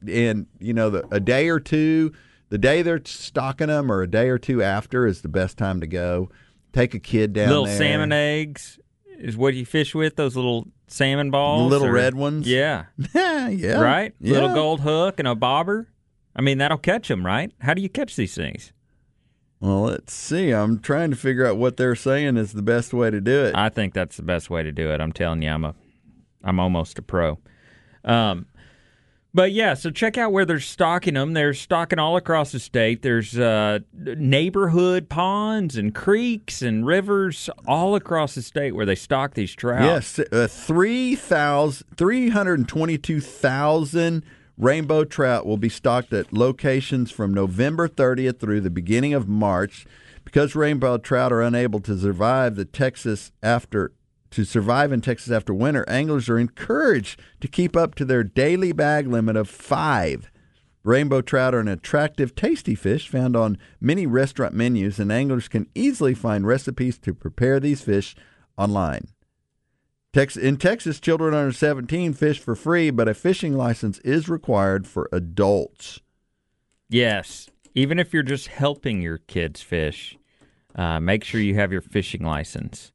and 0.07 0.45
you 0.59 0.73
know 0.73 0.89
the 0.91 1.07
a 1.11 1.19
day 1.19 1.49
or 1.49 1.59
two, 1.59 2.11
the 2.49 2.57
day 2.59 2.81
they're 2.83 3.01
stocking 3.05 3.67
them, 3.67 3.91
or 3.91 4.01
a 4.03 4.07
day 4.07 4.29
or 4.29 4.37
two 4.37 4.61
after 4.61 5.07
is 5.07 5.21
the 5.21 5.27
best 5.29 5.57
time 5.57 5.79
to 5.81 5.87
go. 5.87 6.29
Take 6.71 6.93
a 6.93 6.99
kid 6.99 7.33
down 7.33 7.47
little 7.49 7.65
there. 7.65 7.77
salmon 7.77 8.11
eggs 8.11 8.77
is 9.19 9.37
what 9.37 9.53
you 9.53 9.65
fish 9.65 9.93
with. 9.95 10.15
Those 10.15 10.35
little 10.35 10.67
salmon 10.87 11.31
balls, 11.31 11.69
little 11.69 11.87
or- 11.87 11.91
red 11.93 12.15
ones? 12.15 12.47
Yeah, 12.47 12.85
yeah, 13.13 13.79
right. 13.79 14.13
Yeah. 14.19 14.33
Little 14.33 14.53
gold 14.53 14.81
hook 14.81 15.19
and 15.19 15.27
a 15.27 15.35
bobber. 15.35 15.87
I 16.35 16.41
mean, 16.41 16.57
that'll 16.57 16.77
catch 16.77 17.07
them, 17.07 17.25
right? 17.25 17.51
How 17.61 17.73
do 17.73 17.81
you 17.81 17.89
catch 17.89 18.15
these 18.15 18.35
things? 18.35 18.73
Well, 19.61 19.83
let's 19.83 20.13
see. 20.13 20.51
I'm 20.51 20.79
trying 20.79 21.11
to 21.11 21.15
figure 21.15 21.45
out 21.45 21.55
what 21.57 21.77
they're 21.77 21.95
saying 21.95 22.35
is 22.37 22.51
the 22.51 22.61
best 22.61 22.93
way 22.93 23.09
to 23.09 23.21
do 23.21 23.45
it. 23.45 23.55
I 23.55 23.69
think 23.69 23.93
that's 23.93 24.17
the 24.17 24.23
best 24.23 24.49
way 24.49 24.61
to 24.61 24.71
do 24.71 24.91
it. 24.91 24.99
I'm 24.99 25.13
telling 25.13 25.41
you, 25.41 25.49
I'm 25.49 25.63
a, 25.63 25.73
I'm 26.43 26.59
almost 26.59 26.99
a 26.99 27.01
pro. 27.01 27.39
Um, 28.03 28.47
but 29.35 29.51
yeah, 29.51 29.73
so 29.73 29.91
check 29.91 30.17
out 30.17 30.31
where 30.31 30.45
they're 30.45 30.61
stocking 30.61 31.15
them. 31.15 31.33
They're 31.33 31.53
stocking 31.53 31.99
all 31.99 32.15
across 32.15 32.53
the 32.53 32.59
state. 32.59 33.01
There's 33.01 33.37
uh, 33.37 33.79
neighborhood 33.93 35.09
ponds 35.09 35.75
and 35.75 35.93
creeks 35.93 36.61
and 36.61 36.85
rivers 36.85 37.49
all 37.67 37.95
across 37.95 38.35
the 38.35 38.41
state 38.41 38.73
where 38.73 38.85
they 38.85 38.95
stock 38.95 39.33
these 39.33 39.53
trout. 39.53 39.83
Yes, 39.83 40.17
uh, 40.19 40.47
3,000 40.49 41.85
322,000 41.97 44.23
rainbow 44.57 45.03
trout 45.03 45.45
will 45.45 45.57
be 45.57 45.67
stocked 45.67 46.13
at 46.13 46.31
locations 46.31 47.11
from 47.11 47.33
November 47.33 47.89
30th 47.89 48.39
through 48.39 48.61
the 48.61 48.69
beginning 48.69 49.13
of 49.13 49.27
March. 49.27 49.85
Because 50.23 50.55
rainbow 50.55 50.97
trout 50.97 51.33
are 51.33 51.41
unable 51.41 51.81
to 51.81 51.97
survive 51.97 52.55
the 52.55 52.63
Texas 52.63 53.33
after 53.43 53.91
to 54.35 54.43
survive 54.43 54.91
in 54.91 54.99
Texas 54.99 55.31
after 55.31 55.53
winter, 55.53 55.85
anglers 55.87 56.27
are 56.27 56.37
encouraged 56.37 57.21
to 57.39 57.47
keep 57.47 57.73
up 57.77 57.95
to 57.95 58.03
their 58.03 58.21
daily 58.21 58.73
bag 58.73 59.07
limit 59.07 59.37
of 59.37 59.47
5. 59.49 60.29
Rainbow 60.83 61.21
trout 61.21 61.55
are 61.55 61.61
an 61.61 61.69
attractive, 61.69 62.35
tasty 62.35 62.75
fish 62.75 63.07
found 63.07 63.37
on 63.37 63.57
many 63.79 64.05
restaurant 64.05 64.53
menus, 64.53 64.99
and 64.99 65.09
anglers 65.09 65.47
can 65.47 65.67
easily 65.73 66.13
find 66.13 66.45
recipes 66.45 66.97
to 66.99 67.13
prepare 67.13 67.61
these 67.61 67.81
fish 67.81 68.13
online. 68.57 69.07
Tex- 70.11 70.35
in 70.35 70.57
Texas, 70.57 70.99
children 70.99 71.33
under 71.33 71.53
17 71.53 72.11
fish 72.11 72.37
for 72.37 72.55
free, 72.55 72.89
but 72.89 73.07
a 73.07 73.13
fishing 73.13 73.55
license 73.55 73.99
is 73.99 74.27
required 74.27 74.85
for 74.85 75.07
adults. 75.13 76.01
Yes. 76.89 77.49
Even 77.73 77.99
if 77.99 78.13
you're 78.13 78.21
just 78.21 78.47
helping 78.47 79.01
your 79.01 79.17
kids 79.17 79.61
fish, 79.61 80.17
uh, 80.75 80.99
make 80.99 81.23
sure 81.23 81.39
you 81.39 81.55
have 81.55 81.71
your 81.71 81.81
fishing 81.81 82.23
license. 82.23 82.91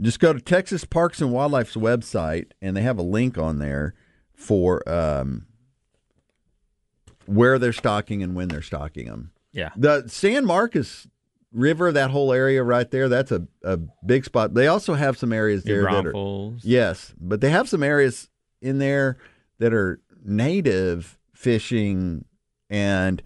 Just 0.00 0.20
go 0.20 0.32
to 0.32 0.40
Texas 0.40 0.84
Parks 0.84 1.20
and 1.20 1.30
Wildlife's 1.30 1.76
website, 1.76 2.52
and 2.62 2.76
they 2.76 2.82
have 2.82 2.98
a 2.98 3.02
link 3.02 3.36
on 3.36 3.58
there 3.58 3.94
for 4.34 4.88
um, 4.88 5.46
where 7.26 7.58
they're 7.58 7.72
stocking 7.72 8.22
and 8.22 8.34
when 8.34 8.48
they're 8.48 8.62
stocking 8.62 9.06
them. 9.06 9.32
Yeah. 9.52 9.70
The 9.76 10.08
San 10.08 10.46
Marcos 10.46 11.06
River, 11.52 11.92
that 11.92 12.10
whole 12.10 12.32
area 12.32 12.62
right 12.62 12.90
there, 12.90 13.08
that's 13.08 13.32
a, 13.32 13.46
a 13.62 13.78
big 14.06 14.24
spot. 14.24 14.54
They 14.54 14.68
also 14.68 14.94
have 14.94 15.18
some 15.18 15.32
areas 15.32 15.64
there 15.64 15.82
that 15.82 16.06
are 16.06 16.12
yes, 16.62 17.12
but 17.20 17.40
they 17.40 17.50
have 17.50 17.68
some 17.68 17.82
areas 17.82 18.28
in 18.62 18.78
there 18.78 19.18
that 19.58 19.74
are 19.74 20.00
native 20.24 21.18
fishing 21.34 22.24
and 22.68 23.22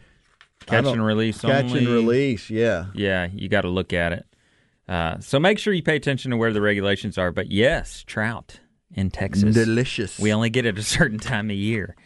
Catch 0.67 0.87
and 0.87 1.05
release 1.05 1.43
catch 1.43 1.67
only. 1.67 1.81
and 1.81 1.89
release. 1.89 2.49
Yeah, 2.49 2.87
Yeah, 2.95 3.29
you 3.33 3.49
got 3.49 3.63
to 3.63 3.69
look 3.69 3.93
at 3.93 4.13
it. 4.13 4.27
Uh, 4.89 5.19
so 5.19 5.41
make 5.41 5.59
sure 5.59 5.73
you 5.73 5.83
pay 5.83 5.97
attention 5.97 6.31
to 6.31 6.37
where 6.37 6.53
the 6.53 6.61
regulations 6.61 7.17
are. 7.17 7.33
But 7.33 7.51
yes, 7.51 8.05
trout 8.07 8.61
in 8.93 9.11
Texas. 9.11 9.55
delicious. 9.55 10.19
We 10.19 10.33
only 10.33 10.51
get 10.51 10.67
it 10.67 10.79
a 10.79 10.83
certain 10.83 11.19
time 11.19 11.51
of 11.51 11.57
year. 11.57 11.97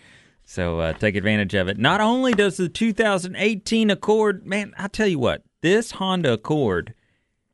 So 0.44 0.80
uh, 0.80 0.92
take 0.94 1.14
advantage 1.14 1.54
of 1.54 1.68
it. 1.68 1.78
Not 1.78 2.00
only 2.00 2.32
does 2.32 2.56
the 2.56 2.68
2018 2.68 3.90
Accord, 3.90 4.46
man, 4.46 4.72
I 4.78 4.88
tell 4.88 5.06
you 5.06 5.18
what, 5.18 5.42
this 5.60 5.92
Honda 5.92 6.34
Accord 6.34 6.94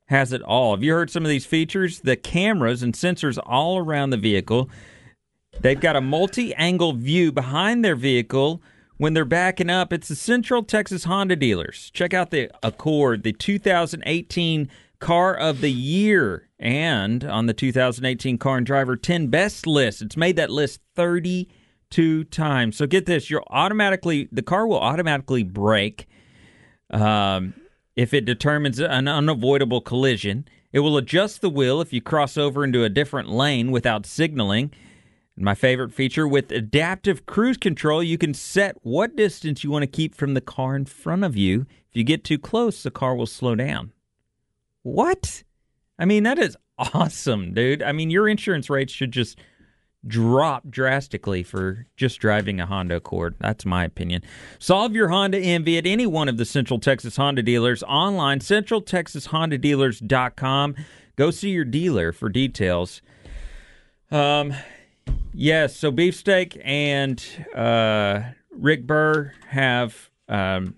has 0.06 0.32
it 0.32 0.42
all. 0.42 0.74
Have 0.74 0.84
you 0.84 0.92
heard 0.92 1.10
some 1.10 1.24
of 1.24 1.28
these 1.28 1.46
features? 1.46 2.00
The 2.00 2.16
cameras 2.16 2.82
and 2.82 2.94
sensors 2.94 3.38
all 3.44 3.78
around 3.78 4.10
the 4.10 4.16
vehicle. 4.16 4.70
They've 5.60 5.80
got 5.80 5.96
a 5.96 6.00
multi-angle 6.00 6.94
view 6.94 7.32
behind 7.32 7.84
their 7.84 7.96
vehicle 7.96 8.62
when 8.96 9.14
they're 9.14 9.24
backing 9.24 9.70
up. 9.70 9.92
It's 9.92 10.08
the 10.08 10.14
Central 10.16 10.62
Texas 10.62 11.04
Honda 11.04 11.36
dealers. 11.36 11.90
Check 11.94 12.14
out 12.14 12.30
the 12.30 12.50
Accord, 12.62 13.22
the 13.22 13.32
2018 13.32 14.68
Car 15.04 15.34
of 15.34 15.60
the 15.60 15.70
Year, 15.70 16.48
and 16.58 17.24
on 17.24 17.44
the 17.44 17.52
2018 17.52 18.38
Car 18.38 18.56
and 18.56 18.64
Driver 18.64 18.96
10 18.96 19.26
Best 19.26 19.66
list. 19.66 20.00
It's 20.00 20.16
made 20.16 20.36
that 20.36 20.48
list 20.48 20.80
32 20.96 22.24
times. 22.24 22.78
So 22.78 22.86
get 22.86 23.04
this: 23.04 23.28
you'll 23.28 23.46
automatically 23.50 24.30
the 24.32 24.40
car 24.40 24.66
will 24.66 24.80
automatically 24.80 25.42
brake 25.42 26.08
um, 26.88 27.52
if 27.94 28.14
it 28.14 28.24
determines 28.24 28.80
an 28.80 29.06
unavoidable 29.06 29.82
collision. 29.82 30.48
It 30.72 30.80
will 30.80 30.96
adjust 30.96 31.42
the 31.42 31.50
wheel 31.50 31.82
if 31.82 31.92
you 31.92 32.00
cross 32.00 32.38
over 32.38 32.64
into 32.64 32.82
a 32.82 32.88
different 32.88 33.28
lane 33.28 33.70
without 33.70 34.06
signaling. 34.06 34.72
My 35.36 35.54
favorite 35.54 35.92
feature 35.92 36.26
with 36.26 36.50
adaptive 36.50 37.26
cruise 37.26 37.58
control, 37.58 38.02
you 38.02 38.16
can 38.16 38.32
set 38.32 38.78
what 38.80 39.16
distance 39.16 39.64
you 39.64 39.70
want 39.70 39.82
to 39.82 39.86
keep 39.86 40.14
from 40.14 40.32
the 40.32 40.40
car 40.40 40.74
in 40.74 40.86
front 40.86 41.24
of 41.24 41.36
you. 41.36 41.66
If 41.90 41.96
you 41.96 42.04
get 42.04 42.24
too 42.24 42.38
close, 42.38 42.82
the 42.82 42.90
car 42.90 43.14
will 43.14 43.26
slow 43.26 43.54
down. 43.54 43.93
What? 44.84 45.42
I 45.98 46.04
mean, 46.04 46.22
that 46.22 46.38
is 46.38 46.56
awesome, 46.78 47.52
dude. 47.52 47.82
I 47.82 47.92
mean, 47.92 48.10
your 48.10 48.28
insurance 48.28 48.70
rates 48.70 48.92
should 48.92 49.12
just 49.12 49.38
drop 50.06 50.68
drastically 50.68 51.42
for 51.42 51.86
just 51.96 52.20
driving 52.20 52.60
a 52.60 52.66
Honda 52.66 52.96
Accord. 52.96 53.36
That's 53.40 53.64
my 53.64 53.84
opinion. 53.84 54.20
Solve 54.58 54.94
your 54.94 55.08
Honda 55.08 55.38
envy 55.38 55.78
at 55.78 55.86
any 55.86 56.06
one 56.06 56.28
of 56.28 56.36
the 56.36 56.44
Central 56.44 56.78
Texas 56.78 57.16
Honda 57.16 57.42
dealers 57.42 57.82
online, 57.84 58.40
centraltexashondadealers.com. 58.40 60.74
Go 61.16 61.30
see 61.30 61.48
your 61.50 61.64
dealer 61.64 62.12
for 62.12 62.28
details. 62.28 63.00
Um, 64.10 64.52
yes, 65.32 65.74
so 65.76 65.90
Beefsteak 65.90 66.60
and 66.62 67.24
uh, 67.54 68.20
Rick 68.50 68.86
Burr 68.86 69.32
have 69.48 70.10
um, 70.28 70.74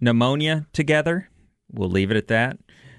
pneumonia 0.00 0.66
together. 0.74 1.30
We'll 1.72 1.90
leave 1.90 2.10
it 2.10 2.16
at 2.16 2.28
that. 2.28 2.58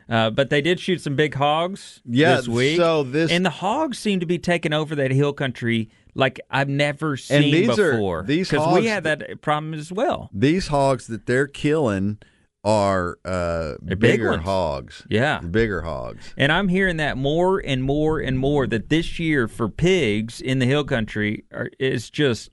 Uh, 0.09 0.29
but 0.29 0.49
they 0.49 0.61
did 0.61 0.79
shoot 0.79 1.01
some 1.01 1.15
big 1.15 1.33
hogs 1.35 2.01
Yeah, 2.05 2.37
this 2.37 2.47
week. 2.47 2.77
so 2.77 3.03
this- 3.03 3.31
and 3.31 3.45
the 3.45 3.49
hogs 3.49 3.99
seem 3.99 4.19
to 4.21 4.25
be 4.25 4.37
taking 4.39 4.71
over 4.73 4.95
that 4.95 5.11
hill 5.11 5.33
country 5.33 5.89
like 6.15 6.39
I've 6.49 6.69
never 6.69 7.17
seen 7.17 7.43
And 7.43 7.53
these 7.53 7.77
are- 7.77 7.91
before. 7.91 8.23
these 8.25 8.49
because 8.49 8.73
we 8.79 8.87
had 8.87 9.03
that 9.03 9.41
problem 9.41 9.73
as 9.73 9.91
well. 9.91 10.29
These 10.33 10.67
hogs 10.67 11.07
that 11.07 11.25
they're 11.25 11.45
killing 11.47 12.17
are 12.63 13.17
uh, 13.23 13.75
bigger 13.97 14.37
hogs. 14.39 15.05
Yeah. 15.09 15.39
bigger 15.39 15.81
hogs. 15.83 16.33
And 16.37 16.51
I'm 16.51 16.67
hearing 16.69 16.97
that 16.97 17.15
more 17.17 17.59
and 17.59 17.83
more 17.83 18.19
and 18.19 18.37
more 18.39 18.65
that 18.67 18.89
this 18.89 19.19
year 19.19 19.47
for 19.47 19.69
pigs 19.69 20.41
in 20.41 20.59
the 20.59 20.65
hill 20.65 20.83
country 20.83 21.43
are, 21.53 21.69
is 21.79 22.09
just 22.09 22.49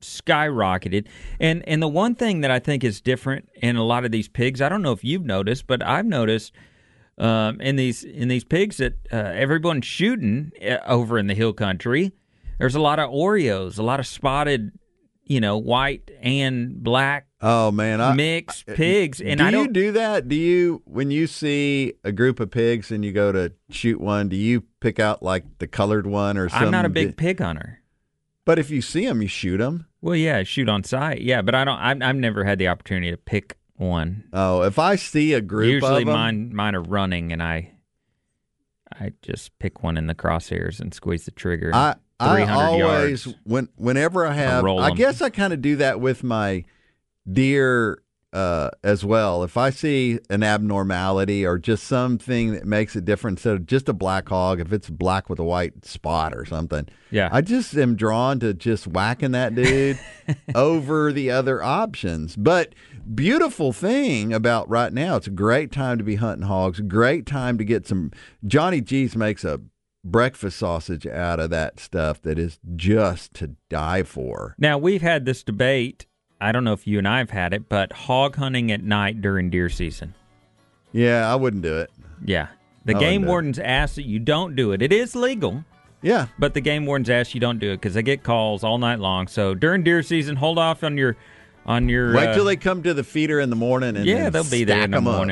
skyrocketed. 0.00 1.06
And 1.40 1.66
and 1.68 1.82
the 1.82 1.88
one 1.88 2.14
thing 2.14 2.40
that 2.42 2.50
I 2.50 2.58
think 2.58 2.84
is 2.84 3.00
different 3.00 3.48
in 3.56 3.76
a 3.76 3.84
lot 3.84 4.04
of 4.04 4.10
these 4.10 4.28
pigs, 4.28 4.60
I 4.60 4.68
don't 4.68 4.82
know 4.82 4.92
if 4.92 5.04
you've 5.04 5.24
noticed, 5.24 5.66
but 5.66 5.82
I've 5.84 6.06
noticed 6.06 6.52
um, 7.18 7.60
in 7.60 7.76
these 7.76 8.04
in 8.04 8.28
these 8.28 8.44
pigs 8.44 8.78
that 8.78 8.94
uh, 9.12 9.16
everyone's 9.16 9.86
shooting 9.86 10.52
uh, 10.62 10.78
over 10.86 11.18
in 11.18 11.26
the 11.26 11.34
hill 11.34 11.52
country. 11.52 12.12
There's 12.58 12.74
a 12.74 12.80
lot 12.80 12.98
of 12.98 13.10
Oreos, 13.10 13.78
a 13.78 13.82
lot 13.82 14.00
of 14.00 14.06
spotted, 14.06 14.72
you 15.24 15.40
know, 15.40 15.58
white 15.58 16.10
and 16.20 16.82
black 16.82 17.26
Oh 17.46 17.70
man, 17.70 18.00
I, 18.00 18.14
mixed 18.14 18.64
pigs. 18.64 19.20
And 19.20 19.36
do 19.38 19.44
I 19.44 19.50
you 19.50 19.56
don't 19.56 19.74
do 19.74 19.92
that? 19.92 20.30
Do 20.30 20.34
you 20.34 20.80
when 20.86 21.10
you 21.10 21.26
see 21.26 21.92
a 22.02 22.10
group 22.10 22.40
of 22.40 22.50
pigs 22.50 22.90
and 22.90 23.04
you 23.04 23.12
go 23.12 23.32
to 23.32 23.52
shoot 23.68 24.00
one? 24.00 24.30
Do 24.30 24.36
you 24.36 24.62
pick 24.80 24.98
out 24.98 25.22
like 25.22 25.58
the 25.58 25.66
colored 25.66 26.06
one 26.06 26.38
or 26.38 26.48
something? 26.48 26.68
I'm 26.68 26.72
not 26.72 26.86
a 26.86 26.88
big 26.88 27.18
pig 27.18 27.40
hunter. 27.40 27.82
But 28.46 28.58
if 28.58 28.70
you 28.70 28.80
see 28.80 29.04
them, 29.04 29.20
you 29.20 29.28
shoot 29.28 29.58
them. 29.58 29.86
Well, 30.00 30.16
yeah, 30.16 30.42
shoot 30.42 30.70
on 30.70 30.84
sight. 30.84 31.20
Yeah, 31.20 31.42
but 31.42 31.54
I 31.54 31.64
don't. 31.64 31.78
I've, 31.78 32.00
I've 32.00 32.16
never 32.16 32.44
had 32.44 32.58
the 32.58 32.68
opportunity 32.68 33.10
to 33.10 33.16
pick 33.18 33.58
one. 33.76 34.24
Oh, 34.32 34.62
if 34.62 34.78
I 34.78 34.96
see 34.96 35.32
a 35.34 35.40
group 35.40 35.72
Usually, 35.72 36.04
mine 36.04 36.54
mine 36.54 36.74
are 36.74 36.82
running, 36.82 37.32
and 37.32 37.42
I 37.42 37.72
I 38.92 39.12
just 39.22 39.58
pick 39.58 39.82
one 39.82 39.96
in 39.96 40.06
the 40.06 40.14
crosshairs 40.14 40.80
and 40.80 40.94
squeeze 40.94 41.24
the 41.24 41.30
trigger. 41.30 41.70
I 41.74 41.96
I 42.20 42.44
always 42.44 43.26
yards. 43.26 43.38
when 43.44 43.68
whenever 43.76 44.26
I 44.26 44.34
have 44.34 44.64
I 44.64 44.92
guess 44.92 45.20
I 45.20 45.30
kind 45.30 45.52
of 45.52 45.60
do 45.60 45.76
that 45.76 46.00
with 46.00 46.22
my 46.22 46.64
deer 47.30 48.02
uh, 48.34 48.68
as 48.82 49.04
well. 49.04 49.44
If 49.44 49.56
I 49.56 49.70
see 49.70 50.18
an 50.28 50.42
abnormality 50.42 51.46
or 51.46 51.56
just 51.58 51.84
something 51.84 52.52
that 52.52 52.66
makes 52.66 52.96
it 52.96 53.04
different 53.04 53.38
instead 53.38 53.54
of 53.54 53.64
just 53.66 53.88
a 53.88 53.92
black 53.92 54.28
hog, 54.28 54.60
if 54.60 54.72
it's 54.72 54.90
black 54.90 55.30
with 55.30 55.38
a 55.38 55.44
white 55.44 55.84
spot 55.86 56.34
or 56.34 56.44
something, 56.44 56.86
Yeah. 57.10 57.28
I 57.32 57.40
just 57.40 57.74
am 57.76 57.94
drawn 57.94 58.40
to 58.40 58.52
just 58.52 58.86
whacking 58.88 59.30
that 59.32 59.54
dude 59.54 59.98
over 60.54 61.12
the 61.12 61.30
other 61.30 61.62
options. 61.62 62.34
But 62.36 62.74
beautiful 63.14 63.72
thing 63.72 64.32
about 64.32 64.68
right 64.68 64.92
now, 64.92 65.16
it's 65.16 65.28
a 65.28 65.30
great 65.30 65.70
time 65.70 65.96
to 65.98 66.04
be 66.04 66.16
hunting 66.16 66.46
hogs. 66.48 66.80
Great 66.80 67.26
time 67.26 67.56
to 67.58 67.64
get 67.64 67.86
some. 67.86 68.10
Johnny 68.46 68.80
G's 68.80 69.14
makes 69.16 69.44
a 69.44 69.60
breakfast 70.04 70.58
sausage 70.58 71.06
out 71.06 71.40
of 71.40 71.50
that 71.50 71.80
stuff 71.80 72.20
that 72.22 72.38
is 72.38 72.58
just 72.76 73.32
to 73.34 73.54
die 73.70 74.02
for. 74.02 74.54
Now 74.58 74.76
we've 74.76 75.00
had 75.02 75.24
this 75.24 75.42
debate. 75.42 76.06
I 76.40 76.52
don't 76.52 76.64
know 76.64 76.72
if 76.72 76.86
you 76.86 76.98
and 76.98 77.08
I 77.08 77.18
have 77.18 77.30
had 77.30 77.52
it, 77.52 77.68
but 77.68 77.92
hog 77.92 78.36
hunting 78.36 78.70
at 78.72 78.82
night 78.82 79.20
during 79.22 79.50
deer 79.50 79.68
season. 79.68 80.14
Yeah, 80.92 81.30
I 81.30 81.36
wouldn't 81.36 81.62
do 81.62 81.78
it. 81.78 81.90
Yeah, 82.24 82.48
the 82.84 82.96
I 82.96 83.00
game 83.00 83.24
wardens 83.24 83.58
ask 83.58 83.94
that 83.96 84.06
you 84.06 84.18
don't 84.18 84.54
do 84.54 84.72
it. 84.72 84.82
It 84.82 84.92
is 84.92 85.14
legal. 85.16 85.64
Yeah, 86.02 86.26
but 86.38 86.54
the 86.54 86.60
game 86.60 86.86
wardens 86.86 87.08
ask 87.08 87.34
you 87.34 87.40
don't 87.40 87.58
do 87.58 87.72
it 87.72 87.76
because 87.76 87.94
they 87.94 88.02
get 88.02 88.22
calls 88.22 88.62
all 88.62 88.78
night 88.78 89.00
long. 89.00 89.26
So 89.26 89.54
during 89.54 89.82
deer 89.82 90.02
season, 90.02 90.36
hold 90.36 90.58
off 90.58 90.84
on 90.84 90.98
your 90.98 91.16
on 91.66 91.88
your. 91.88 92.14
Wait 92.14 92.28
uh, 92.28 92.34
till 92.34 92.44
they 92.44 92.56
come 92.56 92.82
to 92.82 92.94
the 92.94 93.04
feeder 93.04 93.40
in 93.40 93.50
the 93.50 93.56
morning 93.56 93.96
and 93.96 94.04
yeah, 94.04 94.28
they'll 94.30 94.44
be 94.44 94.64
there 94.64 94.82
in 94.82 94.90
the 94.90 94.98
'em 94.98 95.08
up. 95.08 95.28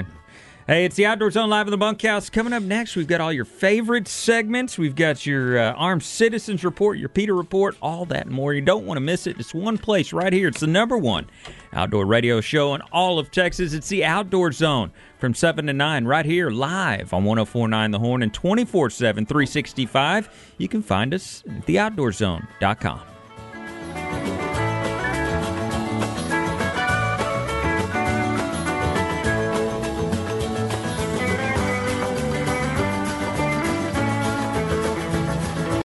Hey, 0.72 0.86
it's 0.86 0.96
the 0.96 1.04
Outdoor 1.04 1.30
Zone 1.30 1.50
live 1.50 1.66
in 1.66 1.70
the 1.70 1.76
bunkhouse. 1.76 2.30
Coming 2.30 2.54
up 2.54 2.62
next, 2.62 2.96
we've 2.96 3.06
got 3.06 3.20
all 3.20 3.30
your 3.30 3.44
favorite 3.44 4.08
segments. 4.08 4.78
We've 4.78 4.94
got 4.94 5.26
your 5.26 5.58
uh, 5.58 5.72
Armed 5.72 6.02
Citizens 6.02 6.64
Report, 6.64 6.96
your 6.96 7.10
Peter 7.10 7.34
Report, 7.34 7.76
all 7.82 8.06
that 8.06 8.24
and 8.24 8.34
more. 8.34 8.54
You 8.54 8.62
don't 8.62 8.86
want 8.86 8.96
to 8.96 9.02
miss 9.02 9.26
it. 9.26 9.38
It's 9.38 9.52
one 9.52 9.76
place 9.76 10.14
right 10.14 10.32
here. 10.32 10.48
It's 10.48 10.60
the 10.60 10.66
number 10.66 10.96
one 10.96 11.28
outdoor 11.74 12.06
radio 12.06 12.40
show 12.40 12.74
in 12.74 12.80
all 12.90 13.18
of 13.18 13.30
Texas. 13.30 13.74
It's 13.74 13.90
the 13.90 14.02
Outdoor 14.02 14.50
Zone 14.50 14.92
from 15.18 15.34
7 15.34 15.66
to 15.66 15.74
9 15.74 16.06
right 16.06 16.24
here 16.24 16.48
live 16.48 17.12
on 17.12 17.24
1049 17.24 17.90
The 17.90 17.98
Horn 17.98 18.22
and 18.22 18.32
24 18.32 18.88
7, 18.88 19.26
365. 19.26 20.54
You 20.56 20.68
can 20.68 20.80
find 20.80 21.12
us 21.12 21.44
at 21.46 21.66
theoutdoorzone.com. 21.66 24.31